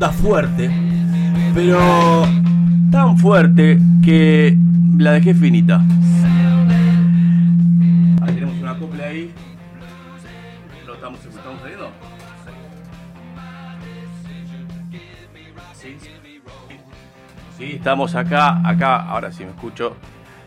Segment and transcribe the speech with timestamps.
[0.00, 0.70] fuerte,
[1.54, 1.78] pero
[2.90, 4.56] tan fuerte que
[4.98, 5.80] la dejé finita.
[8.22, 9.32] Ahí tenemos una copla ahí.
[10.86, 11.90] ¿Lo estamos, estamos saliendo?
[17.58, 19.96] Sí, estamos acá, acá, ahora sí me escucho,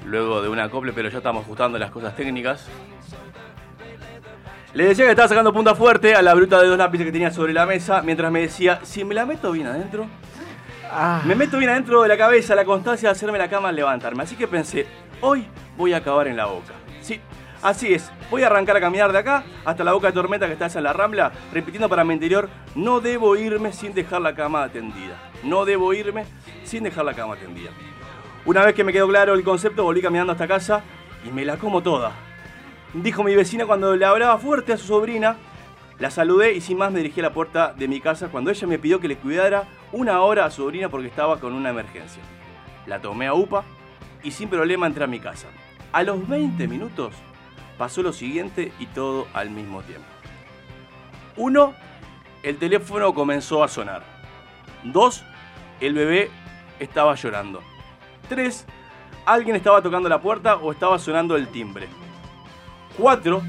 [0.05, 2.67] luego de una acople, pero ya estamos ajustando las cosas técnicas.
[4.75, 7.31] Le decía que estaba sacando punta fuerte a la bruta de dos lápices que tenía
[7.31, 10.05] sobre la mesa, mientras me decía, si me la meto bien adentro,
[11.23, 14.23] me meto bien adentro de la cabeza la constancia de hacerme la cama al levantarme.
[14.23, 14.85] Así que pensé,
[15.21, 15.47] hoy
[15.77, 16.73] voy a acabar en la boca.
[17.01, 17.21] Sí,
[17.61, 20.51] así es, voy a arrancar a caminar de acá hasta la boca de tormenta que
[20.51, 24.35] está esa en la rambla, repitiendo para mi interior, no debo irme sin dejar la
[24.35, 25.15] cama tendida.
[25.41, 26.25] No debo irme
[26.65, 27.69] sin dejar la cama tendida.
[28.43, 30.81] Una vez que me quedó claro el concepto, volví caminando hasta casa
[31.25, 32.24] y me la como toda.
[33.03, 35.35] Dijo mi vecina cuando le hablaba fuerte a su sobrina.
[35.99, 38.67] La saludé y sin más me dirigí a la puerta de mi casa cuando ella
[38.67, 42.23] me pidió que le cuidara una hora a su sobrina porque estaba con una emergencia.
[42.87, 43.65] La tomé a UPA
[44.23, 45.47] y sin problema entré a mi casa.
[45.91, 47.13] A los 20 minutos
[47.77, 50.07] pasó lo siguiente y todo al mismo tiempo.
[51.35, 51.73] Uno,
[52.43, 54.03] el teléfono comenzó a sonar.
[54.85, 55.25] Dos,
[55.81, 56.31] el bebé
[56.79, 57.61] estaba llorando.
[58.29, 58.65] Tres,
[59.25, 61.89] alguien estaba tocando la puerta o estaba sonando el timbre.
[62.97, 63.41] 4.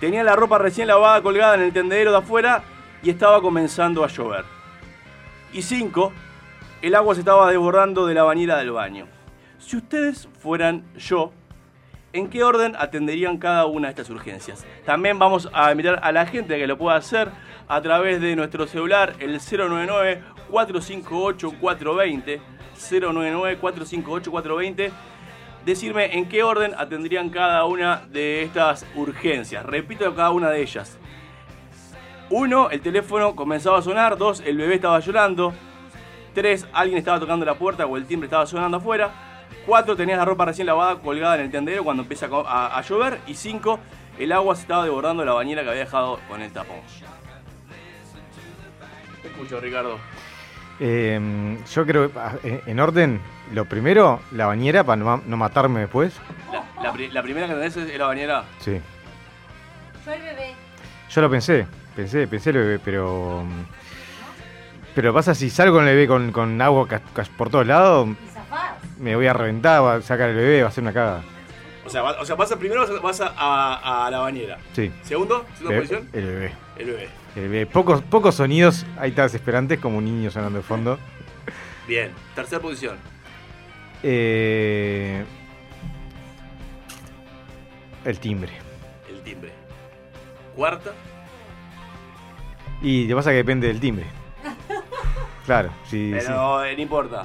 [0.00, 2.62] Tenía la ropa recién lavada colgada en el tendedero de afuera
[3.02, 4.44] y estaba comenzando a llover.
[5.52, 6.12] Y 5.
[6.82, 9.06] El agua se estaba desbordando de la bañera del baño.
[9.58, 11.32] Si ustedes fueran yo,
[12.12, 14.66] ¿en qué orden atenderían cada una de estas urgencias?
[14.84, 17.30] También vamos a invitar a la gente que lo pueda hacer
[17.68, 22.40] a través de nuestro celular, el 099-458-420.
[22.76, 24.90] 099-458-420
[25.66, 29.66] decirme en qué orden atenderían cada una de estas urgencias.
[29.66, 30.96] Repito cada una de ellas.
[32.30, 34.16] Uno, el teléfono comenzaba a sonar.
[34.16, 35.52] Dos, el bebé estaba llorando.
[36.34, 39.10] Tres, alguien estaba tocando la puerta o el timbre estaba sonando afuera.
[39.66, 43.18] Cuatro, tenías la ropa recién lavada colgada en el tendero cuando empieza a, llover.
[43.26, 43.80] Y cinco,
[44.18, 46.76] el agua se estaba desbordando la bañera que había dejado con el tapón.
[49.20, 49.98] Te escucho, Ricardo.
[50.78, 53.20] Eh, yo creo, que, ah, eh, en orden,
[53.54, 56.14] lo primero, la bañera para no, ma- no matarme después.
[56.52, 58.44] La, la pri- la primera que tenés es la bañera.
[58.60, 58.80] Sí.
[60.04, 60.54] Yo el bebé.
[61.08, 63.42] Yo lo pensé, pensé, pensé el bebé, pero.
[63.44, 63.64] mm,
[64.94, 68.08] Pero pasa si salgo con el bebé con, con agua cas- cas- por todos lados,
[68.08, 68.72] Y zafás.
[68.98, 71.22] me voy a reventar, voy a sacar el bebé, va a ser una caga.
[71.86, 74.18] O sea, va- o sea vas a- primero vas a, vas a- a- a la
[74.18, 74.58] bañera.
[74.72, 74.90] Sí.
[75.02, 76.52] Segundo, segunda Be- posición, El bebé.
[76.78, 77.08] el bebé.
[77.36, 77.66] El bebé.
[77.66, 80.98] Pocos, pocos sonidos, ahí está desesperantes, como un niño sonando de fondo.
[81.86, 82.10] Bien.
[82.34, 82.96] Tercera posición.
[84.02, 85.24] Eh,
[88.04, 88.52] el timbre.
[89.08, 89.52] El timbre.
[90.54, 90.92] Cuarta.
[92.82, 94.06] Y que pasa que depende del timbre.
[95.46, 96.26] Claro, sí, sí.
[96.26, 97.24] Pero eh, no importa.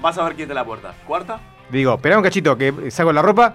[0.00, 0.94] Vas a ver quién está en la puerta.
[1.04, 1.40] Cuarta.
[1.70, 3.54] Digo, espera un cachito, que saco la ropa.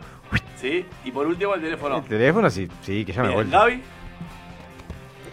[0.59, 0.85] Sí.
[1.05, 1.97] Y por último el teléfono.
[1.97, 3.51] El teléfono, sí, sí, que ya me vuelvo.
[3.51, 3.81] Gaby.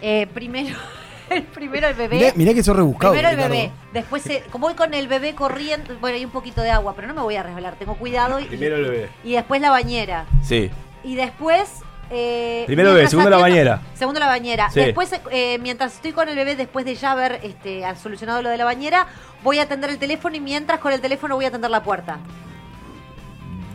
[0.01, 0.75] Eh, primero,
[1.29, 2.15] el primero el bebé.
[2.17, 3.13] Mirá, mirá que sos rebuscado.
[3.13, 3.53] Primero el Ricardo.
[3.55, 6.93] bebé, después eh, como voy con el bebé corriendo, bueno, hay un poquito de agua,
[6.95, 8.39] pero no me voy a resbalar, tengo cuidado.
[8.39, 9.09] Y, Primero el bebé.
[9.23, 10.25] y después la bañera.
[10.43, 10.69] Sí.
[11.03, 11.81] Y después...
[12.09, 13.81] eh, Primero el bebé, segundo la bañera.
[13.95, 14.69] Segundo la bañera.
[14.69, 14.79] Sí.
[14.79, 18.57] Después, eh, mientras estoy con el bebé, después de ya haber este, solucionado lo de
[18.57, 19.07] la bañera,
[19.43, 22.19] voy a atender el teléfono y mientras con el teléfono voy a atender la puerta.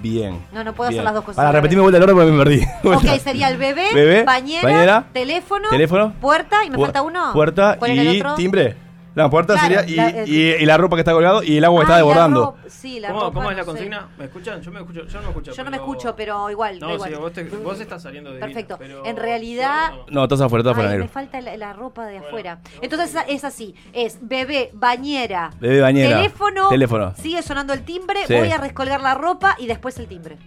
[0.02, 0.38] Bien.
[0.52, 1.37] No, no puedo hacer las dos cosas.
[1.37, 2.66] Para repetirme vuelta el orden porque me perdí.
[2.84, 7.32] Ok, sería el bebé, Bebé, bañera, bañera, teléfono, teléfono, puerta y me Pu- falta uno.
[7.32, 8.76] Puerta ¿Cuál era el y timbre.
[9.14, 11.59] La puerta Claro, sería y, la- el- y- y la ropa que está colgado y
[11.59, 12.41] el agua que está Ah, la desbordando.
[12.47, 13.70] ropa- Sí, la ¿Cómo, ropa, cómo es la no sé.
[13.76, 14.09] consigna?
[14.19, 14.61] ¿Me escuchan?
[14.62, 15.06] Yo me escucho.
[15.06, 15.53] Yo no me escucho.
[15.53, 16.79] Yo no me pero- escucho, pero igual.
[16.81, 17.11] No, igual.
[17.11, 18.76] sí, vos, te- vos estás saliendo de Perfecto.
[18.79, 19.91] pero En realidad.
[19.93, 20.12] yo no.
[20.12, 21.05] No, estás afuera, estás afuera, Ay, negro.
[21.05, 22.61] me falta la, la ropa de afuera.
[22.81, 26.17] Entonces es- es así: es bebé, bañera, Bebé, bañera.
[26.17, 27.14] teléfono, Teléfono.
[27.17, 28.35] sigue sonando el timbre, Sí.
[28.35, 30.38] voy a rescolgar la ropa y después el timbre.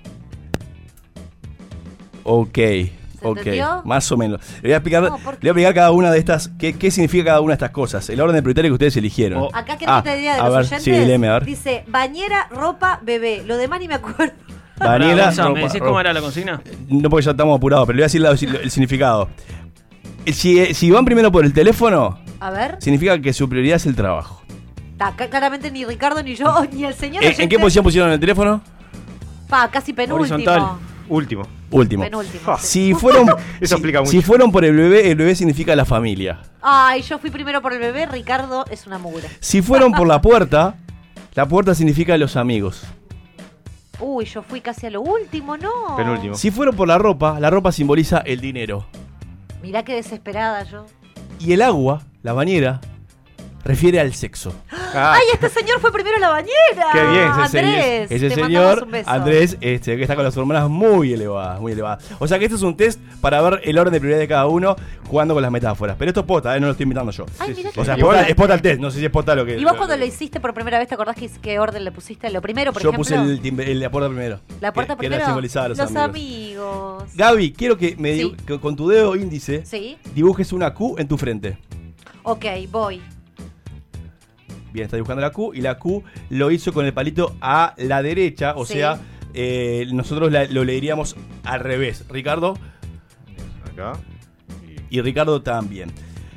[2.23, 2.57] Ok.
[3.25, 3.81] ¿Se ¿Se Ok, entendió?
[3.85, 4.41] más o menos.
[4.55, 6.73] Le voy a explicar, No, ¿por le voy a explicar cada una de estas, qué,
[6.73, 8.09] qué significa cada una de estas cosas.
[8.09, 9.43] El orden prioritario que ustedes eligieron.
[9.43, 9.49] Oh.
[9.53, 10.83] Acá querés Ah, que te diga de a los ver, oyentes.
[10.83, 11.45] sí, léeme, a ver.
[11.45, 13.43] Dice, bañera, ropa, bebé.
[13.45, 14.33] Lo demás ni me acuerdo.
[14.77, 15.85] Gonzalo, ¿Me decís ropa.
[15.85, 16.61] cómo era la consigna?
[16.89, 19.29] No porque ya estamos apurados, pero le voy a decir la- el significado.
[20.27, 22.77] Si, si van primero por el teléfono, A ver.
[22.79, 24.41] significa que su prioridad es el trabajo.
[24.97, 27.23] Ta, claramente ni Ricardo ni yo, ni el señor.
[27.23, 28.61] ¿En, en qué posición pusieron el teléfono?
[29.47, 30.35] Pa, casi penúltimo.
[30.35, 30.77] Horizontal.
[31.07, 31.43] Último.
[31.71, 32.03] Último.
[32.03, 32.57] Penúltimo.
[32.57, 32.67] sí.
[32.67, 34.11] Si fueron, Eso si- explica mucho.
[34.11, 36.39] si fueron por el bebé, el bebé significa la familia.
[36.61, 39.27] Ay, yo fui primero por el bebé, Ricardo es una mugre.
[39.39, 40.75] Si fueron por la puerta,
[41.33, 42.83] la puerta significa los amigos.
[43.99, 45.95] Uy, yo fui casi a lo último, ¿no?
[45.95, 46.35] Penúltimo.
[46.35, 48.85] Si fueron por la ropa, la ropa simboliza el dinero.
[49.61, 50.85] Mirá qué desesperada yo.
[51.39, 52.81] Y el agua, la bañera,
[53.65, 54.53] refiere al sexo.
[54.97, 56.87] Ah, ¡Ay, este señor fue primero a la bañera!
[56.93, 59.09] Qué bien, Ese Andrés, Ese te señor, un beso.
[59.09, 62.01] Andrés, este, que está con las hormonas muy elevadas, muy elevadas.
[62.17, 64.45] O sea que este es un test para ver el orden de prioridad de cada
[64.47, 64.77] uno
[65.09, 65.97] jugando con las metáforas.
[65.99, 66.61] Pero esto es pota, ¿eh?
[66.61, 67.25] no lo estoy inventando yo.
[67.39, 69.11] Ay, Sí, sí, O sea, es pota, es pota el test, no sé si es
[69.11, 69.57] pota lo que.
[69.57, 72.29] ¿Y vos cuando lo hiciste por primera vez, te acordás qué, qué orden le pusiste?
[72.29, 73.03] Lo primero, por Yo ejemplo.
[73.03, 74.39] puse el, timbre- el- la puerta primero.
[74.61, 75.15] La puerta que, que primero.
[75.17, 75.99] era simbolizada a los, amigos.
[76.05, 77.03] amigos.
[77.15, 79.97] Gaby, quiero que, me que con tu dedo índice Sí.
[80.13, 81.57] dibujes una Q en tu frente.
[82.23, 83.01] Ok, voy.
[84.75, 88.03] Bien, está dibujando la Q y la Q lo hizo con el palito a la
[88.03, 88.73] derecha, o Sí.
[88.73, 88.99] sea,
[89.33, 92.03] eh, nosotros la- lo leeríamos al revés.
[92.09, 92.57] Ricardo
[93.71, 93.93] acá.
[94.89, 95.91] y Ricardo también.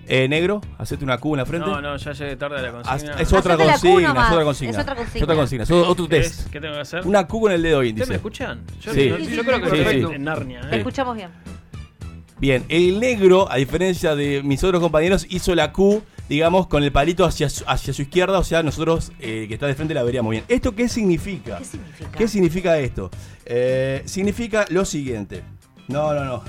[0.07, 1.69] Eh, negro, hacete una Q en la frente.
[1.69, 3.15] No, no, ya llegué tarde a la consigna.
[3.21, 4.71] es otra consigna, es otra consigna.
[4.71, 5.19] es otra consigna.
[5.19, 6.41] Es otra consigna, es otro ¿Qué test.
[6.41, 6.47] es?
[6.47, 7.07] ¿Qué tengo que hacer?
[7.07, 8.15] Una Q con el dedo ¿Ustedes me índice.
[8.15, 8.61] escuchan?
[8.81, 9.09] Yo, Sí.
[9.09, 10.15] yo- Sí, yo sí, creo que sí, estoy sí.
[10.15, 10.61] en Narnia.
[10.63, 10.79] Te ¿eh?
[10.79, 11.29] escuchamos bien.
[12.39, 16.93] Bien, el negro, a diferencia de mis otros compañeros, hizo la Q, digamos, con el
[16.93, 20.03] palito hacia su, hacia su izquierda, o sea, nosotros eh, que está de frente la
[20.03, 20.45] veríamos bien.
[20.49, 21.59] ¿Esto qué significa?
[21.59, 22.11] ¿Qué significa?
[22.19, 23.11] ¿Qué significa esto?
[23.47, 25.43] Eh, significa lo siguiente.
[25.89, 26.43] No, no, no.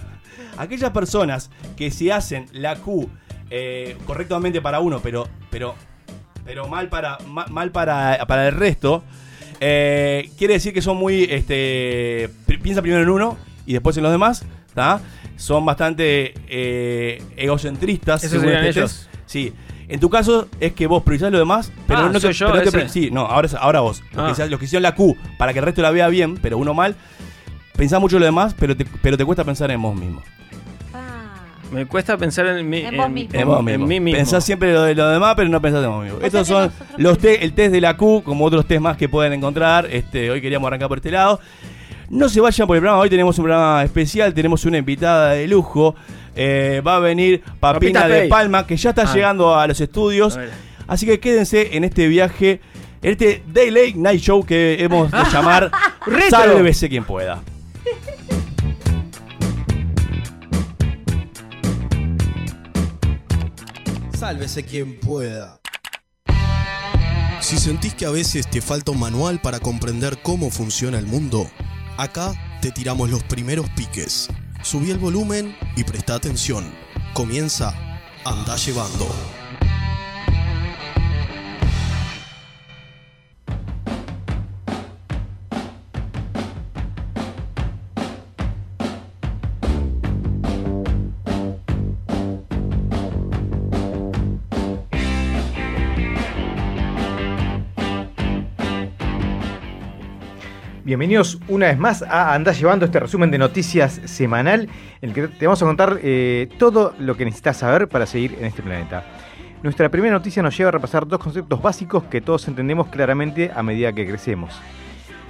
[0.58, 3.10] Aquellas personas que se hacen la Q
[3.50, 5.76] eh, correctamente para uno, pero, pero,
[6.44, 9.04] pero mal para, ma- mal para, para el resto,
[9.62, 12.30] eh, quiere decir que son muy, este,
[12.62, 14.44] piensa primero en uno y después en los demás,
[14.74, 15.00] ¿tá?
[15.38, 18.24] Son bastante eh, egocentristas.
[18.24, 19.10] ¿Esos según serían este ellos?
[19.26, 19.54] Sí.
[19.90, 22.52] En tu caso es que vos priorizás lo demás, pero Ah, no soy te, yo
[22.52, 24.04] pero no te sí, no, ahora, es- ahora vos.
[24.14, 24.44] Los, Ah.
[24.44, 26.74] que, los que hicieron la Q para que el resto la vea bien, pero uno
[26.76, 26.96] mal,
[27.76, 30.22] pensás mucho en lo demás, pero te, pero te cuesta pensar en vos mismo.
[30.94, 31.44] Ah.
[31.72, 33.40] Me cuesta pensar en mí En vos mismo.
[33.40, 33.88] En vos mismo.
[33.88, 34.18] mí mismo.
[34.18, 36.20] Pensás siempre lo de lo demás, pero no pensás en vos mismo.
[36.22, 39.34] Estos son los te- el test de la Q, como otros test más que pueden
[39.34, 39.88] encontrar.
[39.90, 41.40] Este, hoy queríamos arrancar por este lado.
[42.10, 45.48] No se vayan por el programa, hoy tenemos un programa especial, tenemos una invitada de
[45.48, 45.96] lujo.
[46.42, 48.30] Eh, va a venir Papina Papita de Pay.
[48.30, 49.14] Palma, que ya está Ah.
[49.14, 50.38] llegando a los estudios.
[50.38, 50.46] A.
[50.88, 52.62] Así que quédense en este viaje,
[53.02, 55.70] en este Day Late Night Show que hemos de llamar.
[56.30, 57.42] Sálvese quien pueda.
[64.18, 65.60] Sálvese quien pueda.
[67.42, 71.50] Si sentís que a veces te falta un manual para comprender cómo funciona el mundo,
[71.98, 74.28] acá te tiramos los primeros piques.
[74.62, 76.72] Subí el volumen y presta atención.
[77.14, 77.74] Comienza
[78.26, 79.39] Anda llevando.
[100.90, 104.68] Bienvenidos una vez más a Andás llevando este resumen de noticias semanal,
[105.04, 108.36] en el que te vamos a contar eh, todo lo que necesitas saber para seguir
[108.40, 109.04] en este planeta.
[109.62, 113.62] Nuestra primera noticia nos lleva a repasar dos conceptos básicos que todos entendemos claramente a
[113.62, 114.60] medida que crecemos.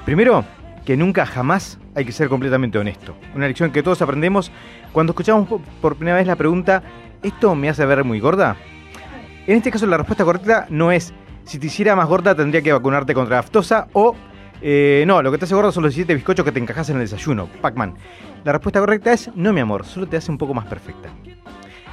[0.06, 0.46] Primero,
[0.86, 3.18] que nunca jamás hay que ser completamente honesto.
[3.36, 4.54] Una lección que todos aprendemos
[4.94, 6.84] cuando escuchamos po- por primera vez la pregunta,
[7.22, 8.56] ¿esto me hace ver muy gorda?
[9.46, 11.14] En este caso la respuesta correcta no es,
[11.44, 14.16] si te hiciera más gorda tendría que vacunarte contra la aftosa o
[14.62, 16.98] eh, no, lo que te hace gordo son los 17 bizcochos que te encajas en
[16.98, 17.96] el desayuno, Pac-Man.
[18.44, 21.10] La respuesta correcta es, no mi amor, solo te hace un poco más perfecta.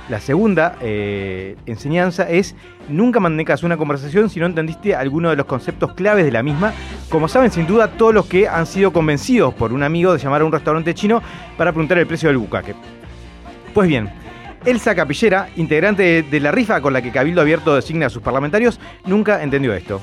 [0.08, 2.54] La segunda eh, enseñanza es,
[2.88, 6.72] nunca mantengas una conversación si no entendiste alguno de los conceptos claves de la misma.
[7.08, 10.42] Como saben sin duda todos los que han sido convencidos por un amigo de llamar
[10.42, 11.22] a un restaurante chino
[11.56, 12.74] para preguntar el precio del bucaque.
[13.74, 14.08] Pues bien,
[14.64, 18.78] Elsa Capillera, integrante de la rifa con la que Cabildo Abierto designa a sus parlamentarios,
[19.06, 20.00] nunca entendió esto.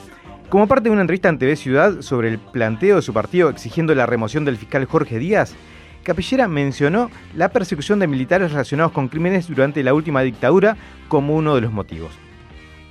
[0.49, 3.95] Como parte de una entrevista en TV Ciudad sobre el planteo de su partido exigiendo
[3.95, 5.55] la remoción del fiscal Jorge Díaz,
[6.03, 10.75] Capillera mencionó la persecución de militares relacionados con crímenes durante la última dictadura
[11.07, 12.11] como uno de los motivos.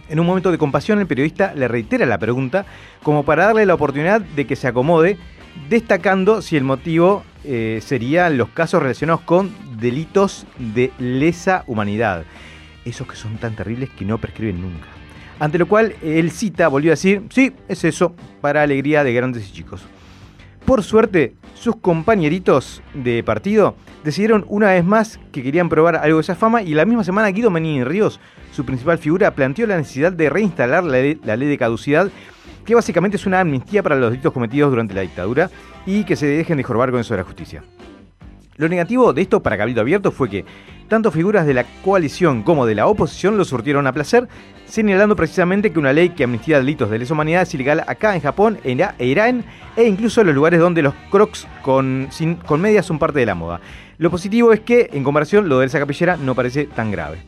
[0.09, 2.66] En un momento de compasión, el periodista le reitera la pregunta
[3.02, 5.18] como para darle la oportunidad de que se acomode,
[5.68, 12.25] destacando si el motivo eh, serían los casos relacionados con delitos de lesa humanidad,
[12.85, 14.91] esos que son tan terribles que no prescriben nunca.
[15.42, 19.49] Ante lo cual el cita volvió a decir, sí, es eso, para alegría de grandes
[19.49, 19.82] y chicos.
[20.64, 26.22] Por suerte, sus compañeritos de partido decidieron una vez más que querían probar algo de
[26.22, 28.20] esa fama y la misma semana Guido Menini Ríos,
[28.52, 32.08] su principal figura, planteó la necesidad de reinstalar la ley, la ley de caducidad,
[32.64, 35.50] que básicamente es una amnistía para los delitos cometidos durante la dictadura
[35.87, 37.64] y que se dejen de jorbar con eso de la justicia.
[38.58, 40.44] Lo negativo de esto para Cabildo Abierto fue que
[40.92, 44.28] tanto figuras de la coalición como de la oposición lo surtieron a placer,
[44.66, 48.20] señalando precisamente que una ley que amnistía delitos de lesa humanidad es ilegal acá en
[48.20, 49.42] Japón, en e Irán
[49.75, 53.25] e incluso en los lugares donde los crocs con, sin- con medias son parte de
[53.25, 53.62] la moda.
[53.96, 57.22] Lo positivo es que, en comparación, lo de esa capillera no parece tan grave.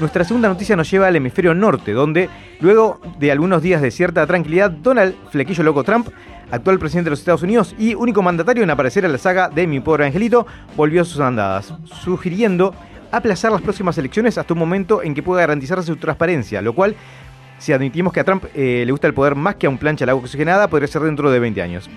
[0.00, 4.26] Nuestra segunda noticia nos lleva al hemisferio norte, donde, luego de algunos días de cierta
[4.26, 6.08] tranquilidad, Donald Flequillo Loco Trump,
[6.50, 9.66] actual presidente de los Estados Unidos y único mandatario en aparecer en la saga de
[9.66, 12.74] Mi Pobre Angelito, volvió a sus andadas, sugiriendo
[13.10, 16.94] aplazar las próximas elecciones hasta un momento en que pueda garantizarse su transparencia, lo cual,
[17.58, 20.04] si admitimos que a Trump eh, le gusta el poder más que a un plancha
[20.04, 21.90] al agua oxigenada, podría ser dentro de 20 años.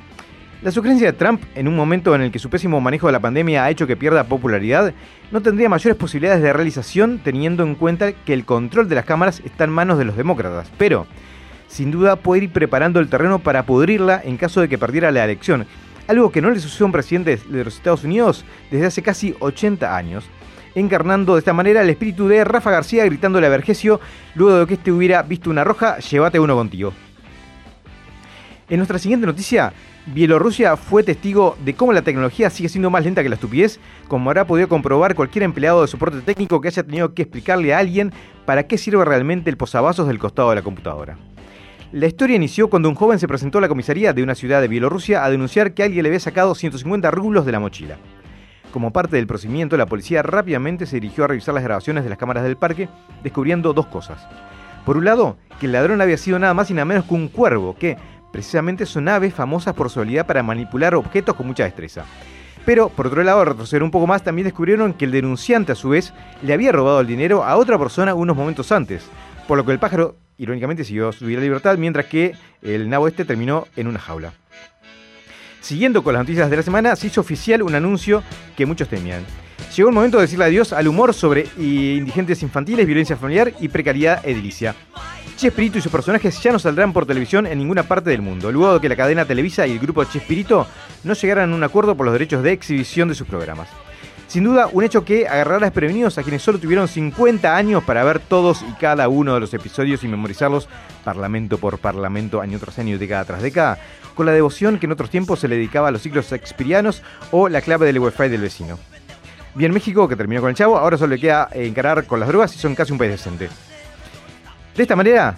[0.61, 3.19] La sugerencia de Trump, en un momento en el que su pésimo manejo de la
[3.19, 4.93] pandemia ha hecho que pierda popularidad,
[5.31, 9.41] no tendría mayores posibilidades de realización teniendo en cuenta que el control de las cámaras
[9.43, 10.71] está en manos de los demócratas.
[10.77, 11.07] Pero,
[11.71, 15.23] sin duda, puede ir preparando el terreno para pudrirla en caso de que perdiera la
[15.23, 15.65] elección.
[16.07, 19.35] Algo que no le sucedió a un presidente de los Estados Unidos desde hace casi
[19.39, 20.25] 80 años.
[20.75, 24.01] Encarnando de esta manera el espíritu de Rafa García gritándole a Vergesio,
[24.35, 26.91] luego de que este hubiera visto una roja, llévate uno contigo.
[28.69, 29.71] En nuestra siguiente noticia,
[30.07, 34.29] Bielorrusia fue testigo de cómo la tecnología sigue siendo más lenta que la estupidez, como
[34.29, 38.11] habrá podido comprobar cualquier empleado de soporte técnico que haya tenido que explicarle a alguien
[38.45, 41.17] para qué sirve realmente el posavasos del costado de la computadora.
[41.91, 44.69] La historia inició cuando un joven se presentó a la comisaría de una ciudad de
[44.69, 47.97] Bielorrusia a denunciar que alguien le había sacado 150 rublos de la mochila.
[48.71, 52.17] Como parte del procedimiento, la policía rápidamente se dirigió a revisar las grabaciones de las
[52.17, 52.87] cámaras del parque,
[53.23, 54.25] descubriendo dos cosas.
[54.85, 57.27] Por un lado, que el ladrón había sido nada más y nada menos que un
[57.27, 57.97] cuervo, que
[58.31, 62.05] precisamente son aves famosas por su habilidad para manipular objetos con mucha destreza.
[62.65, 65.75] Pero, por otro lado, al retroceder un poco más, también descubrieron que el denunciante, a
[65.75, 69.09] su vez, le había robado el dinero a otra persona unos momentos antes,
[69.45, 73.25] por lo que el pájaro, irónicamente, siguió su vida libertad, mientras que el nabo este
[73.25, 74.33] terminó en una jaula.
[75.61, 78.23] Siguiendo con las noticias de la semana, se hizo oficial un anuncio
[78.57, 79.23] que muchos temían.
[79.75, 84.25] Llegó el momento de decirle adiós al humor sobre indigentes infantiles, violencia familiar y precariedad
[84.25, 84.75] edilicia.
[85.37, 88.73] Chespirito y sus personajes ya no saldrán por televisión en ninguna parte del mundo, luego
[88.73, 90.65] de que la cadena Televisa y el grupo Chespirito
[91.03, 93.69] no llegaran a un acuerdo por los derechos de exhibición de sus programas.
[94.31, 98.19] Sin duda, un hecho que agarrará desprevenidos a quienes solo tuvieron 50 años para ver
[98.19, 100.69] todos y cada uno de los episodios y memorizarlos
[101.03, 103.77] parlamento por parlamento, año tras año década tras década,
[104.15, 107.49] con la devoción que en otros tiempos se le dedicaba a los ciclos shakespearianos o
[107.49, 108.79] la clave del wifi del vecino.
[109.53, 112.55] Bien México, que terminó con el chavo, ahora solo le queda encarar con las drogas
[112.55, 113.49] y son casi un país decente.
[114.77, 115.35] De esta manera,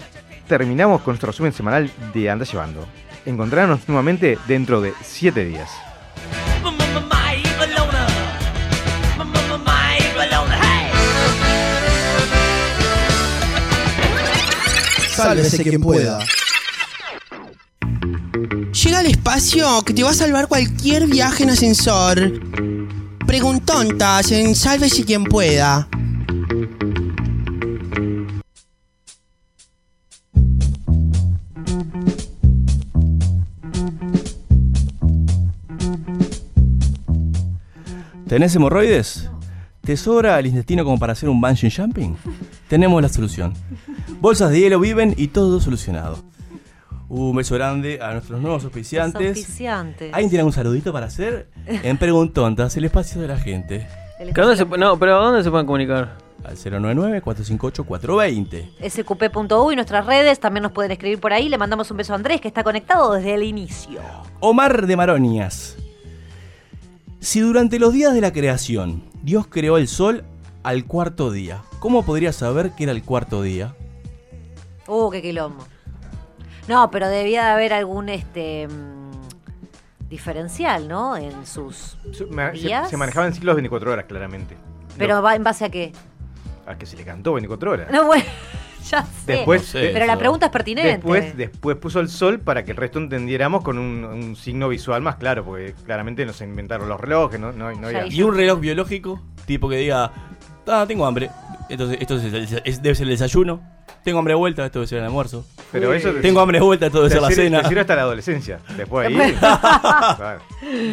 [0.48, 2.86] terminamos con nuestro resumen semanal de Anda Llevando.
[3.26, 5.72] Encontrarnos nuevamente dentro de 7 días.
[15.24, 16.20] Sálvese quien pueda.
[18.84, 22.42] Llega al espacio que te va a salvar cualquier viaje en ascensor.
[23.26, 25.88] Preguntontas en Sálvese quien pueda.
[38.28, 39.30] ¿Tenés hemorroides?
[39.82, 42.16] ¿Te sobra el intestino como para hacer un bungee jumping?
[42.68, 43.54] Tenemos la solución.
[44.24, 46.18] Bolsas de hielo viven y todo solucionado.
[47.10, 49.36] Un beso grande a nuestros nuevos auspiciantes.
[49.38, 50.14] Auspiciantes.
[50.14, 51.50] ¿Alguien tiene un saludito para hacer?
[51.66, 53.86] En Preguntontas, el espacio de la gente.
[54.22, 56.16] El ¿Que dónde se pu- no, pero ¿dónde se pueden comunicar?
[56.46, 58.70] Al 099-458-420.
[58.90, 61.50] sqp.u y nuestras redes también nos pueden escribir por ahí.
[61.50, 64.00] Le mandamos un beso a Andrés, que está conectado desde el inicio.
[64.40, 65.76] Omar de Maronias.
[67.20, 70.24] Si durante los días de la creación Dios creó el sol
[70.64, 73.76] al cuarto día, ¿cómo podría saber que era el cuarto día?
[74.88, 75.66] Uh, qué quilombo.
[76.68, 81.16] No, pero debía de haber algún este mm, diferencial, ¿no?
[81.18, 81.98] En sus.
[82.30, 82.90] Ma- Se, ¿Días?
[82.90, 84.56] se manejaba en ciclos 24 horas, claramente.
[84.98, 85.92] Pero No, va en base a qué.
[86.68, 87.92] a que se le cantó 24 horas.
[87.92, 88.24] No, bueno,
[88.90, 89.32] ya sé.
[89.34, 89.90] Después, No sé.
[89.94, 90.92] pero la pregunta es pertinente.
[90.92, 95.02] Después, después puso el sol para que el resto entendiéramos con un, un signo visual
[95.02, 98.16] más claro, porque claramente no se inventaron los relojes, no, no, no Ya había- hizo.
[98.18, 100.12] Y un reloj biológico, tipo que diga,
[100.68, 101.30] ah, tengo hambre.
[101.70, 103.62] Entonces, esto es- es- es- debe ser el desayuno.
[104.04, 105.46] Tengo hambre de vuelta, esto debe ser el almuerzo.
[105.72, 107.62] Pero eso Tengo hambre de vuelta, todo te eso la sirve- cena.
[107.62, 108.60] te sirve hasta la adolescencia.
[108.76, 109.34] Después ahí.
[109.40, 110.42] claro.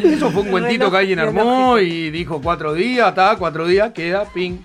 [0.03, 4.25] Eso fue un cuentito que alguien armó y dijo cuatro días, está, cuatro días, queda,
[4.33, 4.59] ping.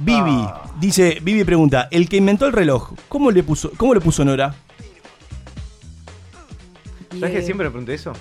[0.00, 4.24] Vivi, dice, Vivi pregunta, el que inventó el reloj, ¿cómo le puso, cómo le puso
[4.24, 4.54] Nora?
[7.18, 8.12] ¿Sabes que siempre me pregunté eso?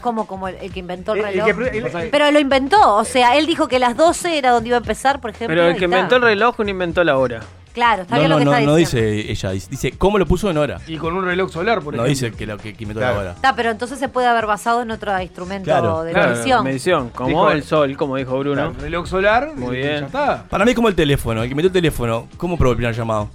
[0.00, 1.46] Como, como el, el que inventó el El- el reloj.
[1.46, 4.68] que pre- el- Pero lo inventó, o sea, él dijo que las 12 era donde
[4.68, 5.54] iba a empezar, por ejemplo.
[5.54, 5.96] Pero el y que está.
[5.96, 7.42] inventó el reloj no inventó la hora.
[7.78, 9.10] Claro, está No, bien no, lo que no, está no diciendo.
[9.12, 10.80] dice ella, dice, ¿cómo lo puso Nora?
[10.88, 12.26] Y con un reloj solar, por No ejemplo.
[12.28, 13.14] dice que lo que, que inventó Claro.
[13.14, 13.30] la hora.
[13.32, 16.02] Está, pero entonces se puede haber basado en otro instrumento Claro.
[16.02, 16.64] de Claro, medición.
[16.64, 18.66] medición, como Dijo- el sol, como dijo Bruno.
[18.66, 20.00] El reloj solar, Muy bien.
[20.00, 20.42] ya está.
[20.48, 22.94] Para mí es como el teléfono, el que metió el teléfono, ¿cómo probó el primer
[22.96, 23.30] llamado?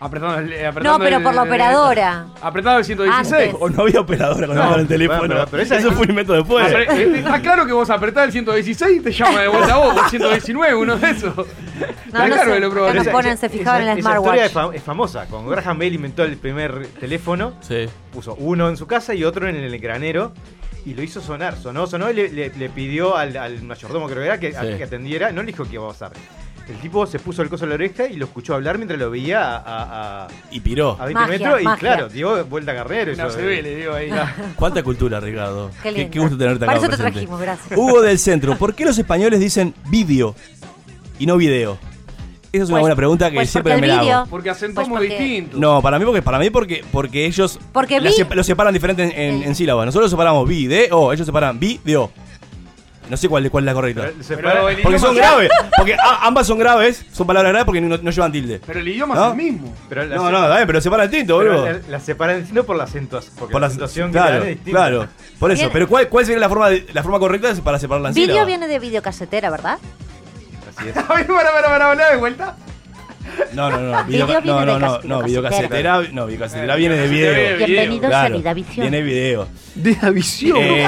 [0.00, 2.26] Apretando el, apretando No, pero el- por la operadora.
[2.40, 3.48] Apretando el 116.
[3.48, 3.56] Antes.
[3.60, 5.18] O no había operadora cuando No, el teléfono.
[5.18, 6.66] bueno, pero- pero esa- Eso fue un invento después.
[6.70, 9.78] Pero, eh, Está claro que vos apretás el 116 y te llama de vuelta a
[9.78, 11.34] vos, el 119, uno de esos.
[12.12, 12.86] No, no claro sé, lo probó.
[12.86, 14.74] acá nos Esa- ponen, esa- se fijaban esa- en el esa historia es, smartwatch.
[14.74, 15.26] fam- es famosa.
[15.30, 17.86] Cuando Graham Bell inventó el primer teléfono, Sí.
[18.12, 20.32] puso uno en su casa y otro en el granero
[20.84, 21.56] y lo hizo sonar.
[21.56, 24.62] Sonó, sonó y le, le- le pidió al, al mayordomo, creo que era, que, a-
[24.62, 24.78] Sí.
[24.78, 25.30] que atendiera.
[25.32, 26.12] No le dijo que iba a pasar.
[26.68, 29.10] El tipo se puso el coso en la oreja y lo escuchó hablar mientras lo
[29.10, 30.98] veía a, a, Y piró.
[31.00, 33.10] a 20 Magia, metros y claro, dio vuelta a carrera.
[33.12, 34.10] Eso, CB eh, le digo ahí.
[34.54, 35.70] ¿Cuánta cultura, Ricardo?
[35.82, 36.10] Qué lindo.
[36.12, 37.12] Qué, gusto tenerte acá Para eso te presente.
[37.12, 37.78] trajimos, gracias.
[37.78, 40.34] Hugo del Centro, ¿por qué los españoles dicen vídeo
[41.18, 41.78] y no video?
[42.50, 44.26] Esa es una Pues- buena pregunta que pues siempre me la hago.
[44.30, 45.58] Porque acentamos Pues porque- distinto.
[45.58, 48.72] No, para mí porque para mí porque porque ellos Porque la vi- sep- lo separan
[48.72, 49.84] diferente en, en- en sílabas.
[49.84, 52.10] Nosotros separamos video, ellos separan video.
[53.10, 54.02] No sé cuál, cuál es la correcta.
[54.02, 55.50] pero se Pero para- el Porque son es- graves.
[55.76, 58.60] Porque a- ambas son graves, son palabras graves porque no, no llevan tilde.
[58.66, 59.24] Pero el idioma ¿No?
[59.26, 59.74] es el mismo.
[59.88, 61.64] pero No, se- no, bien, pero separan distinto, boludo.
[61.66, 63.34] la, la separan distinto por la acentuación.
[63.50, 64.70] Por la acentuación que claro, distinta.
[64.70, 65.06] claro.
[65.38, 65.60] Por eso.
[65.62, 65.70] Bien.
[65.72, 68.46] Pero ¿cuál, cuál sería la forma, de- la forma correcta para separarla en Video sílabas?
[68.46, 69.78] viene de videocasetera, ¿verdad?
[70.78, 70.96] Así es.
[70.96, 72.56] A ver, para, para, para, hablar de vuelta.
[73.52, 74.04] No, no, no.
[74.04, 76.02] Video Video, no, no, no, no, videocasetera.
[76.12, 77.66] No, videocasetera viene de video.
[77.66, 78.90] Bienvenidos Claro, a Vidavisión.
[78.90, 79.48] Viene video.
[79.74, 80.58] De la visión.
[80.58, 80.86] Eh,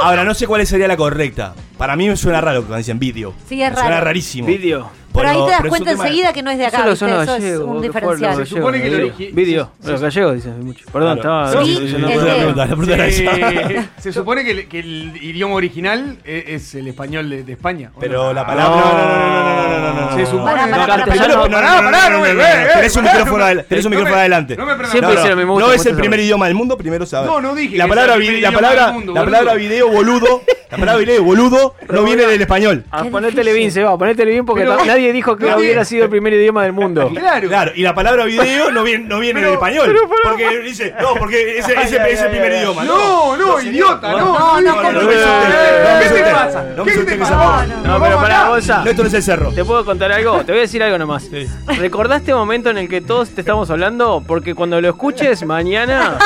[0.00, 1.54] ahora, no sé cuál sería la correcta.
[1.84, 3.34] Para mí me suena raro cuando dicen video.
[3.46, 4.04] Sí, es Me Suena raro.
[4.06, 4.46] rarísimo.
[4.48, 4.90] Vídeo.
[5.12, 7.36] Pero ahí te das cuenta enseguida que no es de acá, Solo son los Eso
[7.36, 8.36] es gallegos, un ¿qué fue diferencial.
[8.36, 9.18] Se supone que el gallegos?
[9.20, 9.70] origi- Vídeo.
[9.80, 10.86] se- Los gallegos dicen mucho.
[10.92, 11.50] Perdón, Claro.
[11.52, 11.64] estaba.
[13.12, 17.52] Se, se supone que el, que el idioma original es, es el español de, de
[17.52, 17.92] España.
[17.94, 18.32] ¿o Pero no?
[18.32, 18.80] la palabra.
[18.80, 20.16] No, no, no, no, no, no, no, no.
[20.16, 20.38] Se supone.
[20.40, 24.16] No, pará, no, no, pará, no, no me- no, no, tenés un micrófono me- me-
[24.16, 24.56] adelante.
[24.56, 25.60] Me Siempre lo mismo.
[25.60, 27.30] No es el primer idioma del mundo, primero saber.
[27.30, 28.50] No, no dije La palabra video
[29.90, 32.84] boludo, la palabra video boludo no viene del español.
[32.90, 33.54] Ah, ponetele difícil.
[33.58, 33.96] bien, se va,
[34.30, 37.10] bien porque Pero- nadie dijo que hubiera sido el primer idioma del mundo.
[37.14, 37.48] Claro.
[37.48, 39.84] Claro, y la palabra video no viene, no viene Pero- del español.
[39.86, 42.84] pero porque dice, no, porque ese, ese ay, primer idioma.
[42.84, 44.18] No, no, idiota, no.
[44.18, 46.64] No, no, no, Eh, ¿Qué te pasa?
[46.76, 48.48] No me ¿Qué te insultes que No, pero pará.
[48.48, 48.84] Gonza.
[48.84, 49.52] No, esto no es el cerro.
[49.52, 50.44] ¿Te puedo contar algo?
[50.44, 51.28] Te voy a decir algo nomás.
[51.78, 54.22] ¿Recordás este momento en el que todos te estamos hablando?
[54.26, 56.18] Porque cuando lo escuches mañana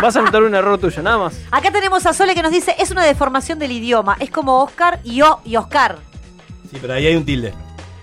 [0.00, 1.40] vas a notar un error tuyo, nada más.
[1.50, 4.16] Acá tenemos a Sole que nos dice, es una deformación del idioma.
[4.20, 5.98] Es como Oscar y O y Oscar.
[6.70, 7.54] Sí, pero ahí hay un tilde.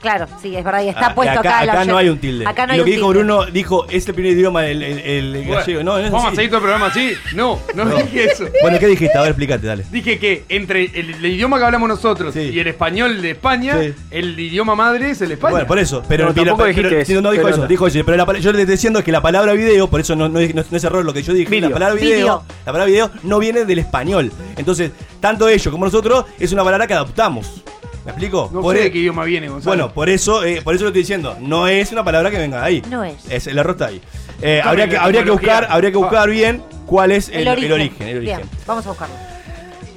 [0.05, 1.63] Claro, sí, es verdad, y está Ah, puesto acá, acá.
[1.63, 2.45] el acá no hay un tilde.
[2.45, 3.23] Acá no y hay lo un que dijo tilde.
[3.23, 5.81] Bruno, dijo, es el primer idioma el, el, el gallego.
[5.81, 6.35] No, no es Vamos a así.
[6.35, 7.13] seguir todo el programa así.
[7.33, 7.95] No, no, No.
[7.97, 8.45] dije eso.
[8.61, 9.17] Bueno, ¿qué dijiste?
[9.17, 9.83] A ver, explícate, dale.
[9.89, 12.51] Dije que entre el, el idioma que hablamos nosotros Sí.
[12.53, 13.93] y el español de España, Sí.
[14.11, 15.53] el idioma madre es el España.
[15.53, 16.03] Bueno, por eso.
[16.07, 17.99] Pero, No, pero- tampoco pero- dijiste sí, eso, no, no dijo pero eso, dijo eso.
[18.05, 20.37] Pero la pala- yo le estoy diciendo que la palabra video, por eso no, no,
[20.39, 21.49] es- no es error lo que yo dije.
[21.49, 21.69] Video.
[21.69, 22.43] La palabra video, Video.
[22.63, 24.31] la palabra video no viene del español.
[24.55, 27.63] Entonces, tanto ellos como nosotros es una palabra que adoptamos.
[28.05, 28.49] ¿Me explico?
[28.53, 29.69] no Por sé e- de qué idioma viene, Gonzalo.
[29.75, 31.35] Bueno, por eso, eh, por eso lo estoy diciendo.
[31.41, 32.81] No es una palabra que venga de ahí.
[32.89, 33.47] No es.
[33.47, 34.01] el error está ahí.
[34.41, 37.65] Eh, habría que, habría que buscar, habría que buscar bien cuál es el, El, origen.
[37.65, 38.07] el origen.
[38.07, 38.37] el origen.
[38.37, 39.15] Bien, vamos a buscarlo.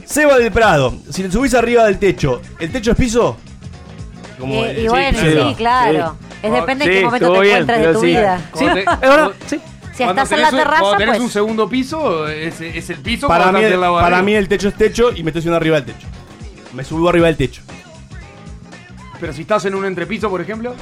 [0.07, 3.37] Seba del Prado, si te subís arriba del techo, ¿el techo es piso?
[4.39, 6.17] Como Eh, el- y bueno, sí, claro.
[6.43, 8.07] Es depende en Sí, qué momento te bien, encuentres de tu sí.
[8.07, 8.41] vida.
[8.55, 8.75] Sí, es
[9.51, 9.61] te-.
[9.93, 11.23] Si Cuando estás en la un- terraza, Cuando tenés pues.
[11.25, 14.75] un segundo piso, es, es el piso para, mí, de para mí el techo es
[14.77, 16.07] techo y me estoy subiendo arriba del techo.
[16.73, 17.63] Me subo arriba del techo.
[19.21, 20.75] Pero si estás en un entrepiso, por ejemplo,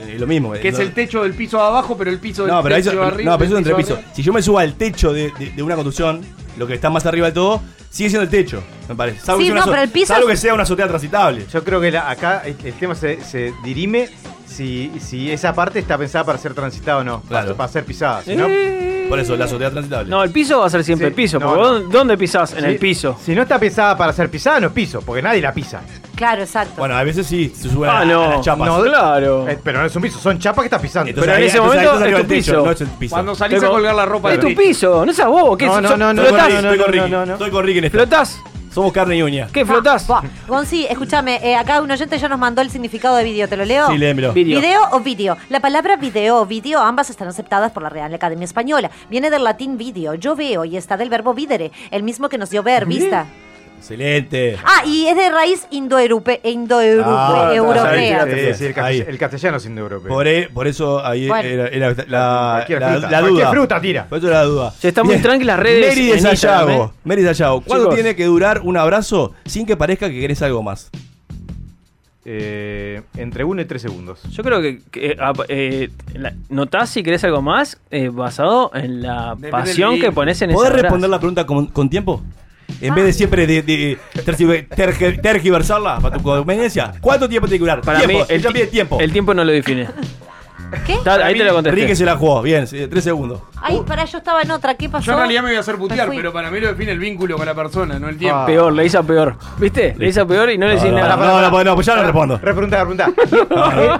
[0.00, 0.52] Eh, lo mismo.
[0.52, 2.74] que eh, es el techo del piso de abajo, pero el piso del No, pero,
[2.76, 3.30] techo eso, de arriba.
[3.32, 3.94] no, pero eso es del entre piso piso.
[3.94, 4.14] de arriba.
[4.16, 6.22] Si yo me subo al techo de, de- de una construcción,
[6.56, 9.20] lo que está más arriba de todo, sigue siendo el techo, me parece.
[9.20, 10.88] Salvo, Sí, que, sea una no, pero el piso salvo es- que sea una azotea
[10.88, 11.46] transitable.
[11.52, 14.08] Yo creo que la- acá el, el tema se, se dirime
[14.46, 17.20] si, si esa parte está pensada para ser transitada o no.
[17.22, 17.46] Claro.
[17.48, 18.22] Para, para ser pisada.
[18.22, 18.48] Si no,
[19.12, 20.08] Por eso, la azotea transitable.
[20.10, 21.38] No, el piso va a ser siempre Sí, el piso.
[21.38, 21.68] no, porque no.
[21.82, 22.54] vos, ¿Dónde pisás?
[22.54, 23.14] En el piso.
[23.22, 25.82] Si no está pensada para ser pisada, no es piso, porque nadie la pisa.
[26.16, 26.74] Claro, exacto.
[26.78, 28.30] Bueno, a veces sí, se suben Ah, a, a no.
[28.30, 28.66] las chapas.
[28.68, 29.48] No, claro.
[29.48, 31.10] Eh, pero no es un piso, son chapas que estás pisando.
[31.10, 32.64] Entonces Pero en ahí- ese entonces ahí momento estás arriba es tu del techo, piso.
[32.66, 33.14] no es el piso.
[33.14, 35.58] Cuando salís Tengo- a colgar la ropa Es del tu piso, no es a vos.
[35.58, 35.66] ¿qué?
[35.66, 37.10] No, no, no, no, Estoy con flotás, Ricky, no, estoy con no, Ricky.
[37.12, 37.32] no, no.
[37.34, 37.98] Estoy con Ricky en esto.
[37.98, 38.40] flotás.
[38.72, 39.48] Somos carne y uña.
[39.52, 40.06] ¿Qué flotás?
[40.06, 40.22] Buah.
[40.48, 43.66] Gonzi, escúchame, eh, acá un oyente ya nos mandó el significado de video, ¿te lo
[43.66, 43.86] leo?
[43.88, 44.32] Sí, léemelo.
[44.32, 44.60] Video.
[44.60, 45.36] ¿Video o video?
[45.50, 48.90] La palabra video o video ambas están aceptadas por la Real Academia Española.
[49.10, 52.48] Viene del latín video, yo veo, y está del verbo videre, el mismo que nos
[52.48, 53.26] dio ver, vista.
[53.82, 54.56] Excelente.
[54.64, 58.24] Ah, y es de raíz indoeurope, indoeurope- Ah, europea.
[58.54, 60.08] sí, el, castell- el castellano es indoeuropeo.
[60.08, 61.48] Por, e- por eso ahí Bueno.
[61.48, 63.50] era, era la, la- fruta, la duda.
[63.50, 64.06] fruta tira.
[64.08, 64.72] Por eso la duda.
[64.80, 65.22] Che, está muy Bien.
[65.22, 66.84] tranqui las redes de Sayago.
[66.94, 66.98] ¿eh?
[67.04, 67.60] Mary de Sayago.
[67.62, 67.94] ¿Cuánto Chicos.
[67.96, 70.88] tiene que durar un abrazo sin que parezca que querés algo más?
[72.24, 74.22] Eh, entre uno y tres segundos.
[74.30, 79.02] Yo creo que, que, ah, eh, la- notás si querés algo más eh, basado en
[79.02, 82.22] la Depende pasión que pones en ese ¿Podés responder la pregunta con, con tiempo?
[82.80, 86.92] En vez de siempre de, de tergi- tergi- tergiversarla para tu conveniencia.
[87.00, 87.80] ¿Cuánto tiempo tiene que durar?
[87.82, 88.18] Para tiempo.
[88.18, 88.98] mí, el, pide tiempo.
[89.00, 89.88] el tiempo no lo define.
[90.86, 90.94] ¿Qué?
[90.94, 91.78] Está- ahí te lo contesté.
[91.80, 92.40] Enrique se la jugó.
[92.40, 93.40] Bien, tres segundos.
[93.60, 95.04] Ay, para, yo estaba en otra, ¿qué pasó?
[95.04, 97.36] Yo en realidad me voy a hacer putear, pero para mí lo define el vínculo
[97.36, 98.38] con la persona, no el tiempo.
[98.38, 98.46] Ah.
[98.46, 99.36] Peor, le hizo peor.
[99.58, 99.94] ¿Viste?
[99.98, 101.14] Le hizo peor y no le decís No, nada.
[101.16, 102.38] no, no, no, no, pues ya no respondo.
[102.42, 103.12] Repregunta, repregunta.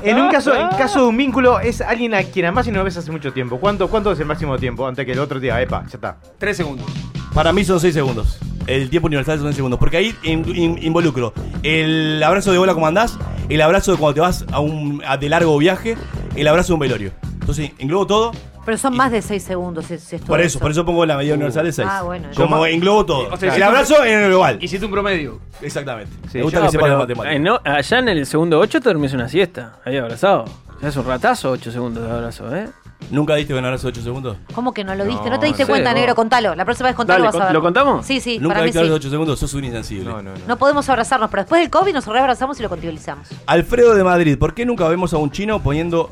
[0.02, 2.72] en, en un caso, en caso de un vínculo, es alguien a quien además y
[2.72, 3.60] no ves hace mucho tiempo.
[3.60, 6.16] ¿Cuánto, ¿Cuánto es el máximo tiempo antes que el otro diga, epa, ya está?
[6.38, 6.86] Tres segundos.
[7.34, 8.38] Para mí son 6 segundos.
[8.66, 9.78] El tiempo universal son 6 segundos.
[9.80, 13.18] Porque ahí in- in- involucro el abrazo de bola como andás,
[13.48, 15.96] el abrazo de cuando te vas a un a de largo viaje,
[16.36, 17.12] el abrazo de un velorio.
[17.40, 18.32] Entonces, englobo todo.
[18.64, 21.04] Pero son más de 6 segundos si, si es todo Por eso, por eso pongo
[21.04, 21.88] la medida universal de 6.
[21.90, 22.28] Ah, bueno.
[22.36, 23.28] Como englobo todo.
[23.32, 24.58] O sea, el abrazo en el global.
[24.60, 25.40] Hiciste un promedio.
[25.60, 26.12] Exactamente.
[26.30, 27.34] Sí, Me gusta que sepan pero, la matemática.
[27.34, 29.80] eh, no, allá en el segundo 8 te dormís una siesta.
[29.84, 30.44] Ahí abrazado.
[30.80, 32.68] Ya es un ratazo 8 segundos de abrazo, ¿eh?
[33.10, 34.36] ¿Nunca diste un abrazo de 8 segundos?
[34.54, 35.24] ¿Cómo que no lo diste?
[35.24, 35.98] ¿No, No, te diste no cuenta, vos.
[35.98, 36.14] negro?
[36.14, 36.54] Contalo.
[36.54, 37.54] La próxima vez contalo Dale, vas a ver.
[37.54, 38.06] ¿lo contamos?
[38.06, 38.84] Sí, sí, ¿Nunca para mí diste sí.
[38.86, 39.38] abrazo de 8 segundos?
[39.38, 40.04] Sos un insensible.
[40.10, 40.38] No, no, no.
[40.48, 43.28] No podemos abrazarnos, pero después del COVID nos reabrazamos y lo contabilizamos.
[43.46, 46.10] Alfredo de Madrid, ¿por qué nunca vemos a un chino poniendo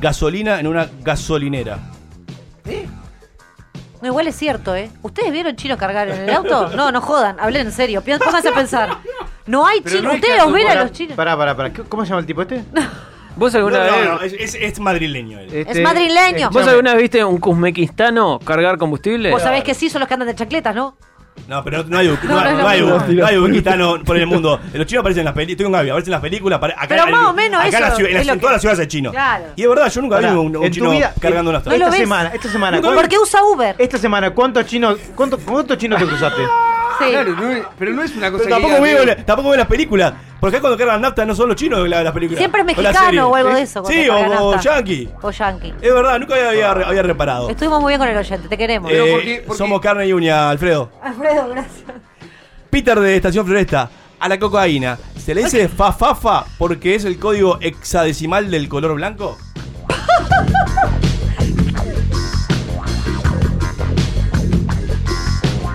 [0.00, 1.78] gasolina en una gasolinera?
[4.00, 4.90] No, igual es cierto, ¿eh?
[5.02, 6.68] ¿Ustedes vieron chino cargar en el auto?
[6.76, 8.02] No, no jodan, hablen en serio.
[8.02, 8.96] Pónganse a pensar.
[9.46, 10.14] No hay chinos.
[10.14, 11.16] ¿Ustedes los ven a los chinos?
[11.16, 11.72] Pará, pará, pará.
[11.88, 12.64] ¿Cómo se llama el tipo este?
[13.36, 14.08] ¿Vos No, alguna no, vez...
[14.08, 15.48] no, es, es- es madrileño él.
[15.52, 16.50] Este- madrileño.
[16.50, 19.30] ¿Vos alguna vez viste un kuzmequistano cargar combustible?
[19.30, 20.96] Vos sabés que sí son los que andan de chancletas, ¿no?
[21.48, 24.60] No, pero no hay, no, No, no es no no uzbekistano por el mundo.
[24.74, 25.52] Los chinos aparecen en las películas.
[25.52, 26.60] Estoy con Gaby, aparecen en las películas.
[26.62, 28.52] Acá Pero más o menos acá en, la eso ciudad- en, es en que- todas
[28.52, 29.10] las ciudades hay chino.
[29.12, 29.44] Claro.
[29.56, 31.56] Y es verdad, yo nunca vi Pará, un, un en tu chino vida- cargando en-
[31.56, 32.80] una No lo Esta semana, esta semana.
[32.82, 33.74] ¿cuánto- Porque usa Uber.
[33.78, 36.42] Esta semana, ¿cuántos chinos, cuánto, cuántos chinos te cruzaste?
[37.04, 37.10] Sí.
[37.10, 39.58] Claro, no es- pero no es una cosa Pero que tampoco veo, la- tampoco veo
[39.58, 40.12] las películas.
[40.40, 42.38] Porque acá cuando cargan nafta no son los chinos la- las películas.
[42.38, 43.84] Siempre es o las mexicano o algo de eso.
[43.84, 44.16] Sí, o,
[44.48, 45.08] o yankee.
[45.22, 45.74] O yankee.
[45.80, 47.48] Es verdad, nunca había, había reparado.
[47.48, 48.90] Estuvimos muy bien con el oyente, te queremos.
[48.90, 49.58] Eh, Pero ¿por qué- por qué?
[49.58, 50.90] Somos carne y uña, Alfredo.
[51.02, 51.84] Alfredo, gracias.
[52.70, 53.90] Peter de Estación Floresta.
[54.18, 54.98] A la cocaína.
[55.18, 59.36] ¿Se le dice fa fa fa porque es el código hexadecimal del color blanco?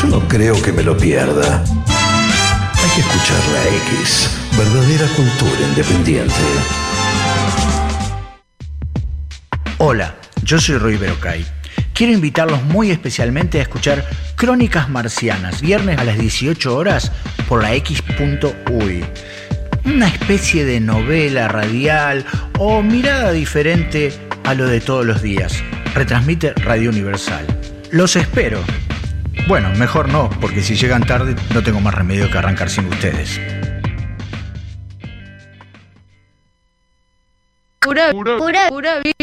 [0.00, 1.64] Yo no creo que me lo pierda.
[1.64, 3.64] Hay que escuchar la
[3.98, 4.30] X.
[4.56, 6.34] Verdadera cultura independiente.
[9.78, 11.44] Hola, yo soy Rui Berocay.
[11.94, 14.04] Quiero invitarlos muy especialmente a escuchar
[14.36, 17.10] Crónicas Marcianas, viernes a las 18 horas
[17.48, 19.04] por la X.uy.
[19.84, 22.24] Una especie de novela radial
[22.58, 24.12] o mirada diferente
[24.44, 25.60] a lo de todos los días.
[25.94, 27.44] Retransmite Radio Universal.
[27.90, 28.62] Los espero.
[29.46, 33.40] Bueno, mejor no, porque si llegan tarde no tengo más remedio que arrancar sin ustedes.
[37.80, 39.14] Pura, pura, pura vida.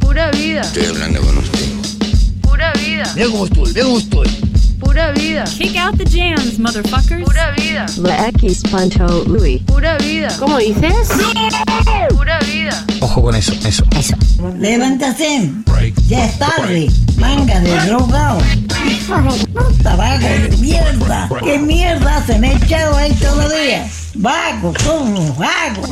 [0.00, 0.60] Pura vida.
[0.60, 1.64] Estoy hablando con usted.
[2.42, 3.02] Pura vida.
[3.02, 4.53] Estoy, mira cómo estoy.
[4.80, 5.44] Pura vida.
[5.44, 7.24] Kick out the jams, motherfuckers.
[7.24, 7.86] Pura vida.
[7.98, 9.60] La X Panto Louis.
[9.62, 10.28] Pura vida.
[10.38, 11.08] ¿Cómo dices?
[12.10, 12.84] Pura vida.
[13.00, 13.84] Ojo con eso, eso.
[13.98, 14.16] Eso.
[14.58, 15.50] Levántate.
[16.08, 16.88] Ya es tarde.
[17.18, 18.38] Manga de drogado.
[19.52, 21.28] Puta vago de mierda.
[21.42, 23.86] ¿Qué mierda se me ha echado ahí todavía?
[24.14, 25.90] Vago, somos vagos.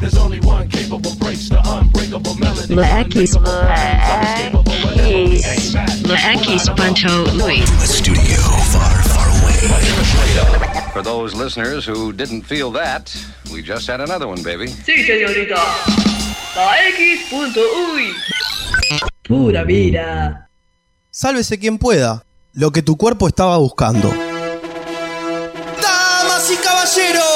[0.00, 0.10] La
[2.14, 3.36] X.
[6.06, 7.64] La X Panto Louis.
[10.92, 13.10] For those listeners who didn't feel that,
[13.52, 14.68] we just had another one, baby.
[14.68, 15.56] Sí, señorita.
[16.54, 18.12] La X.uy.
[19.24, 20.48] Pura vida.
[21.10, 22.24] Sálvese quien pueda.
[22.52, 24.08] Lo que tu cuerpo estaba buscando.
[25.82, 27.33] ¡Damas y caballeros!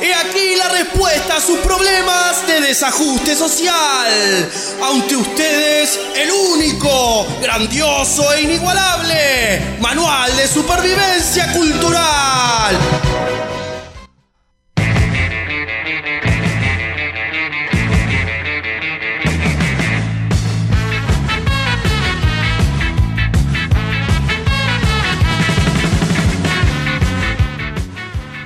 [0.00, 4.50] He aquí la respuesta a sus problemas de desajuste social.
[4.82, 12.78] Ante ustedes, el único, grandioso e inigualable Manual de Supervivencia Cultural.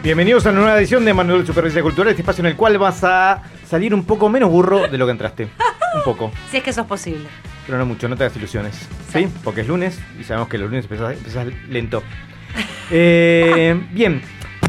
[0.04, 2.76] Bienvenidos a una nueva edición de Manuel de Supervivencia Cultural, este espacio en el cual
[2.76, 5.48] vas a salir un poco menos burro de lo que entraste.
[5.94, 7.26] Un poco, Si es que eso es posible.
[7.64, 8.86] pero no mucho, no te hagas ilusiones.
[9.10, 9.26] ¿Sí?
[9.42, 12.02] Porque es lunes y sabemos que los lunes empezás, empezás lento.
[12.90, 14.20] Eh, bien,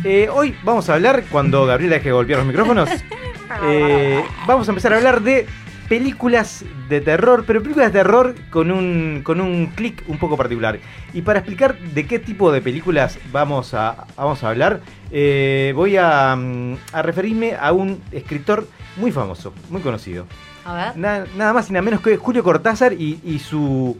[0.06, 2.90] eh, hoy vamos a hablar, cuando Gabriela deje de golpear los micrófonos,
[3.66, 5.48] eh, vamos a empezar a hablar de
[5.88, 10.80] películas de terror, pero películas de terror con un, con un clic un poco particular.
[11.14, 15.98] Y para explicar de qué tipo de películas vamos a, vamos a hablar, eh, voy
[15.98, 18.68] a, mm, a referirme a un escritor
[18.98, 20.26] muy famoso, muy conocido.
[20.66, 20.98] A ver.
[20.98, 23.98] Na- nada más y nada menos que Julio Cortázar y, y su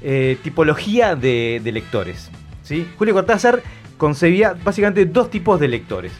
[0.00, 2.30] eh, tipología de, de lectores.
[2.62, 2.86] ¿sí?
[2.96, 3.62] Julio Cortázar
[3.98, 6.12] concebía básicamente dos tipos de lectores.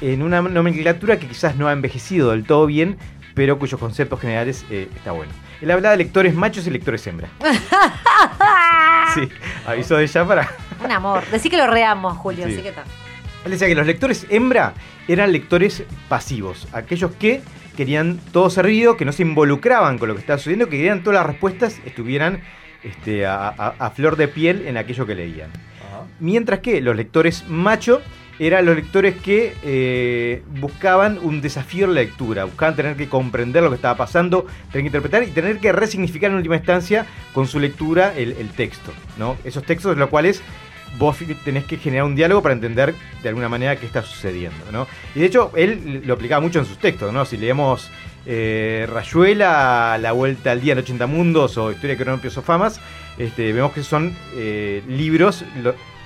[0.00, 2.96] En una nomenclatura que quizás no ha envejecido del todo bien,
[3.40, 5.32] pero cuyos conceptos generales eh, está bueno.
[5.62, 7.30] Él hablaba de lectores machos y lectores hembra.
[9.14, 9.28] Sí,
[9.66, 10.46] aviso de ya para...
[10.84, 11.24] Un amor.
[11.32, 12.44] Decí que lo reamos, Julio.
[12.46, 12.52] Sí.
[12.52, 12.84] Así que está.
[13.46, 14.74] Él decía que los lectores hembra
[15.08, 17.40] eran lectores pasivos, aquellos que
[17.78, 21.18] querían todo servido, que no se involucraban con lo que estaba sucediendo, que querían todas
[21.20, 22.42] las respuestas estuvieran
[22.84, 25.50] este, a, a- a flor de piel en aquello que leían.
[26.20, 28.02] Mientras que los lectores macho
[28.40, 33.62] eran los lectores que eh, buscaban un desafío en la lectura, buscaban tener que comprender
[33.62, 37.46] lo que estaba pasando, tener que interpretar y tener que resignificar en última instancia con
[37.46, 38.92] su lectura el, texto.
[39.18, 39.36] ¿no?
[39.44, 40.42] Esos textos, los cuales
[40.98, 44.72] vos tenés que generar un diálogo para entender de alguna manera qué está sucediendo.
[44.72, 44.86] ¿no?
[45.14, 47.12] Y de hecho, él lo aplicaba mucho en sus textos.
[47.12, 47.26] ¿no?
[47.26, 47.90] Si leemos
[48.24, 52.80] eh, Rayuela, La Vuelta al Día en 80 Mundos o Historia de Cronopios o Famas,
[53.18, 55.44] este, vemos que son eh, libros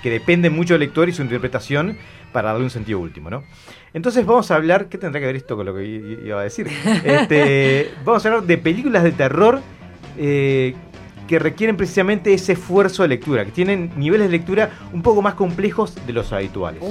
[0.03, 1.97] que dependen mucho del lector y su interpretación
[2.35, 3.31] para darle un sentido último.
[3.31, 3.45] ¿no?
[3.95, 6.69] Entonces vamos a hablar, ¿qué tendrá que ver esto con lo que iba a decir?
[7.05, 9.61] Este, vamos a hablar de películas de terror
[10.19, 10.75] eh,
[11.29, 15.35] que requieren precisamente ese esfuerzo de lectura, que tienen niveles de lectura un poco más
[15.35, 16.83] complejos de los habituales.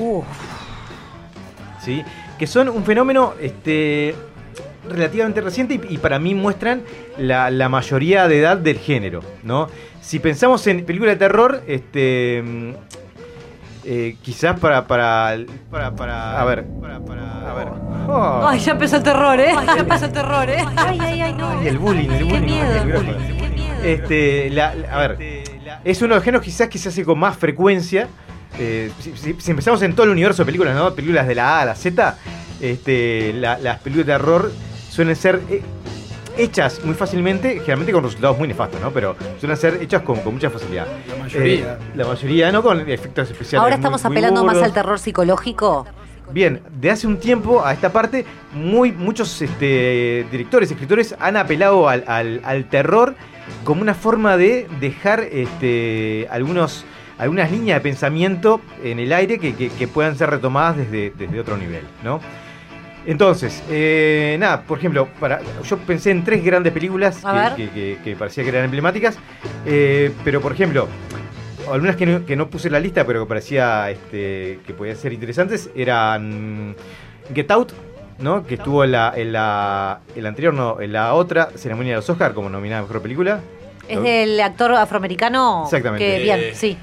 [1.84, 2.04] ¿sí?
[2.40, 4.16] Que son un fenómeno este,
[4.90, 6.84] relativamente reciente y, y para mí muestran
[7.18, 9.20] la, la mayoría de edad del género.
[9.44, 9.68] ¿no?
[10.00, 12.74] Si pensamos en películas de terror, este,
[13.86, 15.36] eh, quizás para, para,
[15.70, 16.60] para, para- A ver.
[16.60, 17.68] a ver.
[18.08, 18.46] Oh.
[18.48, 19.54] Ay, ya empezó el terror, ¿eh?
[19.58, 20.64] Ay, ya empezó el terror, ¿eh?
[20.76, 21.64] Ay, ay, ay, no.
[21.64, 22.42] Y el bullying, el Qué bullying.
[22.46, 22.74] miedo.
[22.76, 23.18] el micrófono.
[23.84, 25.44] Este, la- la- a ver,
[25.84, 28.08] es uno de los géneros quizás que se hace con más frecuencia.
[28.60, 30.94] Eh, si, si- si empezamos en todo el universo de películas, ¿no?
[30.94, 32.18] Películas de la A a la Z,
[32.62, 34.52] este, la- las películas de terror
[34.90, 35.62] suelen ser eh,
[36.38, 38.92] hechas muy fácilmente, generalmente con resultados muy nefastos, ¿no?
[38.92, 40.88] Pero suelen ser hechas con, con mucha facilidad.
[41.10, 41.78] La mayoría.
[41.96, 42.64] la mayoría, ¿no?
[42.64, 43.64] Con efectos especiales.
[43.64, 45.86] Ahora estamos muy apelando más al terror psicológico.
[46.32, 51.88] Bien, de hace un tiempo a esta parte, muy, muchos este, directores, escritores han apelado
[51.90, 53.14] al, al- al terror
[53.64, 56.86] como una forma de dejar este, algunos,
[57.20, 61.40] algunas líneas de pensamiento en el aire que, que- que puedan ser retomadas desde, desde
[61.40, 62.20] otro nivel, ¿no?
[63.06, 67.18] Entonces, eh, nada, por ejemplo, para, yo pensé en tres grandes películas
[67.56, 69.18] que, que- que- que parecía que eran emblemáticas,
[69.66, 70.88] eh, pero por ejemplo,
[71.72, 74.96] algunas que no, que no puse en la lista, pero que parecía este, que podían
[74.96, 76.76] ser interesantes, eran
[77.34, 77.74] Get Out,
[78.20, 78.46] ¿no?
[78.46, 81.96] Que estuvo en la, en la, en la anterior, no, en la otra ceremonia de
[81.98, 83.40] los Oscar como nominada a Mejor Película.
[83.88, 85.64] Es del actor afroamericano.
[85.66, 86.06] Exactamente.
[86.06, 86.78] Que bien, Eh, sí.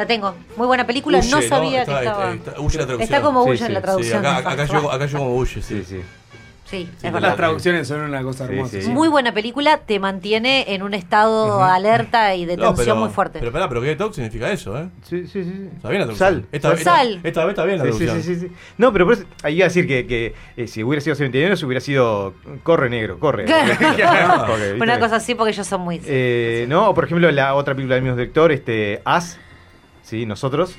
[0.00, 0.34] La tengo.
[0.56, 1.18] Muy buena película.
[1.18, 2.32] No sabía Está- que estaba.
[2.32, 3.02] está- está- huye la traducción.
[3.02, 4.26] Está como Sí, huye en sí, la sí, traducción.
[4.26, 5.84] acá, acá, yo, acá yo como huye, sí.
[5.86, 6.00] sí.
[6.64, 8.80] Sí, Sí, es las traducciones son una cosa Sí, hermosa.
[8.80, 8.88] sí.
[8.90, 13.40] Muy buena película, te mantiene en un estado alerta y de No, tensión muy fuerte.
[13.40, 14.88] Pero pará, pero Get Out significa eso, ¿eh?
[15.02, 15.68] Sí, sí, sí.
[15.74, 16.16] Está bien la traducción.
[16.16, 16.44] Sal.
[16.52, 17.20] Esta, esta- Sal.
[17.24, 18.22] Esta, vez está bien la Sí, sí, traducción.
[18.36, 18.54] sí, sí, sí.
[18.78, 21.56] No, pero por eso, ahí iba a decir que, que, eh, si hubiera sido 79
[21.66, 23.44] hubiera sido corre negro, corre.
[23.46, 23.66] Claro.
[24.56, 24.74] ¿viste?
[24.80, 26.00] Una cosa así porque ellos son muy...
[26.06, 29.40] Eh, no, o por ejemplo, la otra película del mismo director, este, As,
[30.10, 30.76] sí, nosotros.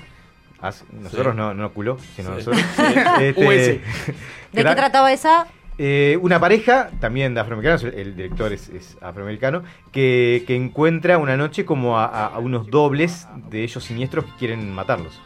[0.61, 1.37] As, nosotros Sí.
[1.37, 2.45] no, no culo, sino Sí.
[2.45, 2.61] nosotros.
[2.77, 2.83] Sí.
[3.17, 3.81] Este.
[4.53, 5.47] ¿De qué trataba esa?
[5.77, 11.17] eh, una pareja, también de afroamericanos, el, el director es, es afroamericano, que, que encuentra
[11.17, 15.19] una noche como a, a- a unos dobles de ellos siniestros que quieren matarlos.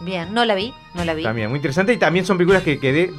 [0.00, 1.22] Bien, no la vi, no la vi.
[1.24, 1.92] También, muy interesante.
[1.92, 3.12] Y también son películas que, que de-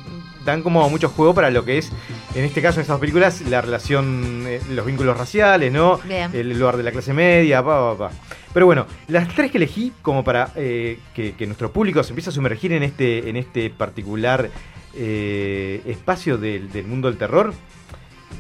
[0.45, 1.91] dan como mucho juego para lo que es,
[2.33, 5.99] en este caso, en estas películas, la relación, eh, los vínculos raciales, ¿no?
[5.99, 6.31] Bien.
[6.33, 8.15] El lugar de la clase media, pa, pa, pa.
[8.53, 12.29] Pero bueno, las tres que elegí como para eh, que, que nuestro público se empiece
[12.29, 14.49] a sumergir en este, en este particular
[14.95, 17.53] eh, espacio del, del mundo del terror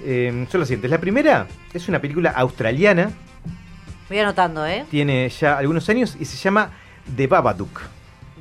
[0.03, 0.91] eh, son las siguientes.
[0.91, 3.11] La primera es una película australiana,
[4.09, 4.85] Voy anotando, ¿eh?
[4.91, 6.71] tiene ya algunos años y se llama
[7.15, 7.81] The Babadook.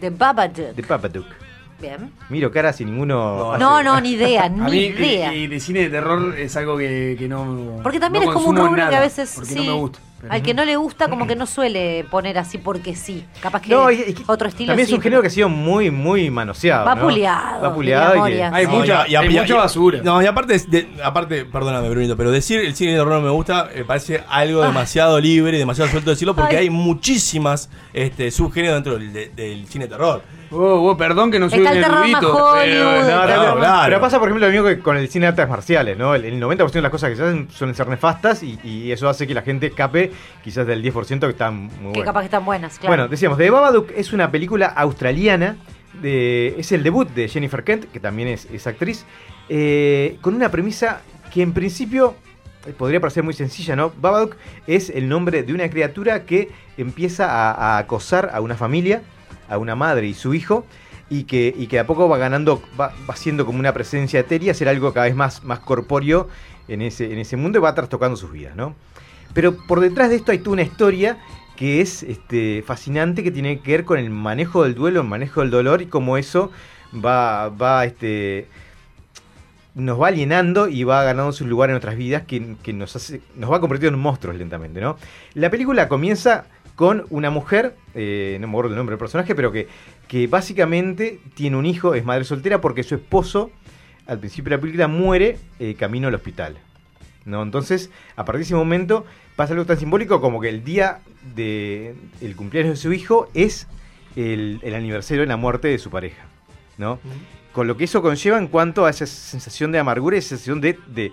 [0.01, 0.75] De Babadook.
[0.75, 1.42] The Babadook.
[1.83, 2.11] Bien.
[2.31, 3.59] Miro cara si ninguno.
[3.59, 5.35] No, hace- no, ni idea, A ni mí, idea.
[5.35, 7.81] y, de cine de terror es algo que, que no.
[7.83, 9.99] Porque también no es como un rubro que a veces Porque sí, no me gusta.
[10.21, 13.25] pero- al que no le gusta como que no suele poner así porque sí.
[13.41, 15.31] Capaz que No, y- y- otro estilo También sí, es un pero- género que ha
[15.33, 16.87] sido muy, muy manoseado.
[16.87, 17.03] Va ¿no?
[17.03, 20.01] puleado, Va puleado y que- Hay mucha, y hay mucha basura.
[20.05, 23.21] No, y aparte, es de- aparte, perdóname, Brunito, pero decir el cine de terror no
[23.23, 26.65] me gusta, me parece algo demasiado libre y demasiado suelto de decirlo porque Ay.
[26.65, 30.23] hay muchísimas este, subgéneros dentro del, de- del cine de terror.
[30.55, 32.21] Oh, oh, perdón que no soy Está un el erudito.
[32.21, 33.83] pero- No, Claro, pero, claro.
[33.87, 36.15] pero pasa, por ejemplo, lo mismo que con el cine de artes marciales, ¿no?
[36.15, 39.09] El, el 90% de las cosas que se hacen suelen ser nefastas y, y eso
[39.09, 40.13] hace que la gente escape
[40.45, 42.05] quizás del 10% que están muy Que buenas.
[42.05, 42.91] capaz que están buenas, claro.
[42.91, 45.57] Bueno, decíamos, The Babadook es una película australiana,
[46.03, 49.05] de- es el debut de Jennifer Kent, que también es, es actriz,
[49.49, 51.01] eh, con una premisa
[51.33, 52.15] que en principio
[52.67, 53.93] eh, podría parecer muy sencilla, ¿no?
[54.01, 54.37] Babadook
[54.67, 59.03] es el nombre de una criatura que empieza a, a acosar a una familia,
[59.53, 60.67] a una madre y su hijo,
[61.11, 64.21] y que, y que de a poco va ganando, va, va siendo como una presencia
[64.21, 66.29] etérea, ser algo cada vez más, más corpóreo
[66.69, 68.75] en ese, en ese mundo y va trastocando sus vidas, ¿no?
[69.35, 71.19] Pero por detrás de esto hay toda una historia
[71.57, 75.41] que es este, fascinante, que tiene que ver con el manejo del duelo, el manejo
[75.43, 76.51] del dolor y cómo eso
[76.93, 78.49] va, va este,
[79.75, 83.21] nos va alienando y va ganando su lugar en nuestras vidas que, que nos, hace,
[83.37, 84.97] nos va convirtiendo en monstruos lentamente, ¿no?
[85.35, 89.53] La película comienza con una mujer, eh, no me acuerdo el nombre del personaje, pero
[89.53, 89.69] que,
[90.09, 93.51] que básicamente tiene un hijo, es madre soltera porque su esposo
[94.07, 96.59] al principio de la película muere eh, camino al hospital.
[97.25, 97.43] ¿no?
[97.43, 99.05] Entonces, a partir de ese momento
[99.37, 101.01] pasa algo tan simbólico como que el día
[101.35, 103.69] del el cumpleaños de su hijo es
[104.17, 106.25] el, el aniversario de la muerte de su pareja.
[106.79, 106.99] ¿no?
[107.53, 110.79] Con lo que eso conlleva en cuanto a esa sensación de amargura, esa sensación de,
[110.89, 111.13] de,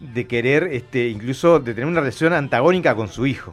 [0.00, 3.52] de querer, este, incluso de tener una relación antagónica con su hijo.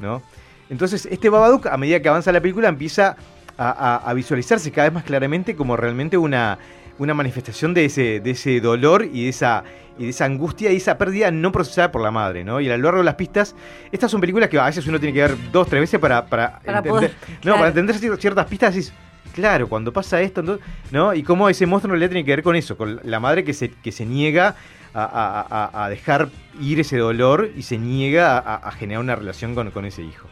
[0.00, 0.22] ¿no?
[0.70, 3.16] Entonces, este Babadook, a medida que avanza la película, empieza
[3.58, 6.58] a, a- a visualizarse cada vez más claramente como realmente una,
[6.98, 9.64] una manifestación de ese, de ese dolor y de esa,
[9.98, 12.60] y de esa angustia y esa pérdida no procesada por la madre, ¿no?
[12.60, 13.54] Y a lo largo de las pistas,
[13.92, 16.60] estas son películas que a veces uno tiene que ver dos, tres veces para, para,
[16.60, 16.90] Para entender.
[17.10, 17.56] poder- no, claro.
[17.58, 18.92] para entender cier- ciertas pistas decís,
[19.34, 21.12] claro, cuando pasa esto, entonces, ¿no?
[21.12, 23.52] Y cómo ese monstruo en realidad tiene que ver con eso, con la madre que
[23.52, 24.54] se, que se niega
[24.94, 26.28] a, a- a- a dejar
[26.60, 30.28] ir ese dolor y se niega a, a generar una relación con, con ese hijo.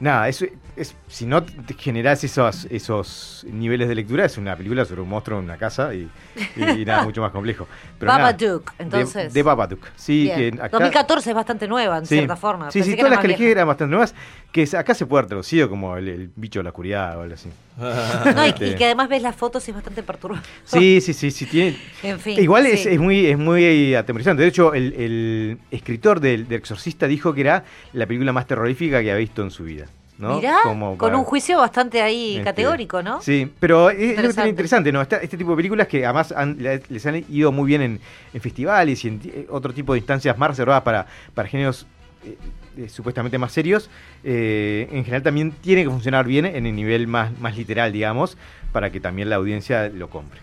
[0.00, 0.46] Nada, eso
[0.76, 5.08] es, si no te generás esos, esos niveles de lectura, es una película sobre un
[5.08, 6.08] monstruo en una casa y,
[6.56, 7.66] y nada, mucho más complejo.
[7.98, 9.32] Pero nada, Babadook, de- entonces.
[9.32, 9.86] De, Babadook.
[9.96, 12.16] Sí, que acá- 2014 es bastante nueva, en Sí.
[12.16, 12.70] cierta forma.
[12.70, 14.14] Sí, Pensé sí, que todas las que elegí eran bastante nuevas,
[14.52, 17.34] que acá se puede haber traducido como el, el bicho de la oscuridad o algo
[17.34, 17.48] así.
[18.34, 20.44] No, y, Este, y que además ves las fotos y es bastante perturbador.
[20.64, 21.76] Sí, sí, sí, sí tiene.
[22.02, 22.88] En fin, Igual es, sí.
[22.90, 24.42] es muy, es muy atemorizante.
[24.42, 29.00] De hecho, el, el escritor del, del Exorcista dijo que era la película más terrorífica
[29.02, 29.86] que ha visto en su vida.
[30.20, 30.36] ¿No?
[30.36, 33.20] Mirá, Como con para- un juicio bastante ahí Este, categórico, ¿no?
[33.22, 34.92] Sí, pero es, es lo que tiene Interesante.
[34.92, 35.00] ¿no?
[35.02, 36.58] Este tipo de películas que además han-
[36.88, 38.00] les han ido muy bien en,
[38.34, 41.86] en festivales y en eh, otro tipo de instancias más reservadas para, para géneros
[42.24, 42.36] eh,
[42.76, 43.88] eh, supuestamente más serios,
[44.22, 48.36] en general también tiene que funcionar bien en el nivel más, más literal, digamos,
[48.72, 50.38] para que también la audiencia lo compre.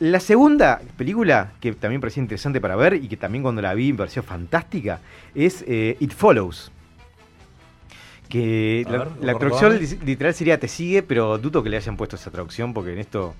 [0.00, 3.92] La segunda película que también parecía interesante para ver y que también cuando la vi
[3.92, 5.00] me pareció fantástica
[5.34, 6.70] es It Follows.
[8.28, 11.96] Que la, ver, la traducción li- literal sería Te sigue, pero dudo que le hayan
[11.96, 13.34] puesto esa traducción porque en esto.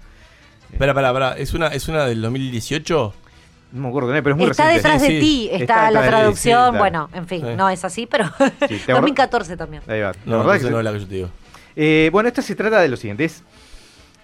[0.73, 1.37] Espera, espera, espera.
[1.39, 3.15] ¿Es una, ¿Es una del 2018?
[3.73, 4.89] No me acuerdo, pero es muy Está reciente.
[4.89, 6.61] detrás de ti, está, la detrás de ti, traducción.
[6.63, 6.79] sí, está.
[6.79, 7.55] bueno, en fin, Sí.
[7.57, 8.87] no es así, pero Sí, ¿te acordás?
[9.01, 9.83] 2014 también.
[9.89, 10.13] Ahí va.
[10.27, 11.31] No, verdad entonces no es la que yo te digo.
[11.77, 13.25] Eh, bueno, esto se trata de lo siguiente.
[13.25, 13.43] Es,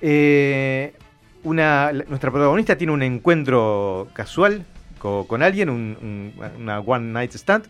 [0.01, 0.95] eh,
[1.43, 4.65] una, la- nuestra protagonista tiene un encuentro casual
[4.99, 7.65] co- con, alguien, un- un- una one night stand.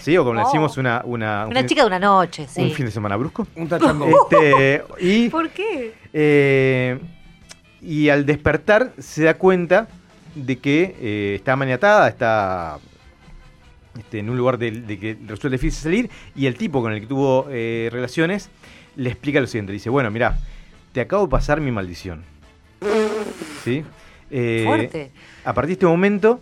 [0.00, 0.16] ¿Sí?
[0.16, 0.46] O como le Oh.
[0.46, 2.62] decimos, una, una, un Una fin- chica de una noche, sí.
[2.62, 3.46] un fin de semana brusco.
[3.56, 4.06] Un tachango.
[4.30, 5.94] Este, y, ¿Por qué?
[6.12, 6.98] eh,
[7.82, 9.88] y al despertar se da cuenta
[10.34, 12.78] de que eh, está maniatada, está
[13.98, 17.00] este, en un lugar de, de que resulta difícil salir y el tipo con el
[17.00, 18.50] que tuvo eh, relaciones
[18.96, 19.72] le explica lo siguiente.
[19.72, 20.38] Dice, bueno, mira,
[20.92, 22.22] te acabo de pasar mi maldición.
[23.64, 23.84] ¿Sí?
[24.30, 25.10] Eh, Fuerte.
[25.44, 26.40] A partir de este momento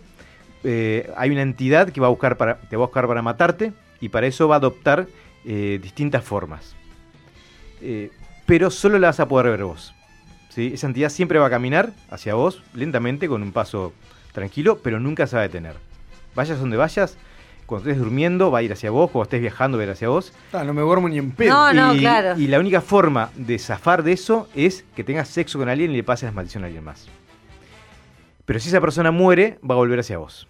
[0.63, 3.73] eh, hay una entidad que va a buscar para, te va a buscar para matarte
[4.01, 5.07] y para eso va a adoptar
[5.45, 6.75] eh, distintas formas.
[7.81, 8.11] Eh,
[8.45, 9.93] pero solo la vas a poder ver vos.
[10.49, 10.71] ¿sí?
[10.73, 13.93] Esa entidad siempre va a caminar hacia vos lentamente, con un paso
[14.33, 15.75] tranquilo, pero nunca se va a detener.
[16.35, 17.17] Vayas donde vayas,
[17.65, 20.09] cuando estés durmiendo va a ir hacia vos, cuando estés viajando va a ir hacia
[20.09, 20.33] vos.
[20.51, 21.53] Ah, no me duermo ni en pedo.
[21.53, 22.39] No, no, y, claro.
[22.39, 25.97] y la única forma de zafar de eso es que tengas sexo con alguien y
[25.97, 27.07] le pases la maldición a alguien más.
[28.45, 30.48] Pero si esa persona muere, va a volver hacia vos.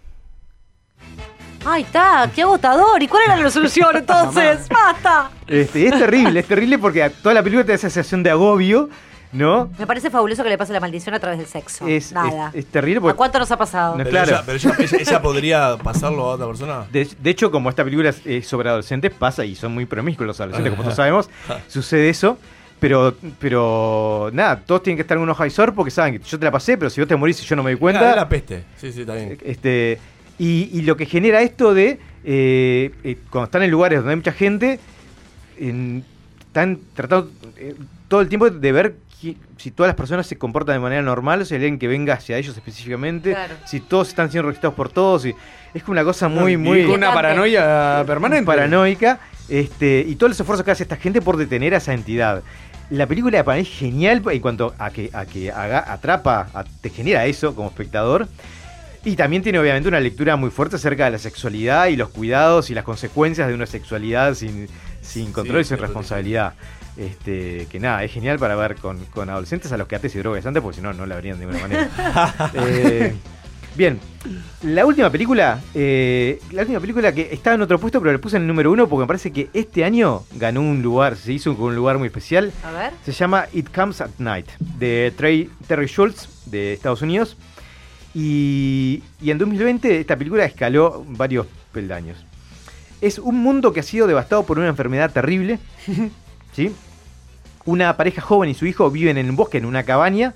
[1.65, 3.01] Ay, está, qué agotador.
[3.03, 4.67] ¿Y cuál era la solución entonces?
[4.69, 5.29] ¡Basta!
[5.47, 8.29] Este, es terrible, es terrible porque a toda la película te da esa sensación de
[8.29, 8.89] agobio,
[9.33, 9.69] ¿no?
[9.77, 11.85] Me parece fabuloso que le pase la maldición a través del sexo.
[11.85, 12.49] Es, Nada.
[12.49, 13.91] es- es terrible ¿A porque cuánto nos ha pasado?
[13.91, 14.29] No, Pero, claro.
[14.31, 16.85] ella, pero ella- ella- ella podría pasarlo a otra persona.
[16.91, 20.39] De, de hecho, como esta película es, sobre adolescentes, pasa y son muy promiscuos los
[20.39, 21.29] adolescentes, como todos sabemos,
[21.67, 22.37] sucede eso.
[22.79, 26.39] Pero, pero nada, todos tienen que estar en un ojo visor porque saben que yo
[26.39, 27.99] te la pasé, pero si vos te morís y yo no me doy cuenta.
[27.99, 28.63] Era, era peste.
[28.77, 29.37] Sí, sí, está bien.
[29.43, 29.99] Este,
[30.39, 34.15] y, y lo que genera esto de eh, eh, cuando están en lugares donde hay
[34.15, 34.79] mucha gente,
[35.59, 36.03] en-
[36.47, 37.75] están tratando eh,
[38.07, 41.41] todo el tiempo de ver qui- si todas las personas se comportan de manera normal,
[41.41, 43.53] o si hay alguien que venga hacia ellos específicamente, Claro.
[43.65, 45.25] si todos están siendo registrados por todos.
[45.25, 45.35] Y
[45.73, 48.45] es como una cosa muy, muy una paranoia permanente.
[48.45, 49.19] paranoica.
[49.47, 52.43] Este, y todos los esfuerzos que hace esta gente por detener a esa entidad.
[52.91, 56.63] La película para mí es genial en cuanto a que, a que haga- atrapa, a-
[56.63, 58.27] te genera eso como espectador.
[59.09, 62.69] Y también tiene obviamente una lectura muy fuerte acerca de la sexualidad y los cuidados
[62.69, 64.67] y las consecuencias de una sexualidad sin,
[65.01, 66.53] sin control y sin responsabilidad.
[66.95, 70.19] Este, que nada, es genial para ver con, con adolescentes a los que antes y
[70.19, 71.89] drogas antes, porque si no, no la verían de ninguna manera.
[72.53, 73.15] Eh,
[73.75, 73.99] bien,
[74.61, 78.35] la última película, eh, la última película que estaba en otro puesto, pero le puse
[78.35, 81.55] en el número uno porque me parece que este año ganó un lugar, se hizo
[81.55, 82.51] con un lugar muy especial.
[82.63, 82.93] A ver.
[83.05, 87.37] Se llama It Comes at Night, de Trey- Terry Schultz, de Estados Unidos.
[88.15, 92.17] Y, y en 2020 esta película escaló varios peldaños.
[93.01, 95.59] Es un mundo que ha sido devastado por una enfermedad terrible.
[96.53, 96.71] ¿sí?
[97.65, 100.33] Una pareja joven y su hijo viven en un bosque, en una cabaña,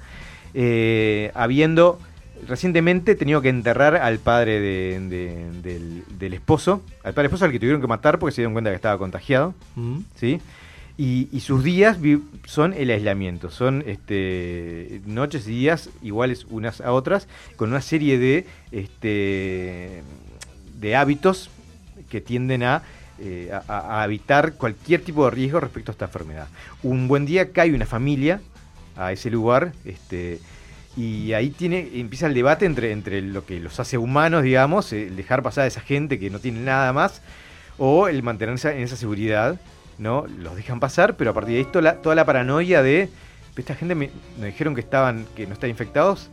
[0.54, 2.00] eh, habiendo
[2.48, 7.46] recientemente tenido que enterrar al padre de- de- del, del esposo, al padre del esposo
[7.46, 9.56] al que tuvieron que matar porque se dieron cuenta que estaba contagiado.
[10.16, 10.40] ¿sí?
[10.96, 11.98] Y, sus días
[12.46, 18.20] son el aislamiento, son este, noches y días iguales unas a otras, con una serie
[18.20, 20.04] de, este,
[20.80, 21.50] de hábitos
[22.12, 22.84] que tienden a,
[23.20, 26.48] eh, a evitar cualquier tipo de riesgo respecto a esta enfermedad.
[26.84, 28.40] Un buen día cae una familia
[28.96, 30.40] a ese lugar, este,
[30.96, 35.16] y ahí tiene, empieza el debate entre, entre lo que los hace humanos, digamos, el
[35.16, 37.22] dejar pasar a esa gente que no tiene nada más,
[37.78, 39.60] o el mantenerse en esa seguridad,
[39.98, 40.26] ¿no?
[40.40, 43.10] Los dejan pasar, pero a partir de esto la- toda la paranoia de
[43.56, 46.30] esta gente me, me dijeron que estaban, que no están infectados,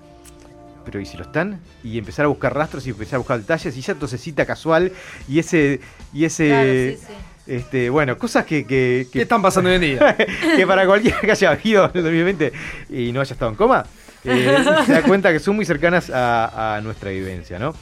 [0.85, 1.61] pero ¿y si lo están?
[1.85, 4.93] Y empezar a buscar rastros y empezar a buscar detalles y esa tosecita casual
[5.29, 5.81] y ese
[6.13, 6.99] y ese
[7.47, 10.17] este bueno, cosas que, que, que- ¿Qué están pasando hoy en día?
[10.57, 12.53] que para cualquiera que haya vivido en el 2020
[12.91, 13.85] y no haya estado en coma,
[14.25, 14.57] eh,
[14.87, 17.75] se da cuenta que son muy cercanas a, a nuestra vivencia, ¿no?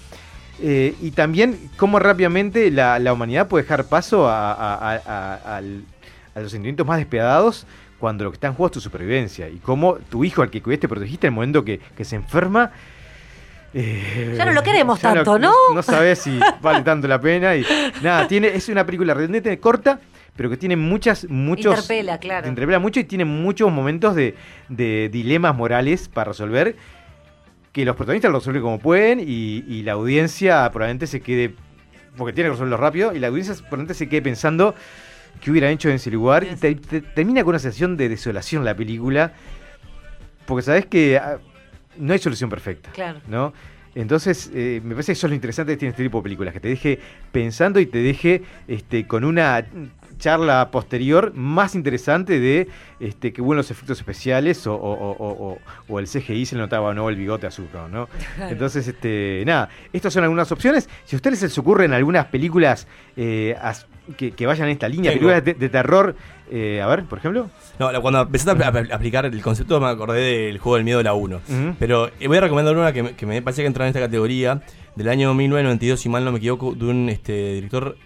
[0.61, 5.61] Eh, y también cómo rápidamente la, la humanidad puede dejar paso a, a-
[6.41, 7.67] los sentimientos más despiadados
[7.99, 9.49] cuando lo que está en juego es tu supervivencia.
[9.49, 12.71] Y cómo tu hijo, al que cuidaste, protegiste, en el momento que, que se enferma...
[13.75, 15.53] eh, Ya no lo queremos tanto, ¿no?
[15.75, 17.57] No sabes si vale tanto la pena.
[17.57, 17.65] Y
[18.03, 20.01] nada, tiene, es una película realmente corta,
[20.37, 21.75] pero que tiene muchas, muchos.
[21.75, 22.45] Interpela, claro.
[22.45, 24.37] Te interpela mucho y tiene muchos momentos de,
[24.69, 26.77] de dilemas morales para resolver.
[27.79, 31.55] Que los protagonistas lo resuelven como pueden y, y la audiencia probablemente se quede.
[32.17, 33.15] Porque tiene que resolverlo rápido.
[33.15, 34.75] Y la audiencia probablemente se quede pensando
[35.41, 36.43] qué hubieran hecho en ese lugar.
[36.43, 39.33] Y te- te- termina con una sensación de desolación la película.
[40.45, 41.39] Porque sabes que ah,
[41.99, 42.91] no hay solución perfecta.
[42.91, 43.21] Claro.
[43.29, 43.53] ¿no?
[43.95, 46.53] Entonces, eh, me parece que eso es lo interesante que tiene este tipo de películas,
[46.55, 46.99] que te deje
[47.31, 49.65] pensando y te deje este, con una
[50.19, 52.69] charla posterior más interesante de
[53.01, 55.59] este, qué buenos efectos especiales o, o- o- o- o-
[55.89, 58.09] o el CGI se le notaba o no el bigote a Zucco, ¿no?
[58.37, 58.53] Claro.
[58.53, 60.89] Entonces, este, nada, estas son algunas opciones.
[61.05, 64.89] Si a ustedes se les ocurren algunas películas eh, as- que, que vayan en esta
[64.89, 65.29] línea, Tengo.
[65.29, 66.17] películas de, de terror,
[66.51, 67.51] eh, a ver, por ejemplo.
[67.79, 70.99] No, cuando empezaste a, a- a aplicar el concepto me acordé del juego del miedo
[70.99, 71.37] de la 1.
[71.37, 71.75] Ujú.
[71.79, 74.01] Pero eh, voy a recomendar una que, me- que me parece que entra en esta
[74.01, 74.63] categoría
[74.97, 77.97] del año 1992, si mal no me equivoco, de un este, director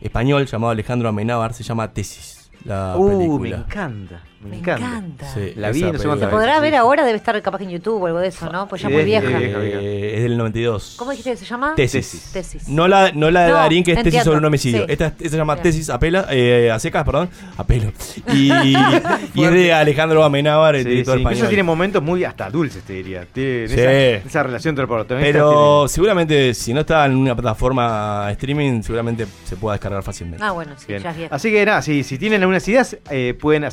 [0.00, 3.56] español llamado Alejandro Amenábar, se llama Tesis, la Uh, me película.
[3.66, 4.86] encanta, me, Me encanta.
[4.86, 5.34] encanta.
[5.34, 7.04] Sí, La vi no ¿Se podrá ver ahora?
[7.04, 8.68] Debe estar capaz que en YouTube o algo de eso, ¿no?
[8.68, 9.28] Pues ya Sí, muy es- vieja.
[9.40, 10.94] eh, es del 92.
[10.98, 11.74] ¿Cómo dijiste que se llama?
[11.74, 12.30] Tesis.
[12.32, 12.68] Tesis.
[12.68, 14.80] No la, no la de No, Darín, que es tesis sobre un homicidio.
[14.86, 14.92] sí.
[14.92, 15.62] Esta, esta se llama Bien.
[15.62, 17.92] tesis a, pela- eh, a secas, perdón, a pelo.
[18.32, 18.52] Y,
[19.34, 21.48] y es de Alejandro Amenábar, el Sí, director español.
[21.48, 23.26] tiene momentos muy hasta dulces, te diría.
[23.32, 23.74] Tiene Sí.
[23.74, 23.90] esa,
[24.28, 25.32] esa relación entre protagonistas.
[25.32, 30.44] Pero seguramente si no está en una plataforma streaming, seguramente se pueda descargar fácilmente.
[30.44, 31.02] Ah, bueno, sí, Bien.
[31.02, 31.34] ya es vieja.
[31.34, 33.64] Así que nada, si, si tienen algunas ideas, eh, pueden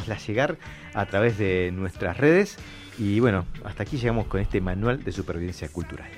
[0.00, 0.58] hacernoslas llegar
[0.94, 2.56] a través de nuestras redes.
[2.98, 6.08] Y bueno, hasta aquí llegamos con este manual de supervivencia cultural.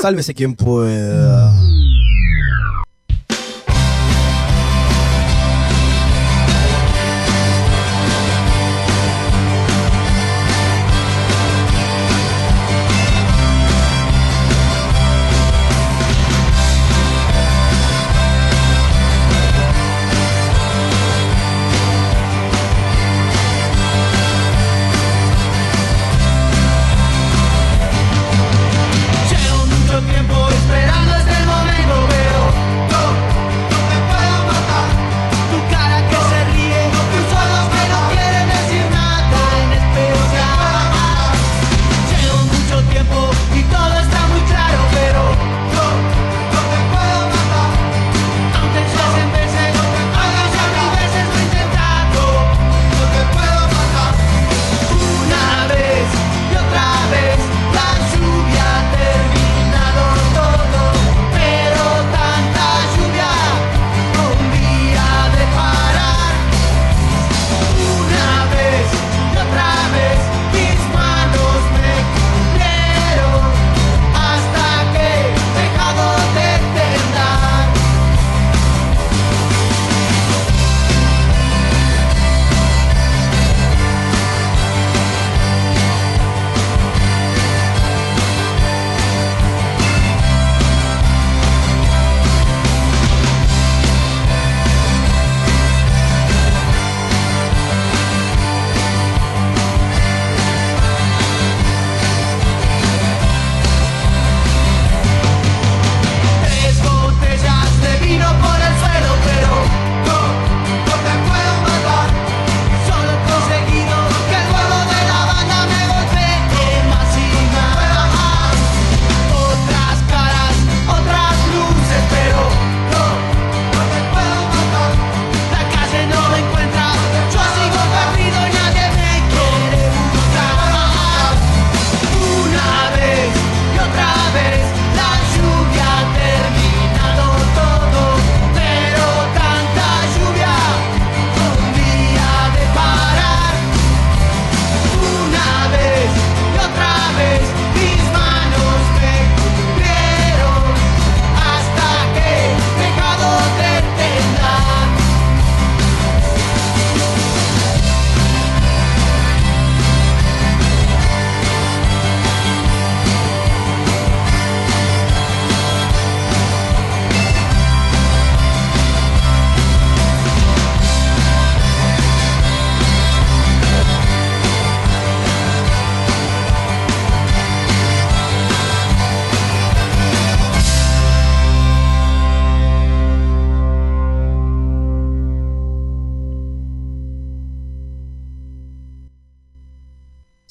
[0.00, 1.52] Sálvese quien pueda.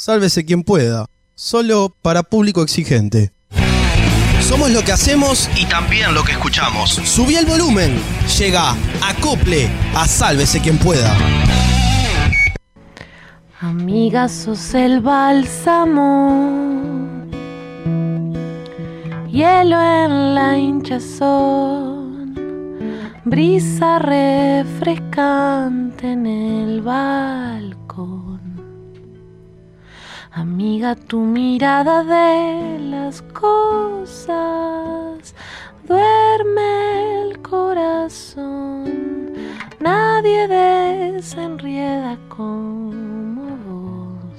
[0.05, 1.07] Sálvese quien pueda.
[1.33, 3.31] Solo para público exigente.
[4.39, 6.91] Somos lo que hacemos y también lo que escuchamos.
[6.91, 7.99] Subí el volumen.
[8.37, 11.17] Llega, acople a Sálvese quien pueda.
[13.59, 17.25] Amiga, sos el bálsamo,
[19.27, 22.35] hielo en la hinchazón,
[23.25, 27.64] brisa refrescante en el balcón.
[30.55, 35.35] Amiga, tu mirada de las cosas
[35.83, 39.33] duerme el corazón.
[39.81, 44.31] Nadie desenrieda como vos.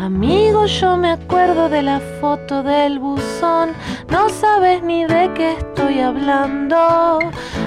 [0.00, 3.74] Amigo, yo me acuerdo de la foto del buzón.
[4.10, 7.20] No sabes ni de qué estoy hablando.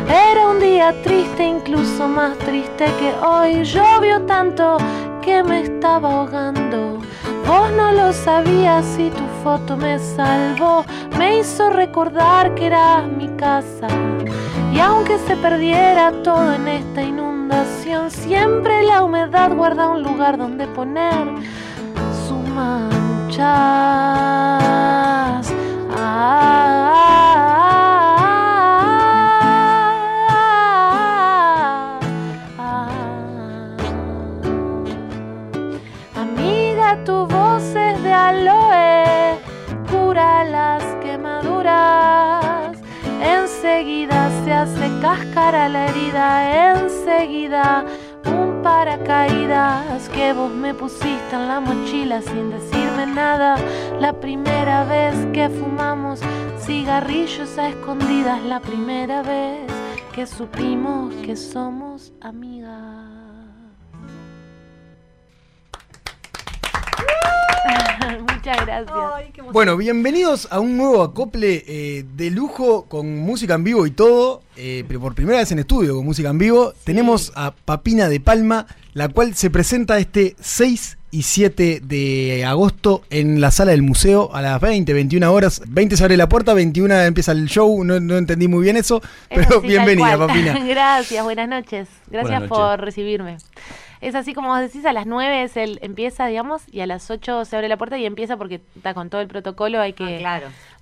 [0.10, 3.64] Era un día triste, incluso más triste que hoy.
[3.64, 4.78] Llovió tanto
[5.22, 7.00] que me estaba ahogando.
[7.48, 10.84] Vos no lo sabías y tu foto me salvó.
[11.18, 13.88] Me hizo recordar que eras mi casa.
[14.74, 20.68] Y aunque se perdiera todo en esta inundación, siempre la humedad guarda un lugar donde
[20.68, 21.14] poner
[22.28, 23.42] sus manchas.
[45.02, 47.84] Cáscara la herida, enseguida
[48.26, 53.58] un paracaídas que vos me pusiste en la mochila sin decirme nada.
[54.00, 56.22] La primera vez que fumamos
[56.60, 59.72] cigarrillos a escondidas, la primera vez
[60.14, 63.11] que supimos que somos amigas.
[68.20, 68.98] Muchas gracias.
[69.52, 74.42] Bueno, bienvenidos a un nuevo acople eh, de lujo con música en vivo y todo,
[74.58, 76.74] eh, pero por primera vez en estudio con música en vivo.
[76.84, 83.04] Tenemos a Papina de Palma, la cual se presenta este 6 y 7 de agosto
[83.10, 85.62] en la sala del museo a las 20, 21 horas.
[85.68, 89.02] 20 se abre la puerta, 21 empieza el show, no, no entendí muy bien eso,
[89.30, 90.18] pero bienvenida.
[90.18, 90.58] Papina.
[90.68, 91.88] Gracias, buenas noches.
[92.08, 93.38] Gracias Buenas por recibirme.
[94.02, 97.12] Es así como vos decís, a las 9 es el, empieza, digamos, y a las
[97.12, 100.26] 8 se abre la puerta y empieza porque está con todo el protocolo, hay que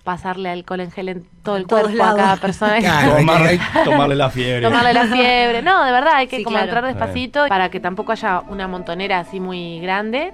[0.05, 2.79] pasarle alcohol en gel en todo el todos cuerpo a cada persona.
[3.17, 4.61] Tomarle, tomarle la fiebre.
[4.61, 5.61] Tomarle la fiebre.
[5.61, 6.71] No, de verdad, hay que Sí, como claro.
[6.71, 10.33] entrar despacito para que tampoco haya una montonera así muy grande.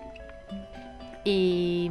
[1.23, 1.89] Y.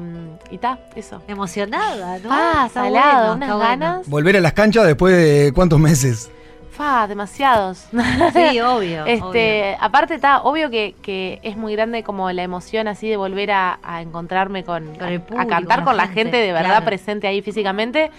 [0.50, 1.20] Y ta, eso.
[1.26, 2.28] Emocionada, ¿no?
[2.30, 3.58] Ah, salado, bueno, unas bueno.
[3.58, 4.08] ganas.
[4.08, 6.30] Volver a las canchas después de cuántos meses.
[6.76, 7.86] Fa, demasiados.
[8.32, 13.08] Sí, obvio, Este, aparte está obvio que, que es muy grande como la emoción así
[13.08, 16.36] de volver a, a encontrarme con, a- a, público, cantar con con la gente, gente,
[16.38, 16.84] de verdad claro.
[16.86, 18.10] presente ahí físicamente.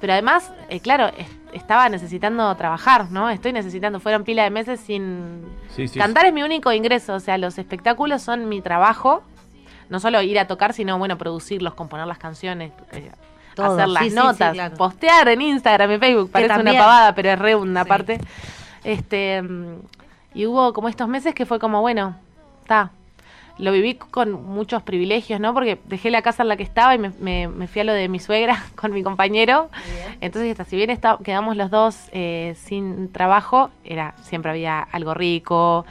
[0.00, 3.28] Pero además, eh, claro, es- estaba necesitando trabajar, ¿no?
[3.30, 5.42] Estoy necesitando, fueron pila de meses sin
[5.74, 9.22] Sí, sí, cantar es mi único ingreso, o sea, los espectáculos son mi trabajo.
[9.90, 13.10] No solo ir a tocar, sino bueno, producirlos, componer las canciones, eh,
[13.66, 14.76] Todo, hacer las sí, sí, sí, notas, claro.
[14.76, 18.18] postear en Instagram, en Facebook, parece una pavada, pero es re una parte.
[18.84, 19.42] Este,
[20.34, 22.16] y hubo como estos meses que fue como, bueno,
[22.62, 22.90] está.
[23.58, 25.52] Lo viví con muchos privilegios, ¿no?
[25.52, 27.92] Porque dejé la casa en la que estaba y me, me- me fui a lo
[27.92, 29.68] de mi suegra con mi compañero.
[30.20, 35.12] Entonces, hasta si bien está- quedamos los dos eh, sin trabajo, era siempre había algo
[35.12, 35.84] rico,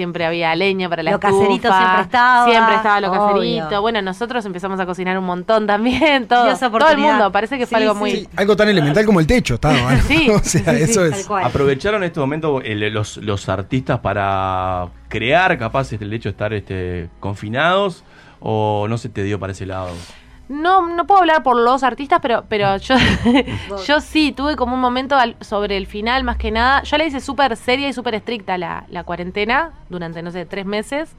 [0.00, 3.58] siempre había leña para la Lo caserito estufa, siempre estaba, Siempre estaba lo obvio.
[3.58, 3.82] caserito.
[3.82, 7.30] Bueno, nosotros empezamos a cocinar un montón también, todo, todo el mundo.
[7.30, 8.00] Parece que fue Sí, algo sí.
[8.00, 8.28] muy...
[8.36, 9.92] Algo tan elemental como el techo, estaba.
[9.94, 10.00] ¿no?
[10.02, 11.28] Sí, o sea, eso es.
[11.30, 16.52] ¿Aprovecharon este momento el- los, los artistas para crear, capaz, este, el hecho de estar
[16.54, 18.04] este, confinados?
[18.40, 19.90] ¿O no se te dio para ese lado?
[20.50, 22.96] No, no puedo hablar por los artistas, pero, pero yo,
[23.86, 26.82] yo sí tuve como un momento al- sobre el final, más que nada.
[26.82, 30.66] Yo la hice súper seria y súper estricta la, la cuarentena durante, no sé, tres
[30.66, 31.14] meses.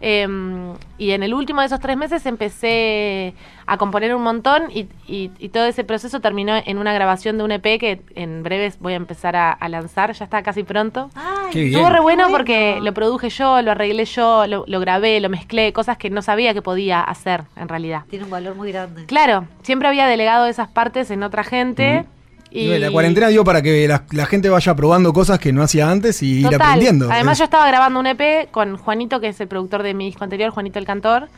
[0.00, 3.34] Em, y en el último de esos tres meses empecé
[3.66, 7.44] a componer un montón y, y- y todo ese proceso terminó en una grabación de
[7.44, 11.10] un EP que en breves voy a empezar a, a lanzar, ya está casi pronto.
[11.52, 11.68] Bien.
[11.74, 15.72] Estuvo re bueno porque lo produje yo, lo arreglé yo, lo, lo grabé, lo mezclé,
[15.72, 18.02] cosas que no sabía que podía hacer en realidad.
[18.10, 19.06] Tiene un valor muy grande.
[19.06, 22.04] Claro, siempre había delegado esas partes en otra gente.
[22.50, 25.90] Y la cuarentena dio para que la, la gente vaya probando cosas que no hacía
[25.90, 27.10] antes y ir aprendiendo.
[27.10, 30.06] Además, Es- yo estaba grabando un EP con Juanito, que es el productor de mi
[30.06, 31.28] disco anterior, Juanito el Cantor,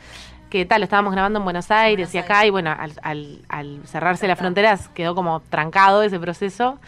[0.49, 3.79] que tal, lo estábamos grabando en Buenos Aires y acá, y bueno, al, al- al
[3.85, 6.79] cerrarse las fronteras quedó como trancado ese proceso.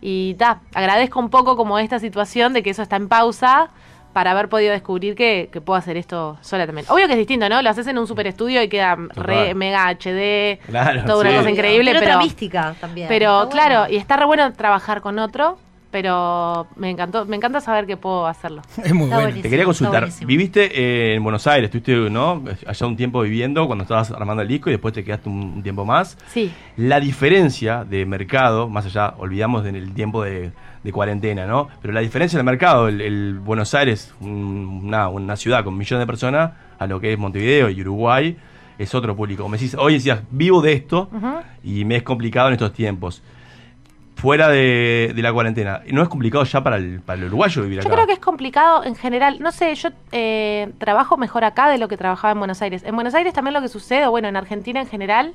[0.00, 3.68] Y ta, agradezco un poco como esta situación de que eso está en pausa
[4.14, 6.86] para haber podido descubrir que, que puedo hacer esto sola también.
[6.88, 7.60] Obvio que es distinto, ¿no?
[7.60, 11.36] Lo haces en un super estudio y queda re mega HD, Claro, toda una sí.
[11.36, 12.06] cosa increíble, pero...
[12.06, 13.08] otra mística también.
[13.08, 13.94] Pero claro, bueno.
[13.94, 15.58] y está re bueno trabajar con otro,
[15.90, 18.62] Pero me encantó, me encanta saber que puedo hacerlo.
[18.84, 19.42] Es muy Está bueno.
[19.42, 22.42] Te quería consultar, viviste eh, en Buenos Aires, estuviste ¿no?
[22.66, 25.62] allá un tiempo viviendo cuando estabas armando el disco y después te quedaste un, un
[25.62, 26.18] tiempo más.
[26.32, 26.52] Sí.
[26.76, 30.50] La diferencia de mercado, más allá, olvidamos en el tiempo de,
[30.84, 31.68] de cuarentena, ¿no?
[31.82, 36.02] Pero la diferencia del mercado, el, el Buenos Aires, un- una, una ciudad con millones
[36.02, 38.36] de personas, a lo que es Montevideo y Uruguay,
[38.78, 39.48] es otro público.
[39.48, 41.08] Me decís, hoy decías, vivo de esto
[41.64, 43.22] y me es complicado en estos tiempos.
[44.16, 47.80] Fuera de, de la cuarentena, ¿no es complicado ya para el, para el uruguayo vivir
[47.80, 47.94] Yo acá?
[47.94, 49.38] creo que es complicado en general.
[49.40, 52.84] No sé, yo eh, trabajo mejor acá de lo que trabajaba en Buenos Aires.
[52.84, 55.34] En Buenos Aires también lo que sucede, bueno, en Argentina en general,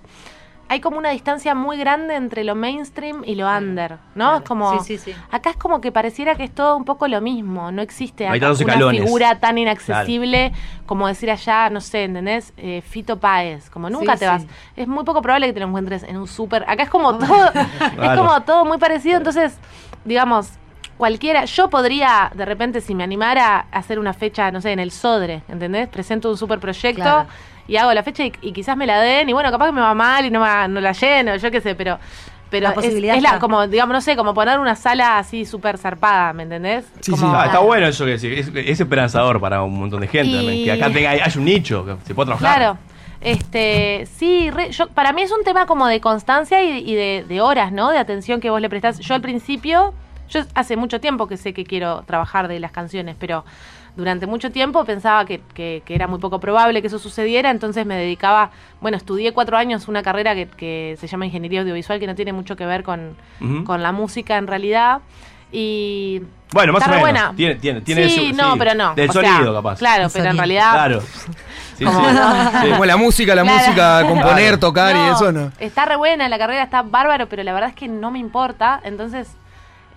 [0.70, 4.38] hay como una distancia muy grande entre lo mainstream y lo under, ¿no?
[4.38, 5.16] Es como, Sí, sí, sí.
[5.32, 7.72] Acá es como que pareciera que es todo un poco lo mismo.
[7.72, 9.02] No existe No hay acá una escalones.
[9.04, 10.54] figura tan inaccesible
[10.86, 12.54] como decir allá, no sé, ¿entendés?
[12.58, 13.70] Eh, Fito Páez.
[13.70, 14.32] Como nunca Sí, te sí.
[14.32, 14.46] vas.
[14.76, 16.64] Es muy poco probable que te lo encuentres en un súper.
[16.68, 17.52] Acá es como todo,
[18.02, 19.18] es como todo muy parecido.
[19.18, 19.58] Entonces,
[20.06, 20.52] digamos,
[20.98, 24.80] cualquiera, yo podría de repente si me animara a hacer una fecha, no sé, en
[24.80, 25.88] el Sodre, ¿entendés?
[25.90, 27.28] Presento un super proyecto Claro.
[27.70, 29.82] Y hago la fecha y, y quizás me la den y bueno, capaz que me
[29.82, 31.98] va mal y no, va- no la lleno, yo qué sé, pero
[32.50, 35.46] pero La es, posibilidad es la, como digamos, no sé, como poner una sala así
[35.46, 36.84] súper zarpada, ¿me entendés?
[37.08, 40.30] Como- Ah, está bueno eso que decís, es, es esperanzador para un montón de gente
[40.32, 42.56] Y- también, que acá tenga, hay, hay un nicho, que se puede trabajar.
[42.58, 42.78] Claro.
[43.22, 47.26] Este, sí, re- yo, para mí es un tema como de constancia y, y de,
[47.28, 47.92] de horas, ¿no?
[47.92, 48.98] De atención que vos le prestás.
[49.00, 49.94] Yo al principio,
[50.30, 53.44] yo hace mucho tiempo que sé que quiero trabajar de las canciones, pero
[53.96, 57.86] durante mucho tiempo pensaba que, que- que era muy poco probable que eso sucediera, entonces
[57.86, 62.08] me dedicaba, bueno, estudié cuatro años una carrera que, que se llama Ingeniería Audiovisual, que
[62.08, 63.16] no tiene mucho que ver con,
[63.66, 65.00] con la música en realidad.
[65.52, 66.22] Y
[66.54, 67.22] Bueno, más está o re menos.
[67.24, 67.36] buena.
[67.36, 68.94] Tiene, tiene, tiene sí, ese- no, pero no.
[68.94, 69.80] Del O sea, sonido, capaz.
[69.80, 70.72] Claro, El pero en realidad.
[70.74, 71.02] Claro.
[71.80, 72.14] Sí, Como sí.
[72.14, 72.70] no.
[72.72, 73.58] Como la música, la Claro.
[73.58, 74.60] música, componer, Claro.
[74.60, 75.50] tocar y eso, ¿no?
[75.60, 78.82] Está re buena, la carrera está bárbaro, pero la verdad es que no me importa.
[78.84, 79.30] Entonces,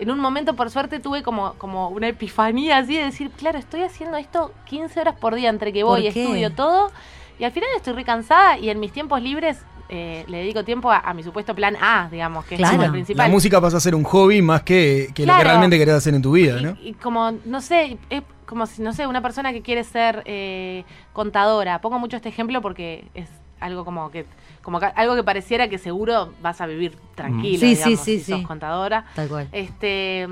[0.03, 3.81] en un momento, por suerte, tuve como, como una epifanía así de decir, claro, estoy
[3.81, 6.91] haciendo esto 15 horas por día entre que voy, estudio todo.
[7.39, 10.91] Y al final estoy re cansada y en mis tiempos libres eh, le dedico tiempo
[10.91, 13.27] a, a mi supuesto plan A, digamos, que es el principal.
[13.27, 16.13] La música pasa a ser un hobby más que, que lo que realmente querés hacer
[16.13, 16.77] en tu vida, ¿no?
[16.81, 20.83] Y como, no sé, es como si, no sé, una persona que quiere ser eh,
[21.13, 21.79] contadora.
[21.79, 23.29] Pongo mucho este ejemplo porque es
[23.63, 24.25] algo como que,
[24.61, 28.19] como que- algo que pareciera que seguro vas a vivir tranquilo, Sí, sí, digamos, sí,
[28.19, 28.45] si sos sí.
[28.45, 29.05] contadora.
[29.15, 29.47] Tal cual.
[29.51, 30.27] Este,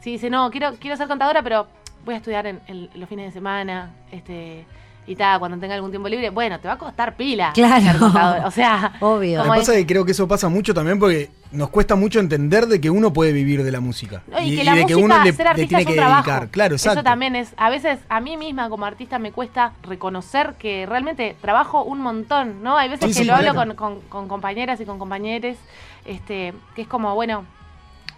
[0.00, 1.66] sí, dice, no, quiero, quiero ser contadora, pero
[2.04, 4.64] voy a estudiar en, en los fines de semana, este,
[5.06, 6.30] y tal, cuando tenga algún tiempo libre.
[6.30, 8.46] Bueno, te va a costar pila Claro.
[8.46, 9.38] O sea, Obvio.
[9.38, 12.18] Lo que pasa es que creo que eso pasa mucho también porque nos cuesta mucho
[12.20, 14.22] entender de que uno puede vivir de la música.
[14.26, 15.92] No, y, que la de música, que uno le, ser le artista tiene es un
[15.92, 16.22] que trabajo.
[16.30, 16.48] dedicar.
[16.48, 17.00] Claro, exacto.
[17.00, 21.36] Eso también es, a veces a mí misma como artista me cuesta reconocer que realmente
[21.40, 22.76] trabajo un montón, ¿no?
[22.76, 25.56] Hay veces Sí, que sí, lo hablo con, con- con compañeras y con compañeros,
[26.04, 27.44] este, que es como, bueno,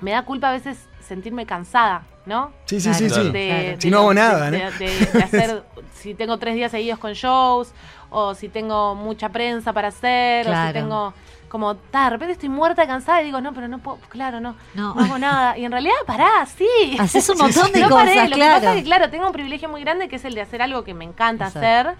[0.00, 2.50] me da culpa a veces sentirme cansada, ¿no?
[2.64, 3.30] Sí, sí, sí, sí.
[3.30, 4.70] De- Si de no hago nada, de, ¿no?
[4.72, 5.62] de- de hacer,
[5.96, 7.72] si tengo tres días seguidos con shows,
[8.10, 11.12] o si tengo mucha prensa para hacer, o si tengo
[11.48, 14.56] como, ta, de repente estoy muerta cansada y digo, no, pero no puedo, claro, no,
[14.74, 14.94] No.
[14.94, 15.56] no, hago nada.
[15.56, 16.96] Y en realidad, pará, sí.
[16.98, 18.54] Haces un montón de No paré, cosas, Lo claro.
[18.54, 20.60] que pasa es que, claro, tengo un privilegio muy grande que es el de hacer
[20.60, 21.58] algo que me encanta Exacto.
[21.66, 21.94] hacer.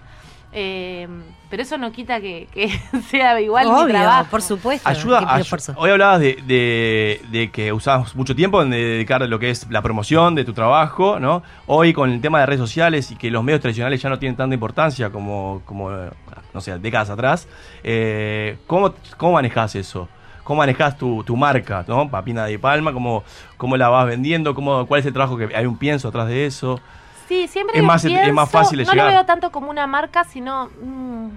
[0.51, 1.07] Eh,
[1.49, 2.69] pero eso no quita que, que
[3.09, 4.29] sea igual mi Obvio, trabajo.
[4.31, 4.87] por supuesto.
[4.89, 5.73] Ayuda, esfuerzo.
[5.77, 9.81] hoy hablabas de, de- de que usabas mucho tiempo en dedicar lo que es la
[9.81, 11.43] promoción de tu trabajo, ¿no?
[11.67, 14.35] Hoy con el tema de redes sociales y que los medios tradicionales ya no tienen
[14.35, 15.89] tanta importancia como, como
[16.53, 17.47] no sé, décadas atrás,
[17.83, 20.09] eh, ¿cómo, ¿cómo manejas eso?
[20.43, 22.09] ¿Cómo manejas tu, tu marca, ¿no?
[22.09, 23.23] Papina de Palma, ¿cómo,
[23.57, 24.55] cómo la vas vendiendo?
[24.55, 26.79] ¿Cómo, ¿Cuál es el trabajo que hay un pienso atrás de eso?
[27.27, 29.07] Sí, siempre Es más- pienso, es más fácil de no llegar.
[29.07, 31.27] lo veo tanto como una marca, sino mm,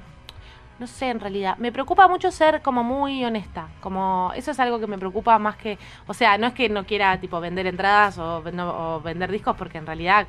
[0.78, 1.56] no sé en realidad.
[1.58, 5.56] Me preocupa mucho ser como muy honesta, como eso es algo que me preocupa más
[5.56, 9.30] que, o sea, no es que no quiera tipo vender entradas o, no- o vender
[9.30, 10.26] discos porque en realidad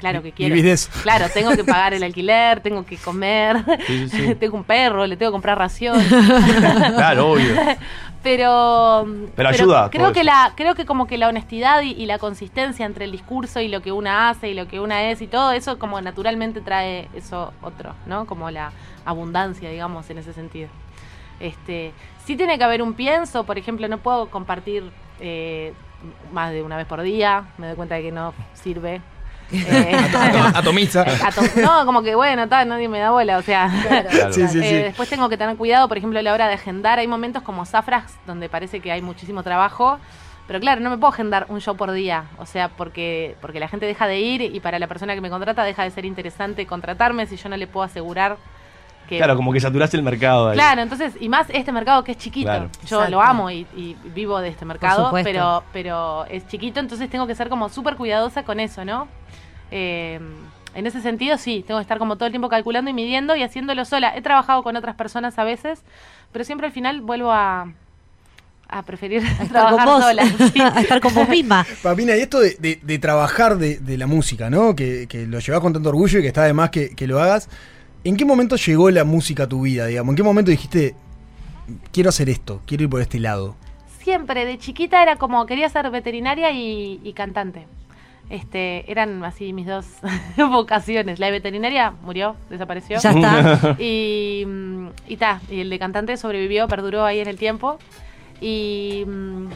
[0.00, 0.54] Claro que quiero.
[0.54, 0.90] De eso.
[1.02, 4.34] Claro, tengo que pagar el alquiler, tengo que comer, Sí, sí, sí.
[4.40, 5.98] tengo un perro, le tengo que comprar ración.
[6.10, 7.54] Claro, obvio.
[8.22, 10.26] Pero, Pero ayuda creo que eso.
[10.26, 13.68] la creo que como que la honestidad y, y la consistencia entre el discurso y
[13.68, 17.08] lo que una hace y lo que una es y todo eso como naturalmente trae
[17.14, 18.26] eso otro, ¿no?
[18.26, 18.72] Como la
[19.06, 20.68] abundancia, digamos, en ese sentido.
[21.40, 21.92] Este,
[22.26, 24.90] sí tiene que haber un pienso, por ejemplo, no puedo compartir
[25.20, 25.72] eh,
[26.32, 29.00] más de una vez por día, me doy cuenta de que no sirve.
[29.52, 29.96] Eh.
[30.54, 33.70] Atom- no, como que bueno, tal, nadie me da bola, o sea.
[33.86, 34.08] Claro.
[34.32, 34.74] Sí, sí, eh, sí.
[34.76, 36.98] Después tengo que tener cuidado, por ejemplo, a la hora de agendar.
[36.98, 39.98] Hay momentos como Zafras donde parece que hay muchísimo trabajo.
[40.46, 42.24] Pero claro, no me puedo agendar un show por día.
[42.38, 45.30] O sea, porque, porque la gente deja de ir y para la persona que me
[45.30, 48.36] contrata deja de ser interesante contratarme si yo no le puedo asegurar
[49.08, 50.54] que- Claro, como que saturaste el mercado ahí.
[50.56, 52.48] Claro, entonces, y más este mercado que es chiquito.
[52.50, 52.68] Claro.
[52.86, 53.10] Yo Exacto.
[53.10, 57.34] lo amo y, y vivo de este mercado, pero, pero es chiquito, entonces tengo que
[57.36, 59.06] ser como súper cuidadosa con eso, ¿no?
[59.70, 60.20] Eh,
[60.74, 63.42] en ese sentido, sí, tengo que estar como todo el tiempo calculando y midiendo y
[63.42, 64.12] haciéndolo sola.
[64.16, 65.82] He trabajado con otras personas a veces,
[66.32, 67.72] pero siempre al final vuelvo a,
[68.68, 70.22] a preferir Estar con trabajar vos, sola.
[70.52, 70.60] sí.
[70.60, 71.66] a estar con vos misma.
[71.82, 74.76] Papina, y esto de, de- de trabajar de, de la música, ¿no?
[74.76, 77.20] Que, que lo llevas con tanto orgullo y que está de más que, que lo
[77.20, 77.48] hagas.
[78.04, 80.12] ¿En qué momento llegó la música a tu vida, digamos?
[80.12, 80.94] ¿En qué momento dijiste,
[81.92, 83.56] quiero hacer esto, quiero ir por este lado?
[84.02, 87.66] Siempre, de chiquita era como, quería ser veterinaria y, y cantante.
[88.30, 89.86] Este, eran así mis dos
[90.38, 91.18] vocaciones.
[91.18, 92.98] La de veterinaria murió, desapareció.
[93.00, 93.76] Ya está.
[93.78, 97.78] Y, mm, y ta, y el de cantante sobrevivió, perduró ahí en el tiempo.
[98.40, 99.48] Y mm,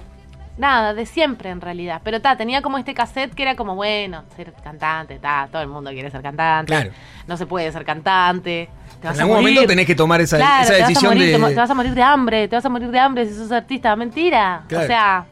[0.59, 2.01] nada, de siempre en realidad.
[2.05, 5.69] Pero ta, tenía como este cassette que era como, bueno, ser cantante, ta, todo el
[5.69, 6.73] mundo quiere ser cantante.
[6.73, 6.91] Claro.
[7.29, 8.69] No se puede ser cantante.
[9.01, 9.55] Te vas En a algún morir.
[9.55, 11.39] momento tenés que tomar esa, Claro, esa te vas a decisión morir, de...
[11.39, 13.53] te te vas a morir de hambre, te vas a morir de hambre si sos
[13.53, 13.95] artista.
[13.95, 14.63] Mentira.
[14.67, 14.85] Claro.
[14.85, 15.27] O sea,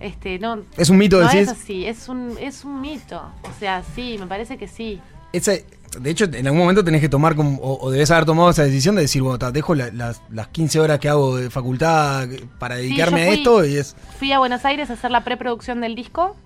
[0.00, 0.62] este, no.
[0.76, 1.42] ¿Es un mito, no decís?
[1.42, 3.22] es así, es un, es un mito.
[3.42, 5.00] O sea, sí, me parece que sí.
[5.32, 5.52] esa-
[6.00, 8.62] de hecho, en algún momento tenés que tomar, como, o, o debes haber tomado esa
[8.62, 12.28] decisión de decir, bueno, ta, dejo la- las, las 15 horas que hago de facultad
[12.60, 13.96] para Sí, dedicarme a esto y es...
[14.18, 16.36] Fui a Buenos Aires a hacer la preproducción del disco,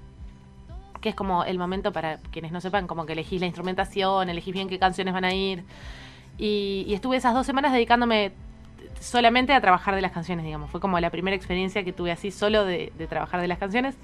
[1.02, 4.54] que es como el momento para quienes no sepan, como que elegís la instrumentación, elegís
[4.54, 5.62] bien qué canciones van a ir.
[6.38, 8.32] Y, y estuve esas dos semanas dedicándome
[9.00, 10.70] solamente a trabajar de las canciones, digamos.
[10.70, 13.96] Fue como la primera experiencia que tuve así solo de, trabajar de las canciones.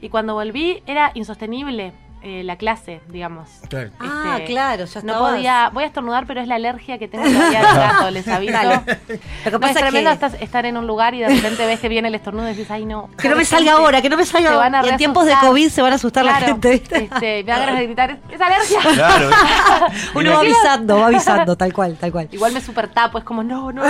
[0.00, 1.92] Y cuando volví era insostenible
[2.24, 3.48] eh, la clase, digamos.
[3.68, 3.90] Claro.
[4.00, 7.22] Ah, Este, claro, ya No podía, voy a estornudar, pero es la alergia que tengo
[7.30, 8.58] todavía de gato, les aviso.
[8.62, 11.66] Lo que pasa es es tremendo que- estar, estar en un lugar y de repente
[11.66, 13.10] ves que viene el estornudo y dices, ay no.
[13.18, 14.60] Que no me salga gente, ahora, que no me salga ahora.
[14.70, 15.50] van a Y en tiempos de reasustar".
[15.50, 17.04] COVID se van a asustar la gente, ¿viste?
[17.04, 18.78] Este, me da ganas de gritar, "Es- es alergia.
[18.94, 19.30] Claro.
[20.14, 22.28] Uno va avisando, va avisando, tal cual, tal cual.
[22.32, 23.82] Igual me super tapo, es como, no, no.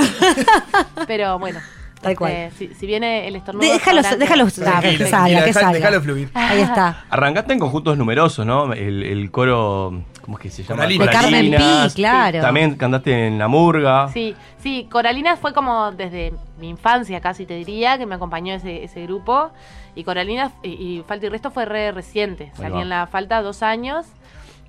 [1.06, 1.60] Pero bueno.
[2.04, 2.50] Tal cual.
[2.56, 3.68] Si, si viene el estornudo.
[3.70, 4.48] Déjalo, déjalo Ah,
[4.80, 5.06] que perfecto.
[5.06, 5.72] salga, que Deja- salga.
[5.78, 6.30] déjalo fluir.
[6.34, 7.04] Ahí está.
[7.10, 8.72] Arrancaste en conjuntos numerosos, ¿no?
[8.72, 10.82] El, el coro, ¿cómo es que se llama?
[10.82, 11.06] Coralinas.
[11.06, 11.94] De Carmen Pi, Coralinas.
[11.94, 12.40] claro.
[12.40, 14.08] También cantaste en La Murga.
[14.12, 18.84] Sí, sí, Coralinas fue como desde mi infancia casi te diría, que me acompañó ese,
[18.84, 19.50] ese grupo.
[19.96, 22.50] Y Coralinas y, y Falta y Resto fue re reciente.
[22.56, 24.06] Salí en la Falta dos años,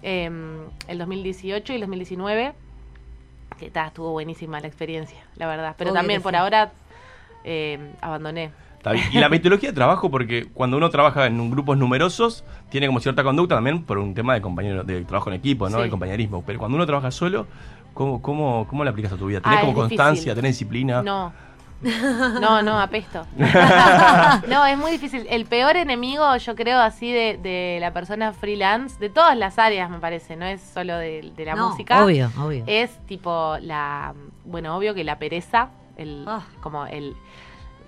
[0.03, 0.29] eh,
[0.87, 2.53] el 2018 y el 2019.
[3.59, 5.75] Que ta, estuvo buenísima la experiencia, la verdad.
[5.77, 6.37] Pero Obvio también por sí.
[6.37, 6.73] ahora
[7.45, 8.51] eh, abandoné.
[8.77, 9.05] Está bien.
[9.13, 12.99] Y la metodología de trabajo, porque cuando uno trabaja en un- grupos numerosos, tiene como
[12.99, 15.77] cierta conducta también por un tema de compañero, de trabajo en equipo, ¿no?
[15.77, 15.83] Sí.
[15.83, 16.43] De compañerismo.
[16.45, 17.47] Pero cuando uno trabaja solo,
[17.93, 19.41] ¿cómo, cómo, cómo la aplicas a tu vida?
[19.41, 20.11] ¿Tenés Ah, como constancia?
[20.33, 20.35] difícil.
[20.35, 21.01] ¿Tenés disciplina?
[21.01, 21.31] No.
[22.41, 23.27] No, no, apesto.
[24.49, 25.25] no, es muy difícil.
[25.29, 29.89] El peor enemigo, yo creo, así de, de la persona freelance, de todas las áreas,
[29.89, 32.03] me parece, no es solo de, de la No, música.
[32.03, 32.63] obvio, obvio.
[32.65, 34.13] Es tipo la.
[34.45, 36.25] Bueno, obvio que la pereza, el,
[36.61, 37.15] como el.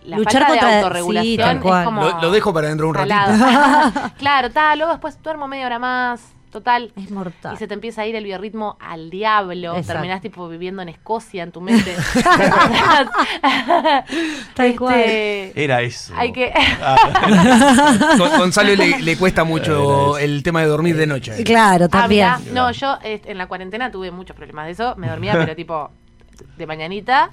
[0.03, 0.19] La Ah.
[0.19, 1.79] Luchar falta contra- de sí, autorregulación tal cual.
[1.81, 2.01] es como.
[2.03, 4.11] Lo, lo dejo para dentro de un ratito.
[4.17, 6.33] claro, está, luego después duermo media hora más.
[6.49, 6.93] Total.
[6.95, 7.55] Es mortal.
[7.55, 9.71] Y se te empieza a ir el biorritmo al diablo.
[9.71, 9.93] Exacto.
[9.93, 11.93] Terminás tipo viviendo en Escocia en tu mente.
[14.55, 14.95] Tal cual.
[14.99, 16.13] Este, Era eso.
[16.15, 16.53] Hay que.
[18.17, 21.43] Con- Gonzalo le, le cuesta mucho el tema de dormir de noche.
[21.43, 22.29] Claro, Ah, también.
[22.53, 24.95] no, yo eh, en la cuarentena tuve muchos problemas de eso.
[24.95, 25.91] Me dormía, pero tipo
[26.57, 27.31] de mañanita.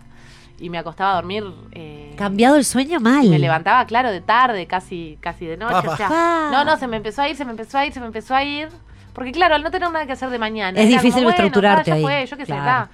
[0.61, 1.45] Y me acostaba a dormir.
[1.73, 3.29] eh, Cambiado el sueño mal.
[3.29, 5.89] me levantaba, claro, de tarde, casi, casi de noche.
[5.89, 8.01] O sea, no, no, se me empezó a ir, se me empezó a ir, se
[8.01, 8.69] me empezó a ir.
[9.13, 10.81] Porque claro, al no tener nada que hacer de mañana.
[10.81, 12.03] Es difícil como, estructurarte ahí.
[12.03, 12.65] fue, yo qué sé, Claro.
[12.65, 12.91] ta.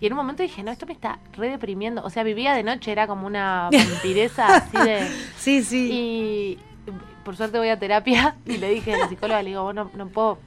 [0.00, 2.02] Y en un momento dije, no, esto me está re deprimiendo.
[2.04, 5.08] O sea, vivía de noche, era como una vampireza así de.
[5.36, 5.88] Sí, sí.
[5.92, 6.58] Y
[7.24, 9.90] por suerte voy a terapia y le dije a la psicóloga, le digo, vos no,
[9.94, 10.38] no puedo,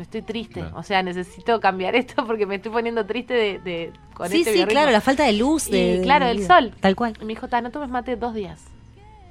[0.00, 0.64] estoy triste.
[0.74, 4.50] O sea, necesito cambiar esto porque me estoy poniendo triste de, de con Sí, este
[4.52, 4.80] sí, biorritmo".
[4.80, 5.68] claro, la falta de luz.
[5.68, 6.46] Y De, de claro, la el vida.
[6.48, 6.74] sol.
[6.80, 7.14] Tal cual.
[7.20, 8.62] Y me dijo, no tomes mate dos días.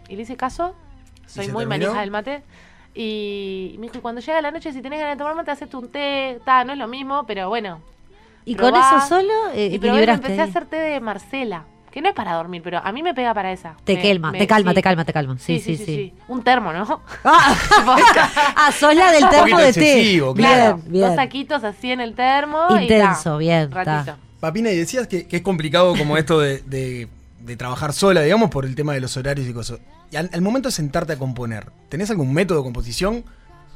[0.09, 0.75] Y le hice caso,
[1.25, 1.85] soy muy terminó?
[1.87, 2.43] manija del mate.
[2.93, 5.77] Y me dijo, y cuando llega la noche, si tenés ganas de tomar mate, hacete
[5.77, 7.79] un té, ta, no es lo mismo, pero bueno.
[8.43, 12.09] Y con eso solo eh, y probé, empecé a hacer té de Marcela, que no
[12.09, 13.75] es para dormir, pero a mí me pega para esa.
[13.83, 14.75] Te Me- calma, me- te calma, sí.
[14.75, 15.35] te calma, te calma.
[15.39, 16.13] Sí, sí, sí.
[16.27, 17.01] Un termo, ¿no?
[17.23, 19.95] Ah, sos la del termo de té.
[19.95, 20.79] Bien, claro.
[20.85, 21.01] bien.
[21.05, 22.67] Dos saquitos así en el termo.
[22.79, 24.05] y Intenso, ta, bien, un ratito.
[24.13, 24.17] ta.
[24.39, 27.07] Papina, y decías que, que es complicado como esto de, de-
[27.41, 29.79] de trabajar sola, digamos, por el tema de los horarios y cosas.
[30.11, 33.23] Y al, al momento de sentarte a componer, ¿tenés algún método de composición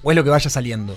[0.04, 0.96] o es lo que vaya saliendo?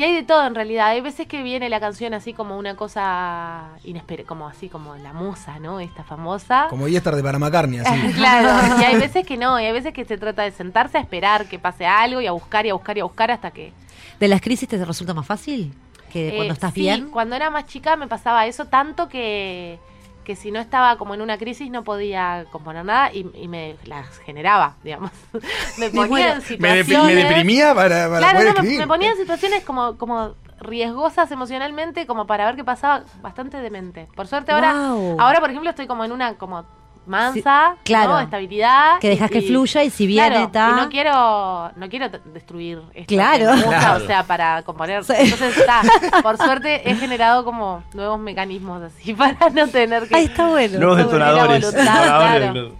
[0.00, 0.86] Y hay de todo en realidad.
[0.86, 5.12] Hay veces que viene la canción así como una cosa inesperada, como así como la
[5.12, 5.78] musa, ¿no?
[5.78, 6.68] Esta famosa.
[6.70, 8.12] Como Yester de Paramacarni, así.
[8.14, 11.02] claro, y hay veces que no, y hay veces que se trata de sentarse a
[11.02, 13.74] esperar que pase algo y a buscar y a buscar y a buscar hasta que...
[14.18, 15.74] ¿De las crisis te resulta más fácil?
[16.10, 17.10] Que Eh, cuando estás sí, bien.
[17.10, 19.78] Cuando era más chica me pasaba eso tanto que,
[20.24, 23.76] que si no estaba como en una crisis no podía componer nada y, y me
[23.84, 25.10] las generaba, digamos.
[25.78, 27.14] me ponía en situaciones...
[27.14, 28.78] me deprimía para- para Claro, poder no, me- escribir.
[28.80, 34.08] me ponía en situaciones como, como riesgosas emocionalmente como para ver qué pasaba bastante demente.
[34.14, 34.72] Por suerte ahora,
[35.18, 36.64] ahora por ejemplo estoy como en una como
[37.06, 38.12] mansa, Sí, claro.
[38.12, 38.20] ¿no?
[38.20, 38.98] estabilidad.
[39.00, 40.70] Que dejas que fluya y si viene, claro, ta.
[40.72, 43.38] y no quiero, no quiero destruir esto Claro.
[43.38, 44.04] que me gusta, Claro.
[44.04, 45.04] o sea, para componer.
[45.04, 45.12] Sí.
[45.16, 45.82] Entonces está,
[46.22, 50.14] por suerte he generado como nuevos mecanismos así para no tener que.
[50.16, 50.78] Ay, está bueno.
[50.78, 51.72] Nuevos detonadores.
[51.72, 52.76] voluntad.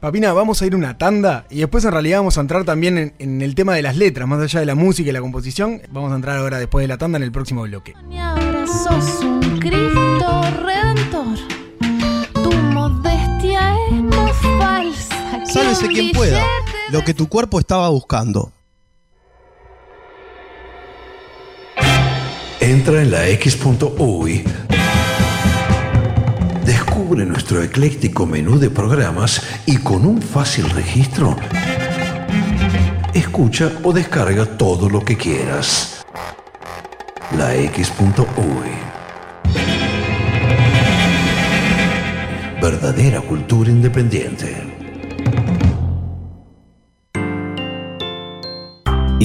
[0.00, 2.98] Papina, vamos a ir a una tanda y después en realidad vamos a entrar también
[2.98, 5.82] en, en el tema de las letras, más allá de la música y la composición.
[5.90, 7.94] Vamos a entrar ahora después de la tanda en el próximo bloque.
[8.08, 11.57] Y ahora sos un Cristo redentor.
[15.44, 16.44] Sálvese quien pueda.
[16.90, 18.52] Lo que tu cuerpo estaba buscando.
[22.60, 24.44] Entra en la X.UI.
[26.64, 31.36] Descubre nuestro ecléctico menú de programas y con un fácil registro,
[33.14, 36.04] escucha o descarga todo lo que quieras.
[37.36, 38.88] La X.UI.
[42.60, 44.87] Verdadera cultura independiente.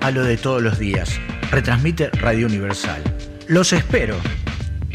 [0.00, 1.18] a lo de todos los días.
[1.50, 3.02] Retransmite Radio Universal.
[3.48, 4.16] Los espero.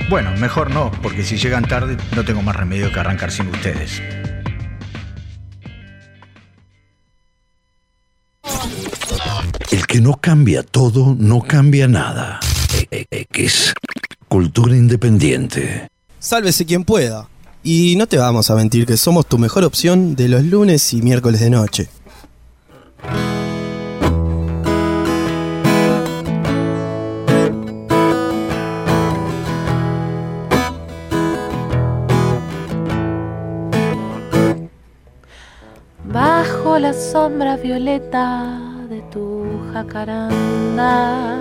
[0.09, 4.01] Bueno, mejor no, porque si llegan tarde no tengo más remedio que arrancar sin ustedes.
[9.71, 12.39] El que no cambia todo, no cambia nada.
[12.89, 13.73] X.
[14.27, 15.87] Cultura independiente.
[16.19, 17.27] Sálvese quien pueda.
[17.63, 21.01] Y no te vamos a mentir que somos tu mejor opción de los lunes y
[21.01, 21.89] miércoles de noche.
[36.81, 38.57] La sombra violeta
[38.89, 41.37] de tu jacaranda,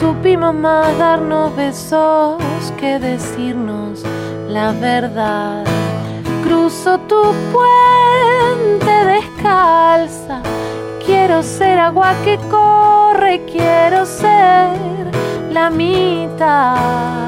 [0.00, 2.42] supimos más darnos besos
[2.80, 4.02] que decirnos
[4.48, 5.64] la verdad.
[6.42, 10.40] Cruzo tu puente descalza,
[11.04, 15.10] quiero ser agua que corre, quiero ser
[15.52, 17.26] la mitad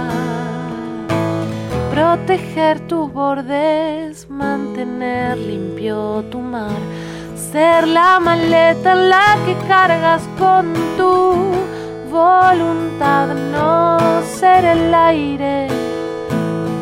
[1.98, 6.80] proteger tus bordes, mantener limpio tu mar,
[7.50, 10.64] ser la maleta en la que cargas con
[10.96, 11.14] tu
[12.08, 13.26] voluntad
[14.94, 15.66] aire,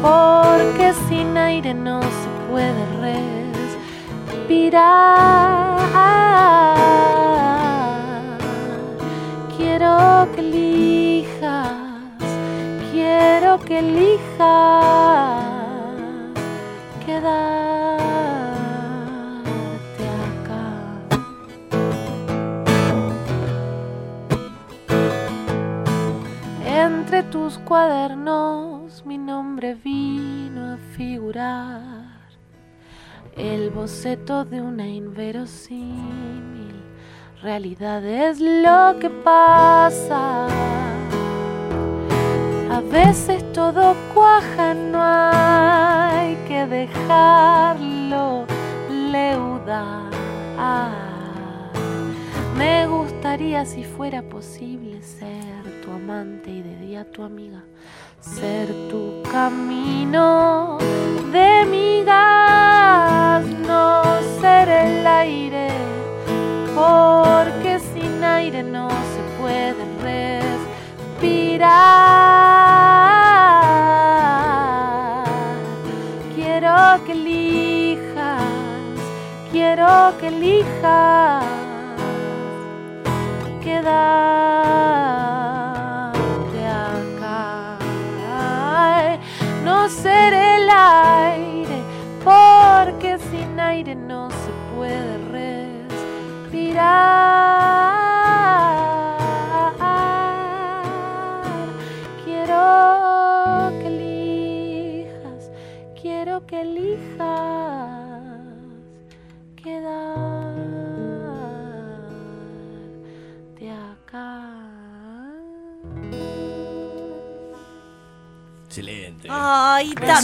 [0.03, 4.77] porque sin aire no se puede respirar.
[9.57, 11.76] Quiero que elijas,
[13.17, 14.21] quiero que elijas
[17.05, 18.05] quedarte
[20.29, 20.67] acá.
[26.65, 32.17] Entre tus cuadernos mi nombre vino a figurar.
[33.37, 36.83] El boceto de una inverosímil
[37.43, 40.49] realidad es lo que pasa.
[42.71, 48.45] A veces todo cuaja, no hay que dejarlo
[48.91, 50.11] leudar.
[52.59, 57.63] Me gustaría si fuera posible ser tu amante y de día tu amiga,
[58.21, 60.79] ser tu camino
[61.33, 64.03] de migas, no
[64.41, 65.69] ser el aire,
[66.75, 69.85] porque sin aire no se puede
[71.27, 71.67] respirar.
[76.35, 78.43] Quiero que elijas,
[79.51, 81.45] quiero que elijas
[83.63, 84.46] quedarte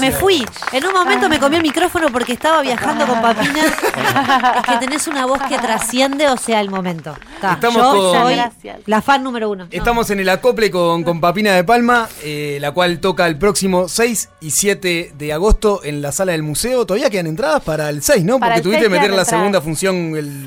[0.00, 0.44] Me fui.
[0.72, 3.60] En un momento me comí el micrófono porque estaba viajando con Papina.
[4.56, 7.16] es que tenés una voz que trasciende, o sea, el momento.
[7.40, 8.40] Ta, Estamos yo con- soy
[8.86, 9.66] la fan número uno.
[9.70, 13.88] Estamos en el acople con, con Papina de Palma, eh, la cual toca el próximo
[13.88, 16.86] 6 y 7 de agosto en la sala del museo.
[16.86, 18.38] Todavía quedan entradas para el 6, ¿no?
[18.38, 19.40] Para Porque el tuviste 6 que meter quedan la entradas.
[19.40, 20.46] segunda función el,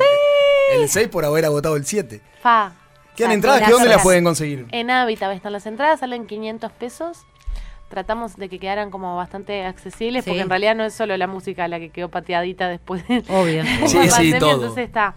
[0.74, 2.22] el 6 por haber agotado el 7.
[2.41, 2.74] Fa.
[3.16, 3.61] ¿Quedan Fa, entradas?
[3.63, 3.72] ¿Que.
[3.72, 4.66] ¿Dónde las pueden conseguir?
[4.72, 7.20] En Habitat están las entradas, salen 500 pesos.
[7.90, 10.32] Tratamos de que quedaran como bastante accesibles, Sí.
[10.32, 13.64] porque en realidad no es solo la música la que quedó pateadita después de Obvio.
[13.82, 14.54] la Sí, sí, pandemia, todo.
[14.56, 15.14] Entonces está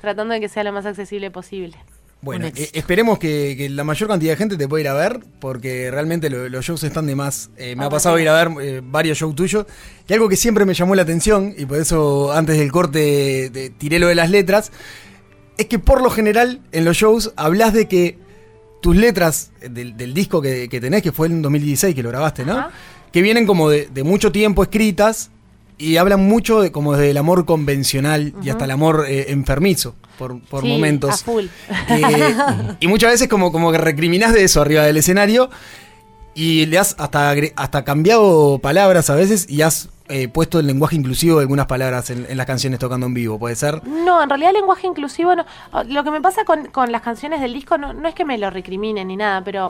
[0.00, 1.76] tratando de que sea lo más accesible posible.
[2.22, 5.20] Bueno, eh, esperemos que, que la mayor cantidad de gente te pueda ir a ver,
[5.40, 7.50] porque realmente lo- los shows están de más.
[7.58, 8.22] Eh, me ha pasado sí.
[8.22, 9.66] ir a ver eh, varios shows tuyos.
[10.08, 13.68] Y algo que siempre me llamó la atención, y por eso antes del corte de-
[13.76, 14.72] tiré lo de las letras,
[15.58, 18.16] es que por lo general en los shows hablas de que
[18.84, 22.44] tus letras del, del disco que, que tenés, que fue en 2016 que lo grabaste,
[22.44, 22.68] ¿no?
[23.10, 25.30] Que vienen como de, de mucho tiempo escritas
[25.78, 30.38] y hablan mucho de como del amor convencional y hasta el amor eh, enfermizo por,
[30.38, 31.14] por Sí, momentos.
[31.14, 31.46] A full.
[31.88, 32.36] Eh,
[32.80, 35.48] y muchas veces como, como que recriminás de eso arriba del escenario
[36.34, 40.96] y le has hasta, hasta cambiado palabras a veces y has eh, puesto el lenguaje
[40.96, 43.86] inclusivo de algunas palabras en, en las canciones tocando en vivo, ¿puede ser?
[43.86, 45.46] No, en realidad el lenguaje inclusivo no.
[45.88, 48.36] Lo que me pasa con, con las canciones del disco no, no es que me
[48.36, 49.68] lo recriminen ni nada, pero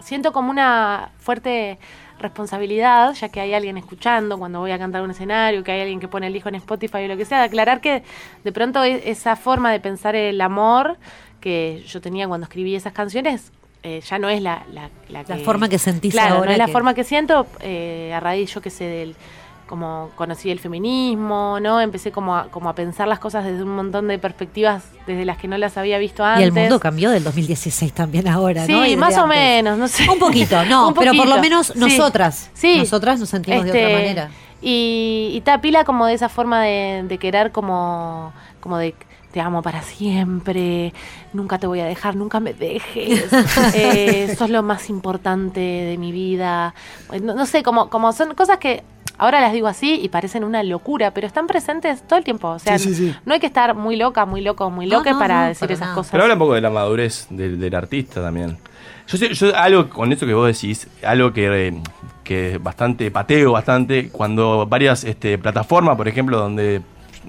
[0.00, 1.78] siento como una fuerte
[2.18, 6.00] responsabilidad, ya que hay alguien escuchando cuando voy a cantar un escenario, que hay alguien
[6.00, 8.02] que pone el disco en Spotify o lo que sea, de aclarar que
[8.44, 10.98] de pronto e- esa forma de pensar el amor
[11.40, 15.68] que yo tenía cuando escribí esas canciones eh, ya no es la, la, la forma
[15.68, 18.60] que sentís claro, ahora no es la que- forma que siento eh, a raíz, yo
[18.60, 19.14] que sé, del
[19.66, 21.80] como conocí el feminismo, ¿no?
[21.80, 25.36] Empecé como a, como a pensar las cosas desde un montón de perspectivas desde las
[25.38, 26.44] que no las había visto Y antes.
[26.46, 28.80] el mundo cambió del 2016 también ahora, Sí, ¿no?
[28.80, 29.38] Y desde más o antes.
[29.38, 30.10] menos, no sé.
[30.10, 31.78] Un poquito, no, Un pero por lo menos sí.
[31.78, 32.50] nosotras.
[32.52, 32.78] Sí.
[32.78, 34.30] Nosotras nos sentimos de Este, otra manera.
[34.60, 38.94] Y, y Tapila como de esa forma de, de querer como, como de
[39.32, 40.92] te amo para siempre,
[41.32, 43.26] nunca te voy a dejar, nunca me dejes,
[43.74, 46.74] eh, sos lo más importante de mi vida.
[47.22, 48.82] No, no sé, como, como son cosas que
[49.18, 52.48] ahora las digo así y parecen una locura, pero están presentes todo el tiempo.
[52.48, 53.14] O sea, Sí, sí, sí.
[53.24, 55.72] no hay que estar muy loca, muy loco, muy loca no, para no, decir para
[55.74, 55.94] esas nada.
[55.94, 56.12] cosas.
[56.12, 58.58] Pero habla un poco de la madurez del, del artista también.
[59.06, 61.82] Yo sé, yo algo con eso que vos decís, algo que, eh,
[62.24, 66.80] que bastante pateo bastante, cuando varias este, plataformas, por ejemplo, donde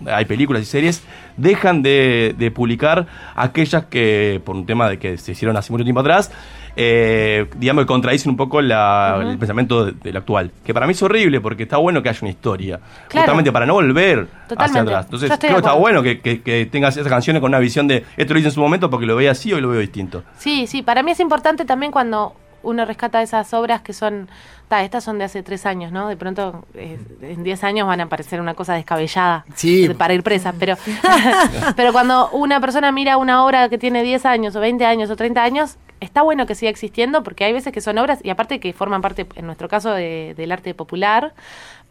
[0.08, 1.04] hay películas y series,
[1.38, 5.84] dejan de, de publicar aquellas que, por un tema de que se hicieron hace mucho
[5.84, 6.32] tiempo atrás,
[6.76, 10.52] eh, digamos que contradicen un poco la- el pensamiento de- del actual.
[10.66, 12.80] Que para mí es horrible porque está bueno que haya una historia.
[13.10, 13.24] Claro.
[13.26, 14.28] Justamente para no volver
[14.58, 15.06] hacia atrás.
[15.06, 18.06] Entonces creo que está bueno que, que- que tengas esas canciones con una visión de
[18.16, 20.24] esto lo hice en su momento porque lo veía así, hoy lo veo distinto.
[20.38, 24.28] Sí, sí, para mí es importante también cuando uno rescata esas obras que son,
[24.68, 26.08] ta, estas son de hace tres años, ¿no?
[26.08, 29.90] De pronto eh, en diez años van a parecer una cosa descabellada Sí.
[29.98, 30.76] para ir presas, pero,
[31.76, 35.16] pero cuando una persona mira una obra que tiene 10 años o 20 años o
[35.16, 38.60] 30 años, está bueno que siga existiendo porque hay veces que son obras y aparte
[38.60, 41.34] que forman parte, en nuestro caso, de- del arte popular,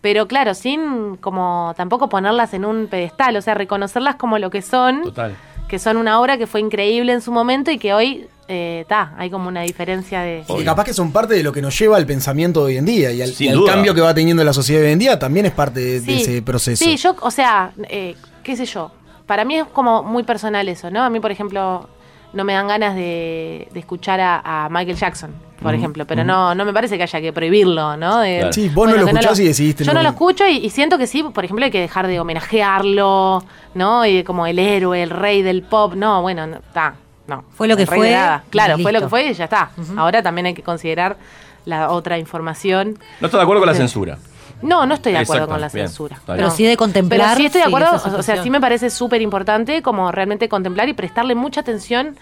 [0.01, 4.63] pero claro, sin como tampoco ponerlas en un pedestal, o sea, reconocerlas como lo que
[4.63, 5.37] son, Total.
[5.69, 9.31] que son una obra que fue increíble en su momento y que hoy, está, hay
[9.31, 10.45] como una diferencia de...
[10.59, 12.85] Y capaz que son parte de lo que nos lleva al pensamiento de hoy en
[12.85, 15.47] día y al, y cambio que va teniendo la sociedad de hoy en día también
[15.47, 16.85] es parte de, ese proceso.
[16.85, 18.91] Sí, yo, o sea, eh, qué sé yo.
[19.27, 21.03] Para mí es como muy personal eso, ¿no?
[21.05, 21.89] A mí, por ejemplo,
[22.33, 25.31] no me dan ganas de, de escuchar a, a Michael Jackson,
[25.63, 28.21] por ejemplo, pero no, no me parece que haya que prohibirlo, ¿no?
[28.21, 28.53] De- Claro.
[28.53, 31.07] Sí, vos no lo escuchás y decidiste Yo no- lo escucho y, y siento que
[31.07, 33.45] sí, por ejemplo, hay que dejar de homenajearlo,
[33.75, 34.07] ¿no?
[34.07, 37.10] Y como el héroe, el rey del pop, no, bueno, no, está, no.
[37.55, 38.45] Fue lo que fue, nada.
[38.51, 39.71] Claro, fue lo que fue y ya está.
[39.97, 41.17] Ahora también hay que considerar
[41.65, 42.99] la otra información.
[43.21, 44.19] No estoy de acuerdo con la censura.
[44.63, 46.21] No, no estoy de acuerdo Exacto, con la bien, censura.
[46.27, 46.51] Pero No.
[46.51, 49.81] sí de contemplar, Pero sí estoy de acuerdo, o sea, sí me parece súper importante
[49.81, 52.17] como realmente contemplar y prestarle mucha atención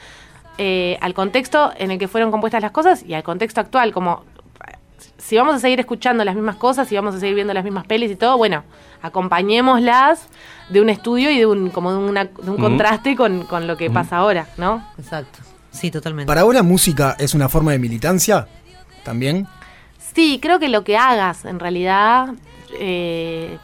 [0.57, 4.25] eh, al contexto en el que fueron compuestas las cosas y al contexto actual, como
[5.17, 7.87] si vamos a seguir escuchando las mismas cosas, si vamos a seguir viendo las mismas
[7.87, 8.63] pelis y todo, bueno,
[9.03, 10.29] acompañémoslas
[10.69, 13.77] de un estudio y de un como de, una- de un contraste con, con lo
[13.77, 14.85] que pasa ahora, ¿no?
[14.99, 15.39] Exacto.
[15.71, 16.27] Sí, totalmente.
[16.27, 18.47] ¿Para vos la música es una forma de militancia?
[19.05, 19.47] ¿También?
[20.15, 22.31] Sí, creo que lo que hagas, en realidad,
[22.79, 23.57] eh,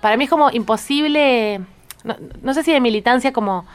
[0.00, 1.60] para mí es como imposible,
[2.04, 3.66] no, no sé si de militancia como...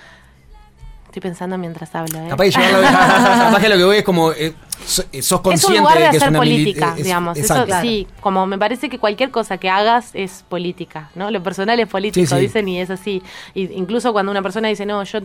[1.16, 2.28] Estoy pensando mientras hablo, ¿eh?
[2.28, 4.54] Capaz que, llevarlo- capaz que lo que voy es como eh, eh,
[4.86, 7.38] sos es consciente un lugar de de que es una política, es- digamos.
[7.38, 7.76] Eso exacto.
[7.82, 11.32] sí, como me parece que cualquier cosa que hagas es política, ¿no?
[11.32, 12.42] Lo personal es político, Sí, sí.
[12.42, 13.24] dicen, y es así.
[13.54, 15.20] Y incluso cuando una persona dice, no, yo,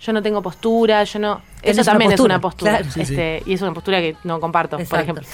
[0.00, 1.42] yo no tengo postura, yo no...
[1.62, 2.76] Eso una también postura, es una postura.
[2.78, 2.90] claro.
[2.90, 5.24] Sí, este, Y es una postura que no comparto, por ejemplo.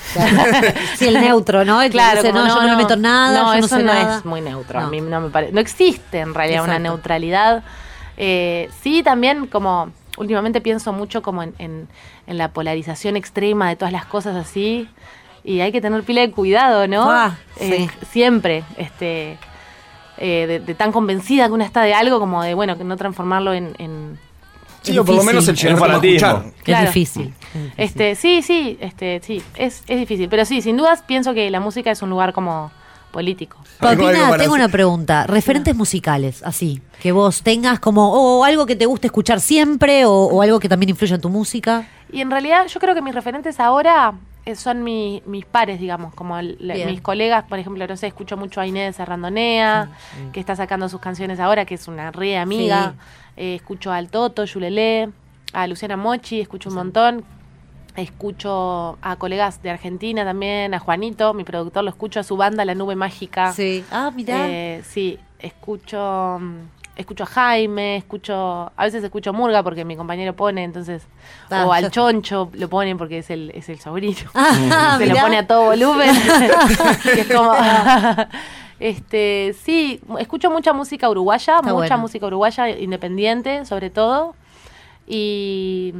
[0.97, 1.81] Sí, el neutro, ¿no?
[1.83, 3.85] El Claro, dice, como no, yo no me meto nada, No, yo no eso sé
[3.85, 4.19] no nada.
[4.19, 4.81] es muy neutro.
[4.81, 4.87] No.
[4.89, 5.53] A mí no me parece.
[5.53, 7.63] No existe en realidad una neutralidad.
[8.23, 11.89] Eh, sí, también como últimamente pienso mucho como en, en-
[12.27, 14.89] en la polarización extrema de todas las cosas así.
[15.43, 17.11] Y hay que tener pila de cuidado, ¿no?
[17.11, 19.39] Ah, Eh, siempre, este,
[20.19, 22.97] eh, de, de tan convencida que una está de algo como de, bueno, que no
[22.97, 23.75] transformarlo en...
[23.79, 24.19] en
[24.83, 26.43] Sí, o por lo menos el llegar a escuchar.
[26.63, 26.89] Claro.
[26.89, 27.35] Es difícil.
[27.77, 30.29] Este, sí, sí, este, sí, es, es difícil.
[30.31, 32.71] Pero sí, sin dudas pienso que la música es un lugar como
[33.11, 33.59] político.
[33.79, 35.27] Paulina, tengo una pregunta.
[35.27, 40.13] Referentes musicales, así, que vos tengas como, o algo que te guste escuchar siempre, o,
[40.13, 41.87] o algo que también influya en tu música.
[42.13, 44.15] Y en realidad yo creo que mis referentes ahora
[44.47, 46.57] eh, son mi- mis pares, digamos, como el-
[46.87, 49.91] mis colegas, por ejemplo, no sé, escucho mucho a Inés Arrandonea,
[50.33, 52.95] que está sacando sus canciones ahora, que es una re amiga.
[53.37, 55.11] Eh, escucho al Toto, Yulelé,
[55.53, 57.25] a Luciana Mochi, escucho un montón.
[57.97, 62.65] Escucho a colegas de Argentina también, a Juanito, mi productor, lo escucho a su banda
[62.65, 63.53] La Nube Mágica.
[63.53, 63.85] Sí.
[63.91, 64.49] Ah, mirá.
[64.49, 66.57] Eh, sí, escucho mm,
[66.97, 71.03] escucho a Jaime, escucho a veces escucho Murga porque mi compañero pone, entonces
[71.51, 74.31] Ah, o al Choncho lo ponen porque es el es el sobrino.
[74.35, 76.11] Ah, Se lo pone a todo volumen.
[77.05, 77.55] es como
[78.79, 81.99] Este, sí, escucho mucha música uruguaya, Está mucha bueno.
[81.99, 84.35] música uruguaya independiente, sobre todo.
[85.07, 85.93] Y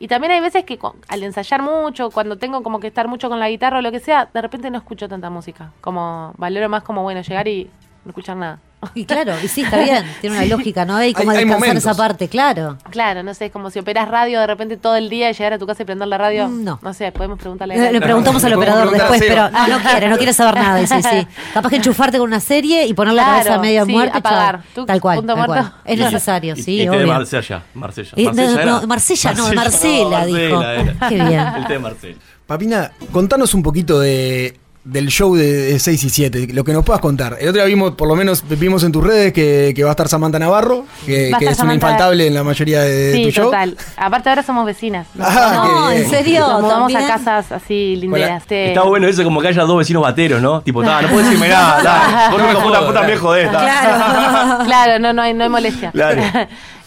[0.00, 0.78] y también hay veces que
[1.08, 4.00] al ensayar mucho, cuando tengo como que estar mucho con la guitarra o lo que
[4.00, 5.72] sea, de repente no escucho tanta música.
[5.82, 7.70] Como valoro más como, bueno, llegar y
[8.06, 8.60] no escuchar nada.
[8.94, 10.96] Y claro, y sí, está bien, tiene una lógica, ¿no?
[10.96, 12.78] Hay como Hay- hay descansar esa parte, claro.
[12.90, 15.52] Claro, no sé, es como si operas radio de repente todo el día y llegar
[15.52, 16.48] a tu casa y prender la radio.
[16.48, 16.78] Mm, no.
[16.82, 17.92] No sé, podemos preguntarle a Le, él.
[17.92, 20.86] le preguntamos al operador después, pero no, no quiere, no quiere saber nada.
[20.86, 21.26] Sí, sí.
[21.52, 24.18] Capaz que enchufarte con una serie y poner la Claro, cabeza medio sí, muerta.
[24.18, 24.62] apagar.
[24.74, 25.18] Tú, Tal cual.
[25.18, 25.72] punto tal cual.
[25.84, 27.06] Es necesario, Y- sí, y té de obvio.
[27.06, 27.62] Marsella.
[27.74, 28.10] Marsella.
[28.16, 28.64] Eh, Marsella no, era.
[28.80, 30.56] no, Marsella, no, Marcela, No, dijo.
[30.56, 31.08] Marcela era.
[31.08, 31.46] Qué bien.
[31.56, 32.18] El té de Marsella.
[32.46, 37.02] Papina, contanos un poquito de, del show de, 6 y 7, lo que nos puedas
[37.02, 37.36] contar.
[37.38, 39.92] El otro día vimos, por lo menos vimos en tus redes que, que va a
[39.92, 43.30] estar Samantha Navarro, que, que es una infaltable en la mayoría de, de Sí, tu
[43.30, 43.44] show.
[43.46, 43.76] total.
[43.96, 45.06] Aparte ahora somos vecinas.
[45.20, 45.90] Ah, No.
[45.90, 46.46] ¿en serio?
[46.48, 48.42] Nos mudamos a casas así linderas.
[48.48, 48.54] Sí.
[48.54, 50.62] Está bueno eso como que haya dos vecinos bateros, ¿no?
[50.62, 52.30] Tipo, "Ta, no puedes decirme nada.
[52.30, 53.58] Vos no me puta, puta me jodés, ta".
[53.60, 55.90] Claro, claro, no, no hay, no hay molestia.
[55.92, 56.22] Claro.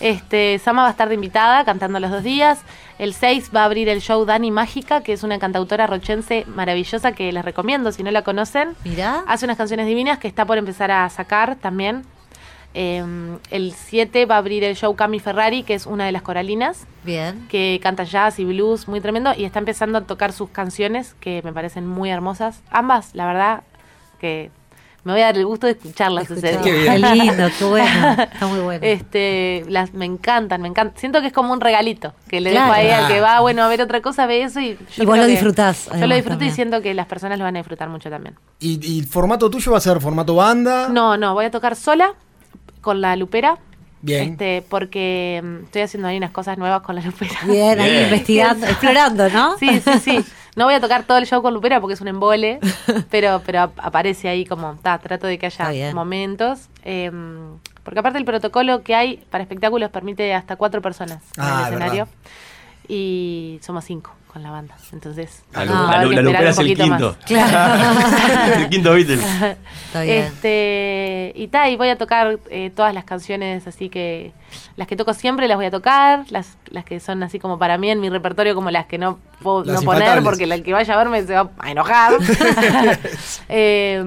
[0.04, 2.62] Este, Sama va a estar de invitada cantando los dos días.
[3.00, 7.14] El 6 va a abrir el show Dani Mágica, que es una cantautora rochense maravillosa
[7.14, 8.76] que les recomiendo si no la conocen.
[8.84, 9.24] Mirá.
[9.28, 12.04] Hace unas canciones divinas que está por empezar a sacar también.
[12.74, 13.02] Eh,
[13.50, 16.86] el 7 va a abrir el show Cami Ferrari, que es una de las coralinas,
[17.06, 17.48] Bien.
[17.48, 21.42] que canta jazz y blues muy tremendo y está empezando a tocar sus canciones que
[21.46, 22.62] me parecen muy hermosas.
[22.72, 23.64] Ambas, la verdad,
[24.20, 24.52] que
[25.04, 26.62] me voy a dar el gusto de escucharlas ese día.
[26.62, 26.94] Qué bien.
[27.02, 28.12] Qué lindo, qué bueno.
[28.24, 28.80] Está muy bueno.
[28.86, 30.98] Este, las, me encantan, me encantan.
[30.98, 32.68] Siento que es como un regalito que le Claro.
[32.74, 35.06] dejo ahí al que va, bueno, a ver otra cosa, ve eso y yo Y
[35.06, 37.60] vos lo que- disfrutás, Yo lo disfruto y siento que las personas lo van a
[37.60, 38.36] disfrutar mucho también.
[38.60, 40.88] ¿Y, y el formato tuyo va a ser formato banda?
[40.90, 42.14] No, no, voy a tocar sola
[42.82, 43.58] con la lupera.
[44.04, 44.34] Bien.
[44.34, 47.34] Este, porque mm, estoy haciendo ahí unas cosas nuevas con la lupera.
[47.46, 48.04] Bien, ahí Bien.
[48.04, 49.58] investigando, explorando, ¿no?
[49.58, 50.26] Sí, sí, sí.
[50.56, 52.60] No voy a tocar todo el show con lupera porque es un embole,
[53.10, 56.68] pero, pero ap- aparece ahí como, ta, trato de que haya momentos.
[56.84, 57.10] eh,
[57.84, 61.60] porque aparte el protocolo que hay para espectáculos permite hasta cuatro personas en Ah, el
[61.62, 62.06] es escenario.
[62.06, 62.18] verdad.
[62.88, 64.76] Y somos cinco con la banda.
[64.92, 67.00] Entonces, La, va a la, la un es el poquito más.
[67.00, 67.18] quinto.
[67.28, 68.00] Claro.
[68.62, 69.20] el quinto Beatle.
[69.94, 74.34] Este, y ta, y voy a tocar eh, todas las canciones así que
[74.76, 77.78] las que toco siempre las voy a tocar, las, las que son así como para
[77.78, 80.74] mí en mi repertorio como las que no puedo Las no poner porque la que
[80.74, 82.14] vaya a verme se va a enojar.
[83.50, 84.04] Eh,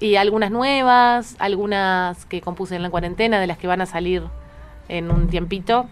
[0.00, 4.22] y algunas nuevas, algunas que compuse en la cuarentena, de las que van a salir
[4.88, 5.86] en un tiempito.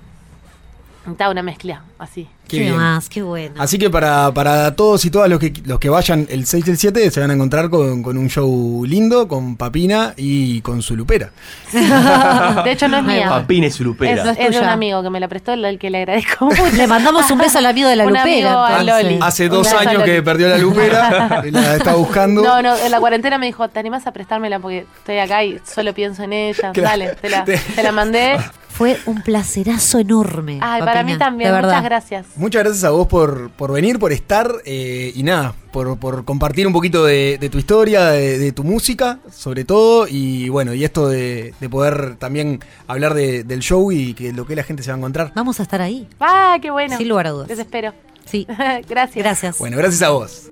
[1.13, 2.29] Está una mezcla, así.
[2.51, 2.77] Qué bien.
[2.77, 3.55] más, qué bueno.
[3.59, 6.71] Así que para, para todos y todas los que, los que vayan el 6 y
[6.71, 10.83] el 7 se van a encontrar con, con un show lindo, con Papina y con
[10.83, 11.31] su lupera.
[12.65, 13.29] De hecho, no es mía.
[13.29, 14.33] Papina y su lupera.
[14.33, 16.67] Es, es de un amigo que me la prestó, al que le agradezco mucho.
[16.75, 19.05] Le mandamos un beso al amigo de la Un lupera, amigo a entonces.
[19.05, 19.19] Loli.
[19.23, 22.43] Hace dos años que perdió la lupera, la está buscando.
[22.43, 24.59] No, no, en la cuarentena me dijo, ¿te animás a prestármela?
[24.59, 26.73] Porque estoy acá y solo pienso en ella.
[26.73, 26.89] Claro.
[26.91, 28.37] Dale, te la, te la mandé.
[28.81, 30.59] Fue un placerazo enorme.
[30.63, 31.69] Ay, para mí también, de verdad.
[31.69, 32.27] muchas gracias.
[32.37, 36.67] Muchas gracias a vos por, por venir, por estar eh, y nada, por, por compartir
[36.67, 40.83] un poquito de, de tu historia, de, de tu música, sobre todo, y bueno, y
[40.85, 44.83] esto de, de poder también hablar de- del show y que lo que la gente
[44.83, 45.33] se va a encontrar.
[45.35, 46.09] Vamos a estar ahí.
[46.19, 46.97] Ah, qué bueno.
[46.97, 47.49] Sin lugar a dudas.
[47.49, 47.93] Les espero.
[48.25, 48.47] Sí.
[48.89, 49.15] gracias.
[49.17, 49.59] Gracias.
[49.59, 50.49] Bueno, gracias a vos.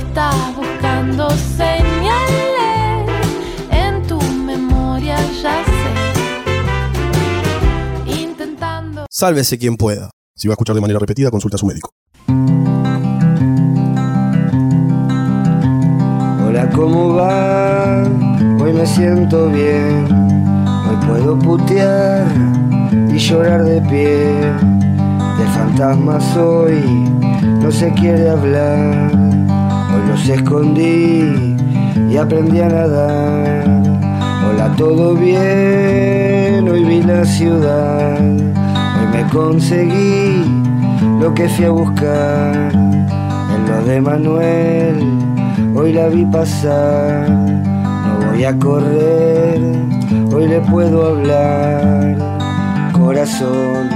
[0.00, 3.10] Estás buscando señales
[3.70, 5.62] en tu memoria, ya
[9.18, 10.10] Sálvese quien pueda.
[10.34, 11.88] Si va a escuchar de manera repetida, consulta a su médico.
[16.46, 18.02] Hola, ¿cómo va?
[18.60, 20.06] Hoy me siento bien.
[20.86, 22.26] Hoy puedo putear
[23.10, 24.34] y llorar de pie.
[25.38, 26.82] De fantasmas hoy
[27.62, 29.12] no se quiere hablar.
[29.14, 31.56] Hoy los escondí
[32.10, 33.64] y aprendí a nadar.
[34.46, 36.68] Hola, todo bien.
[36.68, 38.65] Hoy vi la ciudad.
[39.12, 40.44] Me conseguí
[41.20, 42.72] lo que fui a buscar.
[42.74, 44.96] En lo de Manuel,
[45.74, 47.28] hoy la vi pasar.
[47.28, 49.60] No voy a correr,
[50.32, 52.16] hoy le puedo hablar.
[52.92, 53.88] Corazón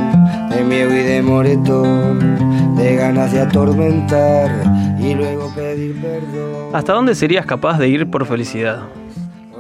[0.51, 4.51] de miedo y de moretón, de ganas de atormentar
[4.99, 6.75] y luego pedir perdón.
[6.75, 8.81] ¿Hasta dónde serías capaz de ir por felicidad?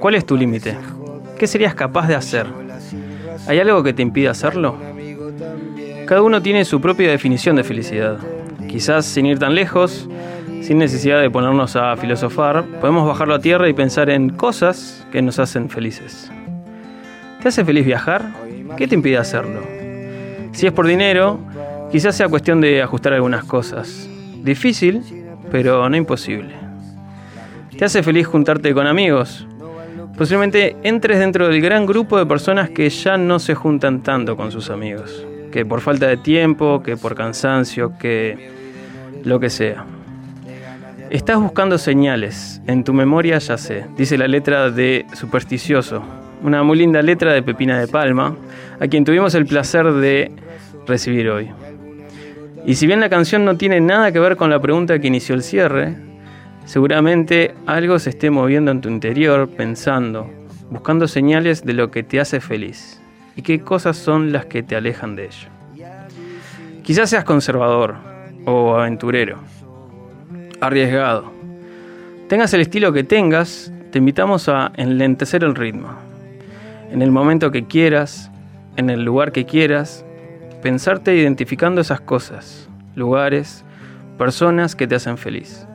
[0.00, 0.76] ¿Cuál es tu límite?
[1.38, 2.46] ¿Qué serías capaz de hacer?
[3.46, 4.76] ¿Hay algo que te impide hacerlo?
[6.10, 8.18] Cada uno tiene su propia definición de felicidad.
[8.66, 10.08] Quizás sin ir tan lejos,
[10.60, 15.22] sin necesidad de ponernos a filosofar, podemos bajarlo a tierra y pensar en cosas que
[15.22, 16.28] nos hacen felices.
[17.40, 18.28] ¿Te hace feliz viajar?
[18.76, 19.60] ¿Qué te impide hacerlo?
[20.50, 21.38] Si es por dinero,
[21.92, 24.10] quizás sea cuestión de ajustar algunas cosas.
[24.42, 25.04] Difícil,
[25.52, 26.56] pero no imposible.
[27.78, 29.46] ¿Te hace feliz juntarte con amigos?
[30.18, 34.50] Posiblemente entres dentro del gran grupo de personas que ya no se juntan tanto con
[34.50, 35.24] sus amigos.
[35.50, 38.50] Que por falta de tiempo, que por cansancio, que
[39.24, 39.84] lo que sea.
[41.10, 42.62] Estás buscando señales.
[42.66, 43.86] En tu memoria ya sé.
[43.96, 46.02] Dice la letra de Supersticioso.
[46.42, 48.36] Una muy linda letra de Pepina de Palma,
[48.78, 50.30] a quien tuvimos el placer de
[50.86, 51.50] recibir hoy.
[52.64, 55.34] Y si bien la canción no tiene nada que ver con la pregunta que inició
[55.34, 55.96] el cierre,
[56.64, 60.30] seguramente algo se esté moviendo en tu interior pensando,
[60.70, 62.99] buscando señales de lo que te hace feliz
[63.40, 65.48] y qué cosas son las que te alejan de ello.
[66.82, 67.94] Quizás seas conservador
[68.44, 69.38] o aventurero,
[70.60, 71.32] arriesgado.
[72.28, 75.88] Tengas el estilo que tengas, te invitamos a enlentecer el ritmo.
[76.92, 78.30] En el momento que quieras,
[78.76, 80.04] en el lugar que quieras,
[80.60, 83.64] pensarte identificando esas cosas, lugares,
[84.18, 85.66] personas que te hacen feliz.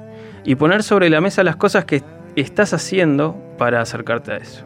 [0.43, 2.03] Y poner sobre la mesa las cosas que
[2.35, 4.63] estás haciendo para acercarte a eso.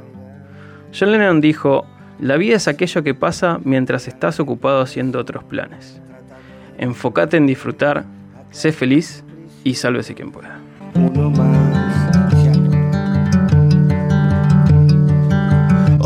[0.94, 1.86] John Lennon dijo,
[2.20, 6.02] la vida es aquello que pasa mientras estás ocupado haciendo otros planes.
[6.78, 8.06] Enfócate en disfrutar,
[8.52, 9.24] sé feliz
[9.64, 10.60] y sálvese quien pueda.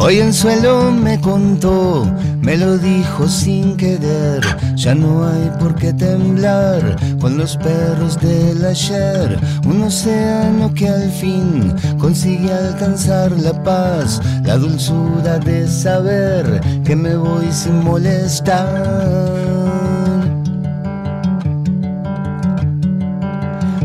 [0.06, 2.06] Hoy el suelo me contó,
[2.42, 4.44] me lo dijo sin querer,
[4.76, 11.10] ya no hay por qué temblar con los perros del ayer, un océano que al
[11.10, 19.63] fin consigue alcanzar la paz, la dulzura de saber que me voy sin molestar.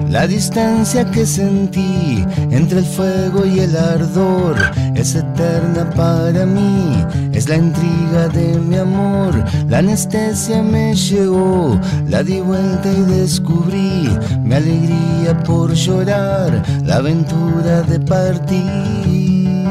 [0.08, 4.56] La distancia que sentí entre el fuego y el ardor
[4.94, 7.04] es eterna para mí,
[7.34, 9.34] es la intriga de mi amor.
[9.68, 11.78] La anestesia me llegó,
[12.08, 14.08] la di vuelta y descubrí
[14.42, 19.68] mi alegría por llorar, la aventura de partir.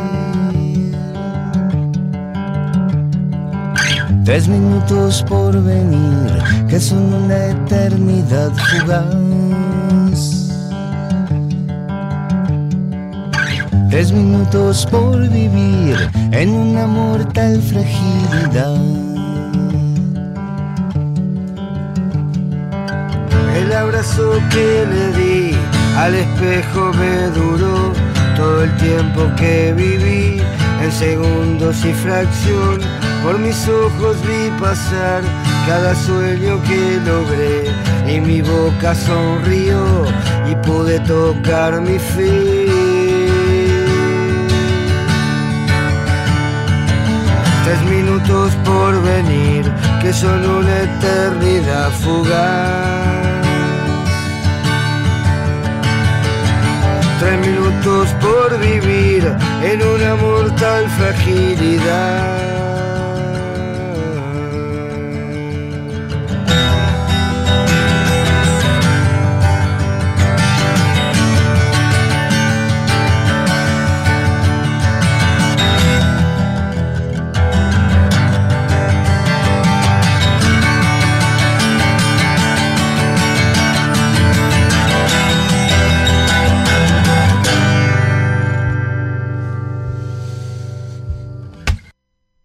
[4.23, 9.47] Tres minutos por venir, que son una eternidad fugaz.
[13.89, 15.95] Tres minutos por vivir
[16.31, 18.76] en una mortal fragilidad.
[23.55, 25.55] El abrazo que le di
[25.95, 27.93] al espejo me duró
[28.35, 30.41] todo el tiempo que viví
[30.84, 32.80] en segundos y fracción.
[33.23, 35.23] Por mis ojos vi pasar
[35.65, 37.65] cada sueño que logré
[38.14, 40.05] y mi boca sonrió
[40.49, 42.77] y pude tocar mi fe.
[47.68, 49.69] Tres minutos por venir,
[50.02, 53.44] que son una eternidad fugaz.
[57.19, 62.56] Tres minutos por vivir en una mortal fragilidad.